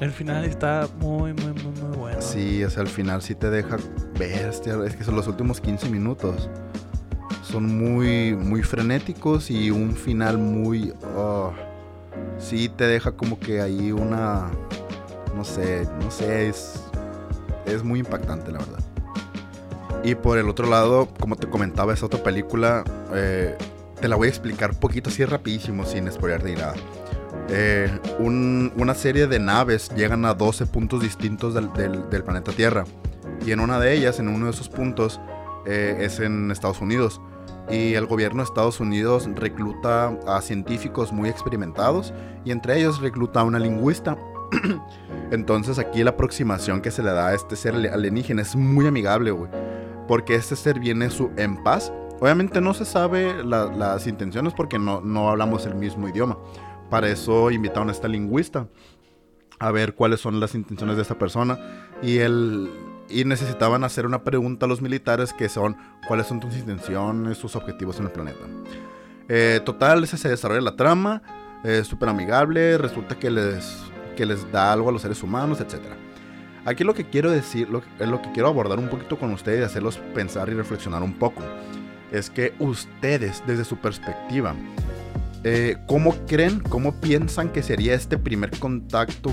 El 0.00 0.12
final 0.12 0.44
está 0.44 0.88
muy, 1.00 1.32
muy, 1.32 1.52
muy, 1.52 1.72
muy 1.82 1.96
bueno. 1.96 2.22
Sí, 2.22 2.62
o 2.64 2.70
sea, 2.70 2.82
el 2.82 2.88
final 2.88 3.20
sí 3.20 3.34
te 3.34 3.50
deja 3.50 3.76
bestia. 4.18 4.76
Es 4.84 4.96
que 4.96 5.04
son 5.04 5.16
los 5.16 5.26
últimos 5.26 5.60
15 5.60 5.88
minutos. 5.88 6.48
Son 7.42 7.64
muy, 7.64 8.34
muy 8.34 8.62
frenéticos 8.62 9.50
y 9.50 9.70
un 9.70 9.94
final 9.94 10.38
muy... 10.38 10.92
Oh, 11.16 11.52
sí 12.38 12.68
te 12.68 12.86
deja 12.86 13.12
como 13.12 13.38
que 13.38 13.60
ahí 13.60 13.92
una 13.92 14.50
no 15.38 15.44
sé, 15.44 15.88
no 16.02 16.10
sé, 16.10 16.48
es, 16.48 16.82
es 17.64 17.84
muy 17.84 18.00
impactante 18.00 18.50
la 18.50 18.58
verdad. 18.58 18.80
Y 20.02 20.16
por 20.16 20.36
el 20.36 20.48
otro 20.48 20.68
lado, 20.68 21.08
como 21.20 21.36
te 21.36 21.48
comentaba, 21.48 21.94
esa 21.94 22.06
otra 22.06 22.22
película, 22.22 22.84
eh, 23.14 23.56
te 24.00 24.08
la 24.08 24.16
voy 24.16 24.26
a 24.26 24.30
explicar 24.30 24.78
poquito 24.78 25.10
así 25.10 25.24
rapidísimo, 25.24 25.84
sin 25.84 26.10
spoiler 26.10 26.42
ni 26.42 26.54
nada. 26.54 26.74
Eh, 27.50 27.88
una 28.18 28.94
serie 28.94 29.28
de 29.28 29.38
naves 29.38 29.90
llegan 29.96 30.24
a 30.24 30.34
12 30.34 30.66
puntos 30.66 31.02
distintos 31.02 31.54
del, 31.54 31.72
del, 31.72 32.24
planeta 32.24 32.52
Tierra. 32.52 32.84
Y 33.44 33.52
en 33.52 33.60
una 33.60 33.78
de 33.78 33.94
ellas, 33.94 34.18
en 34.20 34.28
uno 34.28 34.46
de 34.46 34.52
esos 34.52 34.68
puntos, 34.68 35.20
eh, 35.66 35.98
es 36.00 36.20
en 36.20 36.50
Estados 36.50 36.80
Unidos. 36.80 37.20
Y 37.70 37.94
el 37.94 38.06
gobierno 38.06 38.38
de 38.42 38.44
Estados 38.44 38.80
Unidos 38.80 39.28
recluta 39.34 40.16
a 40.26 40.40
científicos 40.40 41.12
muy 41.12 41.28
experimentados 41.28 42.14
y 42.44 42.50
entre 42.50 42.78
ellos 42.78 43.00
recluta 43.00 43.40
a 43.40 43.44
una 43.44 43.58
lingüista 43.58 44.16
Entonces 45.30 45.78
aquí 45.78 46.02
la 46.02 46.10
aproximación 46.10 46.80
que 46.80 46.90
se 46.90 47.02
le 47.02 47.10
da 47.10 47.28
a 47.28 47.34
este 47.34 47.56
ser 47.56 47.74
alienígena 47.74 48.42
es 48.42 48.56
muy 48.56 48.86
amigable, 48.86 49.30
güey. 49.30 49.50
Porque 50.06 50.34
este 50.34 50.56
ser 50.56 50.80
viene 50.80 51.10
su, 51.10 51.30
en 51.36 51.62
paz. 51.62 51.92
Obviamente 52.20 52.60
no 52.60 52.74
se 52.74 52.84
sabe 52.84 53.44
las 53.44 54.06
intenciones 54.06 54.52
porque 54.54 54.78
no, 54.78 55.00
no 55.00 55.28
hablamos 55.30 55.66
el 55.66 55.74
mismo 55.74 56.08
idioma. 56.08 56.38
Para 56.90 57.08
eso 57.08 57.50
invitaron 57.50 57.90
a 57.90 57.92
esta 57.92 58.08
lingüista 58.08 58.66
a 59.60 59.70
ver 59.70 59.94
cuáles 59.94 60.20
son 60.20 60.40
las 60.40 60.54
intenciones 60.54 60.96
de 60.96 61.02
esta 61.02 61.18
persona. 61.18 61.58
Y, 62.02 62.18
el, 62.18 62.70
y 63.08 63.24
necesitaban 63.24 63.84
hacer 63.84 64.06
una 64.06 64.22
pregunta 64.22 64.66
a 64.66 64.68
los 64.68 64.82
militares 64.82 65.32
que 65.32 65.48
son 65.48 65.76
cuáles 66.06 66.26
son 66.26 66.40
tus 66.40 66.56
intenciones, 66.56 67.38
tus 67.38 67.56
objetivos 67.56 67.98
en 67.98 68.06
el 68.06 68.12
planeta. 68.12 68.44
Eh, 69.28 69.60
total, 69.64 70.04
ese 70.04 70.16
se 70.16 70.28
desarrolla 70.28 70.60
la 70.60 70.76
trama. 70.76 71.22
Es 71.64 71.86
súper 71.86 72.08
amigable. 72.08 72.78
Resulta 72.78 73.18
que 73.18 73.30
les 73.30 73.88
que 74.18 74.26
les 74.26 74.50
da 74.50 74.72
algo 74.72 74.88
a 74.88 74.92
los 74.92 75.02
seres 75.02 75.22
humanos, 75.22 75.60
etc. 75.60 75.76
Aquí 76.64 76.82
lo 76.82 76.92
que 76.92 77.08
quiero 77.08 77.30
decir, 77.30 77.70
lo, 77.70 77.82
lo 78.04 78.20
que 78.20 78.32
quiero 78.32 78.48
abordar 78.48 78.80
un 78.80 78.88
poquito 78.88 79.16
con 79.16 79.32
ustedes 79.32 79.60
y 79.60 79.62
hacerlos 79.62 79.98
pensar 80.12 80.48
y 80.48 80.54
reflexionar 80.54 81.04
un 81.04 81.14
poco, 81.14 81.40
es 82.10 82.28
que 82.28 82.52
ustedes, 82.58 83.44
desde 83.46 83.64
su 83.64 83.76
perspectiva, 83.76 84.56
eh, 85.44 85.76
¿cómo 85.86 86.16
creen, 86.26 86.58
cómo 86.58 87.00
piensan 87.00 87.50
que 87.50 87.62
sería 87.62 87.94
este 87.94 88.18
primer 88.18 88.50
contacto 88.58 89.32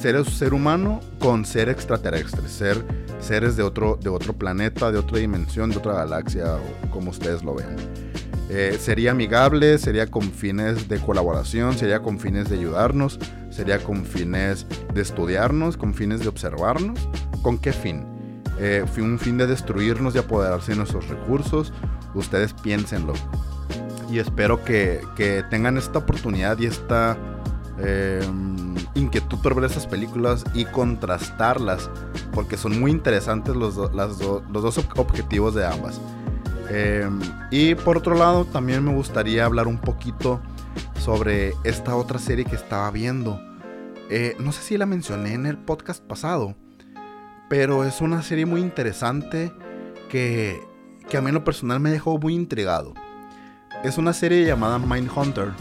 ser, 0.00 0.24
ser 0.24 0.54
humano 0.54 1.00
con 1.18 1.44
ser 1.44 1.68
extraterrestre, 1.68 2.48
ser 2.48 2.84
seres 3.20 3.56
de 3.56 3.62
otro, 3.62 3.98
de 4.00 4.08
otro 4.08 4.32
planeta, 4.32 4.92
de 4.92 4.98
otra 4.98 5.18
dimensión, 5.18 5.70
de 5.70 5.78
otra 5.78 5.94
galaxia, 5.94 6.56
o 6.56 6.90
como 6.90 7.10
ustedes 7.10 7.42
lo 7.42 7.54
vean? 7.54 7.76
Eh, 8.48 8.78
sería 8.80 9.10
amigable, 9.10 9.76
sería 9.78 10.06
con 10.06 10.30
fines 10.30 10.88
de 10.88 11.00
colaboración, 11.00 11.76
sería 11.76 12.00
con 12.00 12.20
fines 12.20 12.48
de 12.48 12.56
ayudarnos, 12.56 13.18
sería 13.50 13.82
con 13.82 14.04
fines 14.04 14.66
de 14.94 15.00
estudiarnos, 15.00 15.76
con 15.76 15.94
fines 15.94 16.20
de 16.20 16.28
observarnos. 16.28 17.08
¿Con 17.42 17.58
qué 17.58 17.72
fin? 17.72 18.04
Eh, 18.58 18.84
un 18.98 19.18
fin 19.18 19.36
de 19.36 19.46
destruirnos 19.46 20.14
y 20.14 20.18
apoderarse 20.18 20.72
de 20.72 20.78
nuestros 20.78 21.08
recursos. 21.08 21.72
Ustedes 22.14 22.52
piénsenlo. 22.52 23.14
Y 24.10 24.20
espero 24.20 24.64
que, 24.64 25.00
tengan 25.50 25.76
esta 25.76 25.98
oportunidad 25.98 26.58
y 26.60 26.66
esta 26.66 27.18
em, 27.78 28.65
inquietud 28.96 29.38
por 29.38 29.54
ver 29.54 29.64
estas 29.64 29.86
películas 29.86 30.44
y 30.54 30.64
contrastarlas, 30.64 31.90
porque 32.32 32.56
son 32.56 32.80
muy 32.80 32.90
interesantes 32.90 33.54
los, 33.54 33.76
los 33.76 34.18
dos 34.50 34.78
objetivos 34.96 35.54
de 35.54 35.66
ambas. 35.66 36.00
Em, 36.68 37.20
y 37.50 37.74
por 37.74 37.96
otro 37.96 38.16
lado, 38.16 38.44
también 38.44 38.84
me 38.84 38.92
gustaría 38.92 39.44
hablar 39.44 39.68
un 39.68 39.78
poquito 39.78 40.40
sobre 40.98 41.54
esta 41.64 41.94
otra 41.94 42.18
serie 42.18 42.44
que 42.44 42.56
estaba 42.56 42.90
viendo. 42.90 43.40
Eh, 44.10 44.36
no 44.38 44.52
sé 44.52 44.62
si 44.62 44.78
la 44.78 44.86
mencioné 44.86 45.34
en 45.34 45.46
el 45.46 45.58
podcast 45.58 46.02
pasado, 46.02 46.56
pero 47.48 47.84
es 47.84 48.00
una 48.00 48.22
serie 48.22 48.46
muy 48.46 48.60
interesante 48.60 49.52
que, 50.08 50.60
que 51.08 51.16
a 51.16 51.20
mí 51.20 51.28
en 51.28 51.34
lo 51.34 51.44
personal 51.44 51.80
me 51.80 51.90
dejó 51.90 52.18
muy 52.18 52.34
intrigado. 52.34 52.94
Es 53.84 53.98
una 53.98 54.12
serie 54.12 54.44
llamada 54.44 54.78
Mindhunter. 54.78 55.52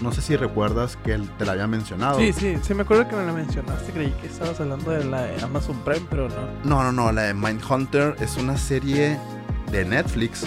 No 0.00 0.12
sé 0.12 0.22
si 0.22 0.36
recuerdas 0.36 0.96
que 0.96 1.18
te 1.38 1.44
la 1.44 1.52
había 1.52 1.66
mencionado. 1.66 2.18
Sí, 2.18 2.32
sí, 2.32 2.56
sí 2.62 2.74
me 2.74 2.82
acuerdo 2.82 3.08
que 3.08 3.16
me 3.16 3.26
la 3.26 3.32
mencionaste. 3.32 3.92
Creí 3.92 4.12
que 4.20 4.28
estabas 4.28 4.60
hablando 4.60 4.92
de 4.92 5.04
la 5.04 5.22
de 5.22 5.42
Amazon 5.42 5.76
Prime, 5.84 6.06
pero 6.08 6.28
no. 6.28 6.46
No, 6.64 6.82
no, 6.84 6.92
no. 6.92 7.12
La 7.12 7.22
de 7.22 7.34
Mindhunter 7.34 8.14
es 8.20 8.36
una 8.36 8.56
serie 8.56 9.18
de 9.72 9.84
Netflix 9.84 10.46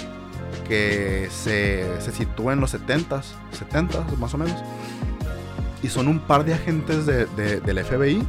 que 0.68 1.28
se, 1.30 1.86
se 2.00 2.12
sitúa 2.12 2.54
en 2.54 2.62
los 2.62 2.74
70s, 2.74 3.24
70s 3.72 4.18
más 4.18 4.34
o 4.34 4.38
menos. 4.38 4.56
Y 5.84 5.90
son 5.90 6.08
un 6.08 6.20
par 6.20 6.46
de 6.46 6.54
agentes 6.54 7.06
de, 7.06 7.26
del 7.26 7.84
FBI 7.84 8.24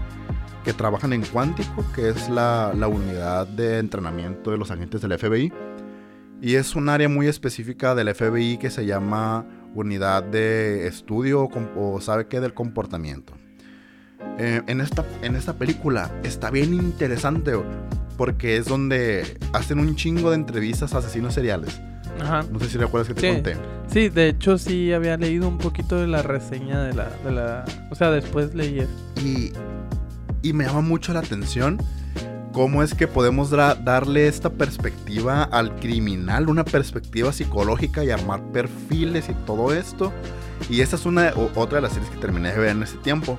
que 0.64 0.72
trabajan 0.72 1.12
en 1.12 1.22
Cuántico, 1.22 1.84
que 1.94 2.08
es 2.08 2.28
la, 2.28 2.72
la, 2.76 2.88
unidad 2.88 3.46
de 3.46 3.78
entrenamiento 3.78 4.50
de 4.50 4.58
los 4.58 4.70
agentes 4.70 5.00
del 5.00 5.18
FBI. 5.18 5.52
Y 6.40 6.56
es 6.56 6.74
un 6.74 6.88
área 6.88 7.08
muy 7.08 7.28
específica 7.28 7.94
del 7.94 8.12
FBI 8.12 8.58
que 8.58 8.70
se 8.70 8.86
llama 8.86 9.44
Unidad 9.74 10.22
de 10.22 10.86
Estudio 10.86 11.48
o, 11.76 12.00
sabe 12.00 12.26
qué 12.26 12.40
del 12.40 12.54
comportamiento. 12.54 13.34
Eh, 14.38 14.62
en, 14.66 14.80
esta, 14.80 15.04
en 15.22 15.36
esta 15.36 15.54
película 15.54 16.10
está 16.22 16.50
bien 16.50 16.74
interesante 16.74 17.52
porque 18.16 18.56
es 18.56 18.66
donde 18.66 19.38
hacen 19.52 19.78
un 19.78 19.96
chingo 19.96 20.30
de 20.30 20.36
entrevistas 20.36 20.94
a 20.94 20.98
asesinos 20.98 21.34
seriales. 21.34 21.80
Ajá. 22.20 22.44
No 22.50 22.58
sé 22.60 22.68
si 22.68 22.78
recuerdas 22.78 23.08
que 23.08 23.14
te 23.14 23.32
conté. 23.32 23.56
Sí, 23.88 24.08
de 24.08 24.28
hecho 24.28 24.58
sí 24.58 24.92
había 24.92 25.16
leído 25.16 25.48
un 25.48 25.58
poquito 25.58 25.98
de 25.98 26.06
la 26.06 26.22
reseña 26.22 26.82
de 26.82 26.94
la... 26.94 27.10
De 27.24 27.32
la 27.32 27.64
o 27.90 27.94
sea, 27.94 28.10
después 28.10 28.54
leí 28.54 28.86
Y, 29.24 29.52
y 30.42 30.52
me 30.52 30.64
llama 30.64 30.82
mucho 30.82 31.12
la 31.12 31.20
atención 31.20 31.78
cómo 32.52 32.82
es 32.82 32.94
que 32.94 33.08
podemos 33.08 33.50
darle 33.50 34.28
esta 34.28 34.50
perspectiva 34.50 35.42
al 35.44 35.74
criminal, 35.76 36.48
una 36.48 36.64
perspectiva 36.64 37.32
psicológica 37.32 38.04
y 38.04 38.10
armar 38.10 38.42
perfiles 38.52 39.28
y 39.28 39.34
todo 39.46 39.74
esto. 39.74 40.12
Y 40.68 40.80
esta 40.80 40.96
es 40.96 41.06
una 41.06 41.32
otra 41.56 41.76
de 41.76 41.82
las 41.82 41.92
series 41.92 42.10
que 42.10 42.18
terminé 42.18 42.52
de 42.52 42.58
ver 42.58 42.70
en 42.70 42.82
ese 42.82 42.96
tiempo. 42.98 43.38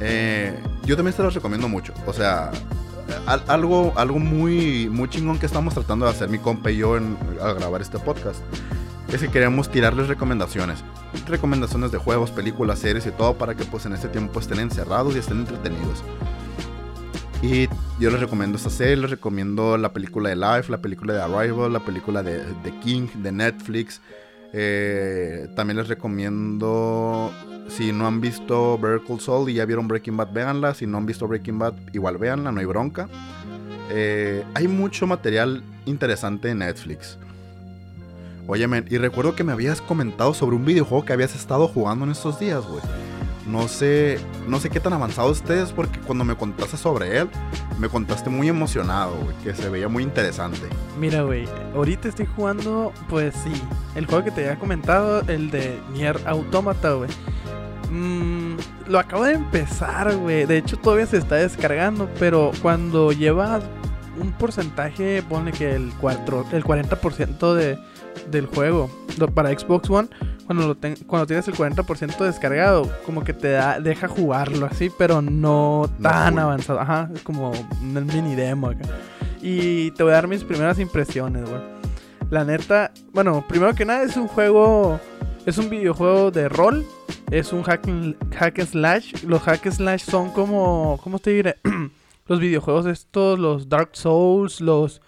Eh, 0.00 0.56
yo 0.84 0.96
también 0.96 1.16
se 1.16 1.22
las 1.22 1.34
recomiendo 1.34 1.68
mucho. 1.68 1.92
O 2.06 2.12
sea, 2.12 2.52
algo, 3.26 3.92
algo 3.96 4.18
muy, 4.18 4.88
muy 4.88 5.08
chingón 5.08 5.38
que 5.38 5.46
estamos 5.46 5.74
tratando 5.74 6.06
de 6.06 6.12
hacer 6.12 6.28
mi 6.28 6.38
compa 6.38 6.70
y 6.70 6.76
yo 6.76 6.96
en, 6.96 7.16
al 7.42 7.54
grabar 7.54 7.82
este 7.82 7.98
podcast 7.98 8.40
es 9.12 9.20
que 9.20 9.28
queremos 9.28 9.70
tirarles 9.70 10.08
recomendaciones. 10.08 10.82
Recomendaciones 11.26 11.92
de 11.92 11.98
juegos, 11.98 12.30
películas, 12.30 12.80
series 12.80 13.06
y 13.06 13.10
todo 13.10 13.34
para 13.34 13.54
que 13.54 13.64
pues 13.64 13.86
en 13.86 13.92
este 13.92 14.08
tiempo 14.08 14.40
estén 14.40 14.58
encerrados 14.58 15.14
y 15.14 15.18
estén 15.18 15.38
entretenidos. 15.38 16.02
Y 17.40 17.68
yo 17.98 18.10
les 18.10 18.20
recomiendo 18.20 18.56
esta 18.56 18.70
serie, 18.70 18.96
les 18.96 19.10
recomiendo 19.10 19.76
la 19.78 19.92
película 19.92 20.28
de 20.28 20.36
Life, 20.36 20.70
la 20.70 20.78
película 20.78 21.14
de 21.14 21.22
Arrival, 21.22 21.72
la 21.72 21.80
película 21.80 22.22
de, 22.22 22.40
The 22.62 22.72
King, 22.80 23.06
de 23.22 23.32
Netflix. 23.32 24.00
Eh, 24.52 25.48
también 25.54 25.76
les 25.76 25.88
recomiendo, 25.88 27.32
si 27.68 27.92
no 27.92 28.06
han 28.06 28.20
visto 28.20 28.78
Vertical 28.78 29.20
Soul 29.20 29.50
y 29.50 29.54
ya 29.54 29.64
vieron 29.64 29.86
Breaking 29.86 30.16
Bad, 30.16 30.32
véanla. 30.32 30.74
Si 30.74 30.86
no 30.86 30.98
han 30.98 31.06
visto 31.06 31.28
Breaking 31.28 31.58
Bad, 31.58 31.74
igual 31.92 32.18
véanla, 32.18 32.50
no 32.50 32.60
hay 32.60 32.66
bronca. 32.66 33.08
Eh, 33.90 34.44
hay 34.54 34.66
mucho 34.66 35.06
material 35.06 35.62
interesante 35.86 36.50
en 36.50 36.58
Netflix. 36.58 37.18
Oye, 38.46 38.68
y 38.90 38.98
recuerdo 38.98 39.34
que 39.34 39.44
me 39.44 39.52
habías 39.52 39.80
comentado 39.80 40.34
sobre 40.34 40.56
un 40.56 40.64
videojuego 40.64 41.04
que 41.04 41.12
habías 41.12 41.34
estado 41.34 41.66
jugando 41.68 42.04
en 42.04 42.10
estos 42.10 42.38
días, 42.38 42.64
güey. 42.66 42.82
No 43.46 43.68
sé, 43.68 44.18
no 44.48 44.58
sé 44.58 44.70
qué 44.70 44.80
tan 44.80 44.94
avanzado 44.94 45.30
estés 45.30 45.72
porque 45.72 46.00
cuando 46.00 46.24
me 46.24 46.34
contaste 46.34 46.76
sobre 46.78 47.18
él, 47.18 47.28
me 47.78 47.88
contaste 47.88 48.30
muy 48.30 48.48
emocionado, 48.48 49.16
güey, 49.22 49.36
que 49.44 49.54
se 49.54 49.68
veía 49.68 49.88
muy 49.88 50.02
interesante. 50.02 50.66
Mira, 50.98 51.22
güey, 51.22 51.46
ahorita 51.74 52.08
estoy 52.08 52.26
jugando, 52.26 52.92
pues 53.08 53.34
sí, 53.44 53.52
el 53.94 54.06
juego 54.06 54.24
que 54.24 54.30
te 54.30 54.44
había 54.44 54.58
comentado, 54.58 55.20
el 55.28 55.50
de 55.50 55.78
Nier 55.92 56.18
Automata, 56.26 56.92
güey. 56.92 57.10
Mm, 57.90 58.56
lo 58.88 58.98
acabo 58.98 59.24
de 59.24 59.34
empezar, 59.34 60.16
güey. 60.16 60.46
De 60.46 60.56
hecho, 60.56 60.76
todavía 60.78 61.06
se 61.06 61.18
está 61.18 61.36
descargando, 61.36 62.08
pero 62.18 62.50
cuando 62.62 63.12
llevas 63.12 63.62
un 64.18 64.32
porcentaje, 64.32 65.22
pone 65.28 65.52
que 65.52 65.74
el, 65.74 65.92
4, 66.00 66.46
el 66.52 66.64
40% 66.64 67.54
de, 67.54 67.78
del 68.30 68.46
juego 68.46 68.90
para 69.34 69.56
Xbox 69.56 69.90
One, 69.90 70.08
cuando, 70.46 70.68
lo 70.68 70.76
cuando 71.06 71.26
tienes 71.26 71.48
el 71.48 71.54
40% 71.54 72.18
descargado, 72.24 72.90
como 73.06 73.24
que 73.24 73.32
te 73.32 73.52
da, 73.52 73.80
deja 73.80 74.08
jugarlo 74.08 74.66
así, 74.66 74.90
pero 74.96 75.22
no 75.22 75.90
tan 76.02 76.38
avanzado. 76.38 76.80
Ajá, 76.80 77.10
es 77.14 77.22
como 77.22 77.50
un 77.50 78.06
mini 78.06 78.34
demo 78.34 78.68
acá. 78.68 78.84
Y 79.40 79.90
te 79.92 80.02
voy 80.02 80.12
a 80.12 80.16
dar 80.16 80.28
mis 80.28 80.44
primeras 80.44 80.78
impresiones, 80.78 81.48
güey. 81.48 81.62
La 82.30 82.44
neta, 82.44 82.92
bueno, 83.12 83.44
primero 83.46 83.74
que 83.74 83.84
nada 83.84 84.02
es 84.02 84.16
un 84.16 84.28
juego, 84.28 84.98
es 85.46 85.58
un 85.58 85.68
videojuego 85.68 86.30
de 86.30 86.48
rol, 86.48 86.84
es 87.30 87.52
un 87.52 87.62
hack, 87.62 87.86
hack 88.36 88.58
and 88.58 88.68
slash. 88.68 89.24
Los 89.24 89.42
hack 89.42 89.66
and 89.66 89.76
slash 89.76 90.02
son 90.02 90.30
como, 90.30 90.98
¿cómo 91.02 91.18
te 91.18 91.30
diré? 91.30 91.56
los 92.26 92.40
videojuegos 92.40 92.86
estos, 92.86 93.38
los 93.38 93.68
Dark 93.68 93.90
Souls, 93.92 94.60
los... 94.60 95.00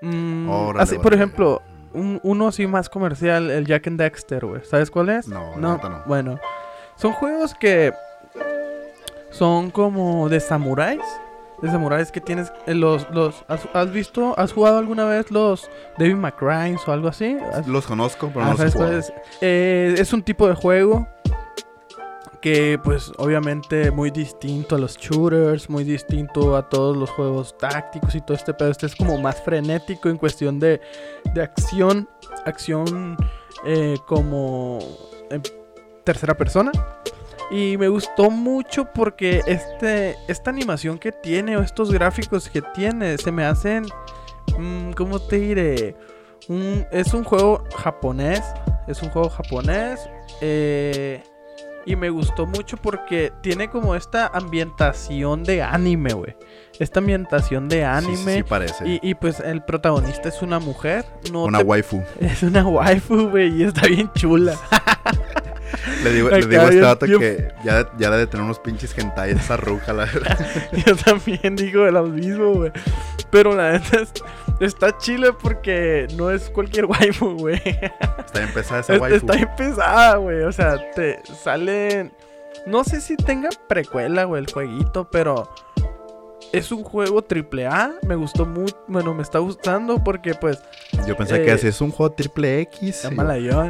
Mm, 0.00 0.48
así, 0.78 0.96
por 0.98 1.12
ejemplo, 1.12 1.60
uno 2.22 2.48
así 2.48 2.66
más 2.66 2.88
comercial, 2.88 3.50
el 3.50 3.66
Jack 3.66 3.86
and 3.86 4.00
Dexter, 4.00 4.44
güey. 4.44 4.62
¿Sabes 4.64 4.90
cuál 4.90 5.08
es? 5.10 5.28
No, 5.28 5.56
no, 5.56 5.76
no. 5.76 6.02
Bueno, 6.06 6.38
son 6.96 7.12
juegos 7.12 7.54
que 7.54 7.92
son 9.30 9.70
como 9.70 10.28
de 10.28 10.40
samuráis. 10.40 11.02
De 11.62 11.68
samuráis 11.68 12.12
que 12.12 12.20
tienes 12.20 12.52
eh, 12.66 12.74
los 12.74 13.10
los 13.10 13.44
has, 13.48 13.90
visto, 13.90 14.38
has 14.38 14.52
jugado 14.52 14.78
alguna 14.78 15.04
vez 15.04 15.32
los 15.32 15.68
David 15.98 16.14
McCrane 16.14 16.76
o 16.86 16.92
algo 16.92 17.08
así? 17.08 17.36
Los 17.66 17.84
conozco, 17.84 18.30
pero 18.32 18.44
no 18.44 18.52
los 18.52 19.12
eh, 19.40 19.96
es 19.98 20.12
un 20.12 20.22
tipo 20.22 20.46
de 20.46 20.54
juego 20.54 21.08
que 22.40 22.78
pues 22.82 23.12
obviamente 23.18 23.90
muy 23.90 24.10
distinto 24.10 24.76
a 24.76 24.78
los 24.78 24.96
shooters, 24.96 25.68
muy 25.68 25.84
distinto 25.84 26.56
a 26.56 26.68
todos 26.68 26.96
los 26.96 27.10
juegos 27.10 27.56
tácticos 27.58 28.14
y 28.14 28.20
todo 28.20 28.36
este 28.36 28.54
pero 28.54 28.70
este 28.70 28.86
es 28.86 28.94
como 28.94 29.18
más 29.18 29.42
frenético 29.42 30.08
en 30.08 30.16
cuestión 30.16 30.60
de, 30.60 30.80
de 31.34 31.42
acción, 31.42 32.08
acción 32.44 33.16
eh, 33.64 33.96
como 34.06 34.78
tercera 36.04 36.34
persona. 36.36 36.72
Y 37.50 37.78
me 37.78 37.88
gustó 37.88 38.30
mucho 38.30 38.86
porque 38.94 39.40
este, 39.46 40.16
esta 40.28 40.50
animación 40.50 40.98
que 40.98 41.12
tiene 41.12 41.56
o 41.56 41.62
estos 41.62 41.90
gráficos 41.90 42.48
que 42.50 42.60
tiene 42.60 43.16
se 43.16 43.32
me 43.32 43.44
hacen, 43.44 43.86
mm, 44.58 44.92
¿cómo 44.92 45.18
te 45.18 45.38
diré? 45.38 45.96
es 46.90 47.12
un 47.12 47.24
juego 47.24 47.62
japonés, 47.76 48.42
es 48.86 49.02
un 49.02 49.10
juego 49.10 49.28
japonés. 49.28 50.00
Eh, 50.40 51.22
y 51.88 51.96
me 51.96 52.10
gustó 52.10 52.46
mucho 52.46 52.76
porque 52.76 53.32
tiene 53.40 53.70
como 53.70 53.94
esta 53.94 54.26
ambientación 54.26 55.42
de 55.42 55.62
anime, 55.62 56.12
güey. 56.12 56.36
Esta 56.78 57.00
ambientación 57.00 57.68
de 57.68 57.84
anime. 57.84 58.36
Sí, 58.36 58.42
parece. 58.42 59.00
Y, 59.02 59.14
pues 59.14 59.40
el 59.40 59.62
protagonista 59.62 60.28
es 60.28 60.42
una 60.42 60.58
mujer. 60.58 61.06
No 61.32 61.44
una 61.44 61.60
waifu. 61.60 62.02
Es 62.20 62.42
una 62.42 62.66
waifu, 62.66 63.30
güey, 63.30 63.62
y 63.62 63.64
está 63.64 63.86
bien 63.88 64.10
chula. 64.14 64.54
Le 66.04 66.12
digo, 66.12 66.30
le 66.30 66.46
digo 66.46 66.62
a 66.62 66.64
este 66.66 66.80
dato 66.80 67.06
que 67.06 67.52
ya, 67.64 67.90
ya 67.98 68.10
debe 68.10 68.26
tener 68.26 68.44
unos 68.44 68.58
pinches 68.58 68.96
hentai 68.96 69.32
esa 69.32 69.56
ruja, 69.56 69.92
la 69.92 70.04
verdad. 70.06 70.38
yo 70.86 70.96
también 70.96 71.56
digo 71.56 71.86
lo 71.86 72.04
mismo, 72.04 72.54
güey. 72.54 72.72
Pero 73.30 73.54
la 73.54 73.72
neta 73.72 74.04
está 74.60 74.96
chile 74.98 75.32
porque 75.32 76.06
no 76.16 76.30
es 76.30 76.50
cualquier 76.50 76.86
waifu, 76.86 77.36
güey. 77.36 77.60
Está 77.64 78.40
bien 78.40 78.52
pesada 78.54 78.80
esa 78.80 78.96
waifu. 78.96 79.16
Está 79.16 79.34
bien 79.34 79.50
pesada, 79.56 80.16
güey. 80.16 80.42
O 80.42 80.52
sea, 80.52 80.76
te 80.92 81.20
salen... 81.42 82.12
No 82.66 82.84
sé 82.84 83.00
si 83.00 83.16
tenga 83.16 83.50
precuela, 83.68 84.24
güey, 84.24 84.42
el 84.42 84.50
jueguito, 84.52 85.08
pero 85.10 85.48
es 86.52 86.72
un 86.72 86.82
juego 86.82 87.22
triple 87.22 87.66
A. 87.66 87.92
Me 88.02 88.14
gustó 88.14 88.46
mucho. 88.46 88.76
Bueno, 88.86 89.14
me 89.14 89.22
está 89.22 89.38
gustando 89.38 90.02
porque, 90.02 90.34
pues. 90.34 90.62
Yo 91.06 91.16
pensé 91.16 91.42
que 91.42 91.50
así 91.50 91.68
es 91.68 91.80
un 91.80 91.90
juego 91.90 92.12
triple 92.12 92.60
X. 92.62 93.04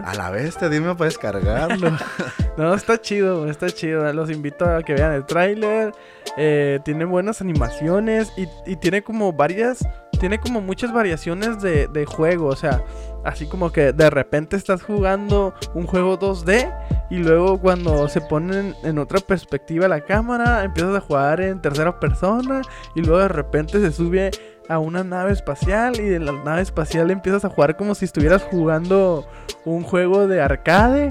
A 0.04 0.14
la 0.14 0.30
vez, 0.30 0.56
te 0.56 0.68
dime 0.68 0.94
para 0.94 1.06
descargarlo. 1.06 1.96
no, 2.56 2.74
está 2.74 3.00
chido, 3.00 3.48
está 3.48 3.70
chido. 3.70 4.12
Los 4.12 4.30
invito 4.30 4.64
a 4.64 4.82
que 4.82 4.94
vean 4.94 5.12
el 5.12 5.26
tráiler. 5.26 5.92
Eh, 6.36 6.78
tiene 6.84 7.04
buenas 7.04 7.40
animaciones 7.40 8.32
y, 8.36 8.46
y 8.66 8.76
tiene 8.76 9.02
como 9.02 9.32
varias 9.32 9.84
tiene 10.18 10.38
como 10.38 10.60
muchas 10.60 10.92
variaciones 10.92 11.60
de, 11.62 11.88
de, 11.88 12.04
juego. 12.04 12.46
O 12.46 12.56
sea, 12.56 12.82
así 13.24 13.46
como 13.46 13.72
que 13.72 13.92
de 13.92 14.10
repente 14.10 14.56
estás 14.56 14.82
jugando 14.82 15.54
un 15.74 15.86
juego 15.86 16.18
2D 16.18 16.72
y 17.10 17.18
luego 17.18 17.58
cuando 17.58 18.08
se 18.08 18.20
ponen 18.20 18.74
en 18.82 18.98
otra 18.98 19.20
perspectiva 19.20 19.88
la 19.88 20.00
cámara, 20.00 20.64
empiezas 20.64 20.96
a 20.96 21.00
jugar 21.00 21.40
en 21.40 21.60
tercera 21.60 21.98
persona 21.98 22.62
y 22.94 23.00
luego 23.00 23.18
de 23.18 23.28
repente 23.28 23.80
se 23.80 23.92
sube 23.92 24.30
a 24.68 24.78
una 24.78 25.02
nave 25.02 25.32
espacial 25.32 25.98
y 25.98 26.04
de 26.04 26.20
la 26.20 26.32
nave 26.32 26.62
espacial 26.62 27.10
empiezas 27.10 27.44
a 27.44 27.48
jugar 27.48 27.76
como 27.76 27.94
si 27.94 28.04
estuvieras 28.04 28.42
jugando 28.42 29.26
un 29.64 29.82
juego 29.82 30.26
de 30.26 30.40
arcade. 30.40 31.08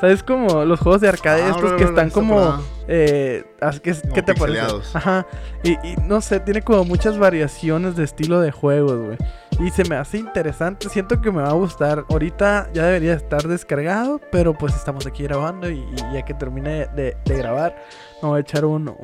¿Sabes? 0.00 0.22
Como 0.22 0.64
los 0.64 0.80
juegos 0.80 1.02
de 1.02 1.08
arcade 1.10 1.42
ah, 1.42 1.50
estos 1.50 1.72
que 1.74 1.84
están 1.84 2.08
como... 2.08 2.58
Eh, 2.88 3.44
¿Qué, 3.82 4.22
te 4.22 4.34
parece? 4.34 4.62
Ajá. 4.94 5.26
Y, 5.62 5.72
y, 5.72 5.96
no 6.06 6.22
sé, 6.22 6.40
tiene 6.40 6.62
como 6.62 6.84
muchas 6.84 7.18
variaciones 7.18 7.96
de 7.96 8.04
estilo 8.04 8.40
de 8.40 8.50
juegos, 8.50 8.96
güey. 8.98 9.18
Y 9.58 9.70
se 9.70 9.84
me 9.84 9.96
hace 9.96 10.18
interesante. 10.18 10.88
Siento 10.88 11.20
que 11.20 11.30
me 11.30 11.42
va 11.42 11.50
a 11.50 11.54
gustar. 11.54 12.04
Ahorita 12.08 12.70
ya 12.72 12.86
debería 12.86 13.14
estar 13.14 13.46
descargado. 13.46 14.20
Pero 14.30 14.54
pues 14.54 14.74
estamos 14.74 15.06
aquí 15.06 15.24
grabando. 15.24 15.70
Y, 15.70 15.84
ya 16.12 16.22
que 16.22 16.34
termine 16.34 16.86
de, 16.94 17.16
grabar, 17.26 17.76
me 18.22 18.28
voy 18.28 18.38
a 18.38 18.40
echar 18.40 18.64
un, 18.64 18.94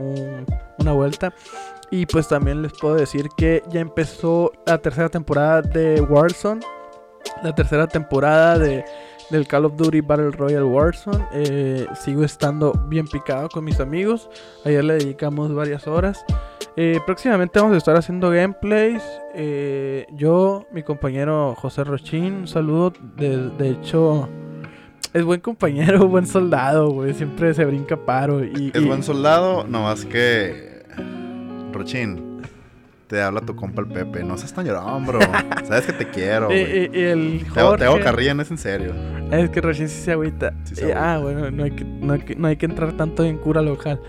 una 0.79 0.93
vuelta. 0.93 1.35
Y 1.91 2.07
pues 2.07 2.29
también 2.29 2.63
les 2.63 2.73
puedo 2.73 2.95
decir 2.95 3.29
que 3.37 3.63
ya 3.69 3.81
empezó 3.81 4.53
la 4.65 4.79
tercera 4.79 5.09
temporada 5.09 5.63
de 5.63 6.01
Warzone. 6.01 6.61
La 7.43 7.55
tercera 7.55 7.87
temporada 7.87 8.59
de 8.59 8.85
del 9.31 9.47
Call 9.47 9.65
of 9.65 9.77
Duty 9.77 10.01
Battle 10.01 10.31
Royale 10.31 10.65
Warzone. 10.65 11.27
Eh, 11.33 11.87
sigo 11.95 12.25
estando 12.25 12.73
bien 12.89 13.07
picado 13.07 13.49
con 13.49 13.65
mis 13.65 13.81
amigos. 13.81 14.29
Ayer 14.65 14.85
le 14.85 14.95
dedicamos 14.95 15.55
varias 15.55 15.87
horas. 15.87 16.25
Eh, 16.79 17.01
próximamente 17.07 17.59
vamos 17.59 17.75
a 17.75 17.79
estar 17.79 17.97
haciendo 17.97 18.31
gameplays. 18.31 19.03
Eh, 19.35 20.07
yo, 20.13 20.67
mi 20.71 20.83
compañero 20.83 21.55
José 21.57 21.85
Rochín, 21.85 22.35
un 22.35 22.49
saludo. 22.49 22.93
De, 23.17 23.71
hecho, 23.71 24.29
es 25.15 25.25
buen 25.25 25.41
compañero, 25.41 26.07
buen 26.09 26.27
soldado, 26.27 26.91
güey. 26.91 27.15
Siempre 27.15 27.55
se 27.55 27.65
brinca 27.65 27.97
paro. 27.97 28.45
Y, 28.45 28.73
es 28.75 28.87
buen 28.87 29.03
soldado, 29.03 29.65
no 29.67 29.85
más 29.85 30.05
que. 30.05 30.85
Rochín, 31.73 32.26
te 33.07 33.23
habla 33.23 33.41
tu 33.41 33.55
compa 33.55 33.83
el 33.83 33.89
Pepe. 33.89 34.25
No 34.25 34.37
seas 34.37 34.53
tan 34.53 34.67
llorón, 34.67 35.07
bro. 35.07 35.21
Sabes 35.65 35.87
que 35.87 35.93
te 35.93 36.09
quiero, 36.09 36.47
güey. 36.47 36.91
Y, 36.93 37.01
el 37.01 37.47
Jorge... 37.49 37.79
Te, 37.79 37.85
hago 37.85 38.01
carrilla, 38.01 38.35
no 38.35 38.43
es 38.43 38.51
en 38.51 38.59
serio. 38.59 38.95
Es 39.31 39.51
que 39.51 39.61
recién 39.61 39.89
sí 39.89 40.01
se 40.01 40.13
agüita. 40.13 40.53
ah, 40.95 41.19
bueno, 41.21 41.51
no 41.51 41.65
hay, 41.65 41.71
que, 41.71 41.85
no, 41.85 42.47
hay 42.49 42.57
que, 42.57 42.67
entrar 42.67 42.97
tanto 42.97 43.25
en 43.25 43.39
cura 43.39 43.63
local. 43.63 44.01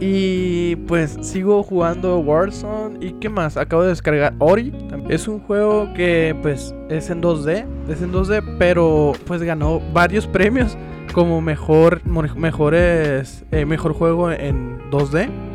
Y 0.00 0.76
pues 0.86 1.16
sigo 1.22 1.62
jugando 1.62 2.18
Warzone. 2.18 3.04
¿Y 3.04 3.12
qué 3.14 3.28
más? 3.28 3.56
Acabo 3.56 3.82
de 3.82 3.88
descargar 3.88 4.34
Ori. 4.38 4.72
Es 5.08 5.28
un 5.28 5.40
juego 5.40 5.92
que 5.94 6.36
pues 6.42 6.74
es 6.88 7.10
en 7.10 7.22
2D. 7.22 7.66
Es 7.88 8.02
en 8.02 8.12
2D, 8.12 8.56
pero 8.58 9.12
pues 9.26 9.42
ganó 9.42 9.80
varios 9.92 10.26
premios 10.26 10.76
como 11.12 11.40
mejor, 11.40 12.04
mejores, 12.04 13.44
eh, 13.50 13.64
mejor 13.64 13.92
juego 13.92 14.30
en 14.30 14.78
2D. 14.90 15.47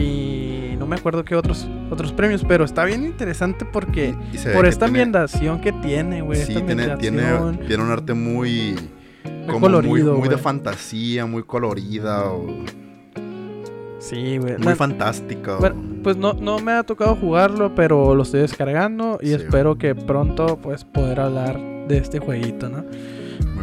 Y 0.00 0.76
no 0.78 0.86
me 0.86 0.96
acuerdo 0.96 1.24
qué 1.24 1.34
otros 1.34 1.68
otros 1.90 2.12
premios, 2.12 2.44
pero 2.46 2.64
está 2.64 2.84
bien 2.84 3.04
interesante 3.04 3.64
porque 3.64 4.14
por 4.54 4.66
esta 4.66 4.86
ambientación 4.86 5.60
que 5.60 5.72
tiene, 5.72 6.22
güey. 6.22 6.40
Sí, 6.44 6.54
tiene, 6.54 6.96
tiene, 6.96 7.34
un 7.34 7.90
arte 7.90 8.14
muy, 8.14 8.76
muy 9.46 9.60
colorido, 9.60 10.16
muy, 10.16 10.28
de 10.28 10.38
fantasía, 10.38 11.26
muy 11.26 11.42
colorida. 11.42 12.24
Sí, 13.98 14.38
güey. 14.38 14.56
Muy 14.58 14.74
fantástico. 14.74 15.58
pues 16.02 16.16
no, 16.16 16.32
no 16.32 16.58
me 16.58 16.72
ha 16.72 16.82
tocado 16.82 17.14
jugarlo, 17.16 17.74
pero 17.74 18.14
lo 18.14 18.22
estoy 18.22 18.40
descargando 18.40 19.18
y 19.20 19.32
espero 19.32 19.76
que 19.76 19.94
pronto 19.94 20.58
pues 20.62 20.84
poder 20.84 21.20
hablar 21.20 21.60
de 21.88 21.98
este 21.98 22.18
jueguito, 22.18 22.68
¿no? 22.68 22.84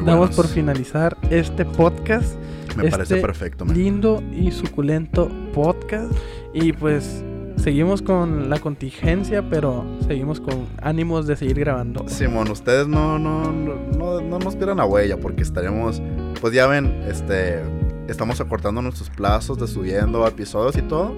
Damos 0.06 0.36
por 0.36 0.48
finalizar 0.48 1.18
este 1.30 1.66
podcast. 1.66 2.36
Me 2.84 2.90
parece 2.90 3.16
este 3.16 3.26
perfecto, 3.26 3.66
men. 3.66 3.78
Lindo 3.78 4.24
y 4.32 4.52
suculento 4.52 5.30
podcast. 5.54 6.12
Y 6.54 6.74
pues 6.74 7.24
seguimos 7.58 8.02
con 8.02 8.50
la 8.50 8.60
contingencia, 8.60 9.48
pero 9.50 9.86
seguimos 10.08 10.40
con 10.40 10.68
ánimos 10.82 11.28
de 11.28 11.36
seguir 11.36 11.60
grabando. 11.60 12.08
Simón, 12.08 12.50
ustedes 12.50 12.88
no, 12.88 13.20
no, 13.20 13.52
no, 13.52 13.76
no, 13.98 14.22
no 14.22 14.40
nos 14.40 14.56
pierdan 14.56 14.78
la 14.78 14.86
huella 14.86 15.18
porque 15.18 15.44
estaremos, 15.44 16.02
pues 16.40 16.54
ya 16.54 16.68
ven, 16.68 17.04
este, 17.08 17.62
estamos 18.08 18.40
acortando 18.40 18.82
nuestros 18.82 19.10
plazos 19.10 19.58
de 19.58 19.68
subiendo 19.68 20.26
episodios 20.28 20.78
y 20.78 20.82
todo. 20.84 21.14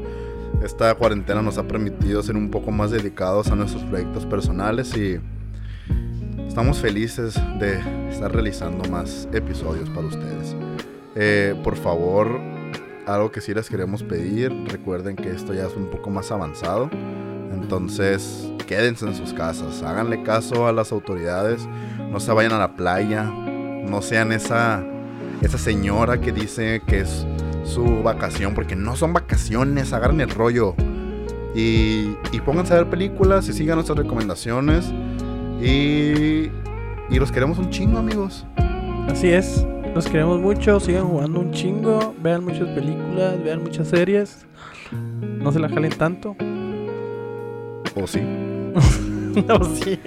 Esta 0.63 0.93
cuarentena 0.95 1.41
nos 1.41 1.57
ha 1.57 1.67
permitido 1.67 2.21
ser 2.23 2.35
un 2.35 2.49
poco 2.49 2.71
más 2.71 2.91
dedicados 2.91 3.49
a 3.49 3.55
nuestros 3.55 3.83
proyectos 3.83 4.25
personales 4.25 4.95
y 4.97 5.19
estamos 6.47 6.79
felices 6.79 7.35
de 7.59 7.79
estar 8.09 8.33
realizando 8.33 8.89
más 8.89 9.29
episodios 9.31 9.89
para 9.89 10.07
ustedes. 10.07 10.55
Eh, 11.21 11.53
por 11.65 11.75
favor, 11.75 12.39
algo 13.05 13.29
que 13.29 13.41
sí 13.41 13.53
les 13.53 13.69
queremos 13.69 14.03
pedir, 14.03 14.53
recuerden 14.67 15.17
que 15.17 15.29
esto 15.29 15.53
ya 15.53 15.65
es 15.65 15.75
un 15.75 15.89
poco 15.89 16.09
más 16.09 16.31
avanzado. 16.31 16.89
Entonces, 17.51 18.49
quédense 18.67 19.05
en 19.05 19.15
sus 19.15 19.33
casas, 19.33 19.83
háganle 19.83 20.23
caso 20.23 20.65
a 20.65 20.71
las 20.71 20.93
autoridades, 20.93 21.67
no 22.09 22.21
se 22.21 22.31
vayan 22.31 22.53
a 22.53 22.59
la 22.59 22.77
playa, 22.77 23.23
no 23.23 24.01
sean 24.01 24.31
esa, 24.31 24.81
esa 25.41 25.57
señora 25.57 26.21
que 26.21 26.31
dice 26.31 26.81
que 26.87 27.01
es 27.01 27.25
su 27.65 28.01
vacación, 28.01 28.55
porque 28.55 28.77
no 28.77 28.95
son 28.95 29.11
vacaciones, 29.11 29.91
agarren 29.91 30.21
el 30.21 30.29
rollo. 30.29 30.73
Y, 31.53 32.15
y 32.31 32.39
pónganse 32.45 32.75
a 32.75 32.77
ver 32.77 32.89
películas 32.89 33.49
y 33.49 33.53
sigan 33.53 33.75
nuestras 33.75 33.97
recomendaciones. 33.97 34.85
Y, 35.61 36.49
y 37.09 37.19
los 37.19 37.29
queremos 37.29 37.57
un 37.57 37.69
chingo, 37.71 37.97
amigos. 37.97 38.45
Así 39.09 39.27
es. 39.27 39.65
Los 39.95 40.07
queremos 40.07 40.39
mucho, 40.39 40.79
sigan 40.79 41.05
jugando 41.07 41.39
un 41.41 41.51
chingo, 41.51 42.13
vean 42.21 42.43
muchas 42.45 42.67
películas, 42.69 43.43
vean 43.43 43.63
muchas 43.63 43.87
series. 43.89 44.45
No 44.91 45.51
se 45.51 45.59
la 45.59 45.67
jalen 45.69 45.91
tanto. 45.91 46.35
O 47.95 48.07
sí, 48.07 48.21
no, 49.47 49.63
sí. 49.75 49.99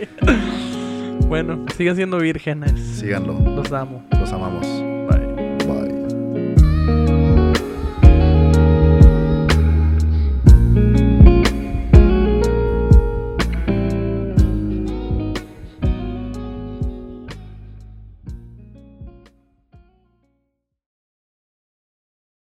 Bueno, 1.29 1.65
sigan 1.77 1.97
siendo 1.97 2.19
vírgenes. 2.19 2.73
síganlo, 2.81 3.35
Los 3.55 3.71
amo. 3.73 4.03
los 4.19 4.33
amamos. 4.33 4.67
Bye. 5.09 5.22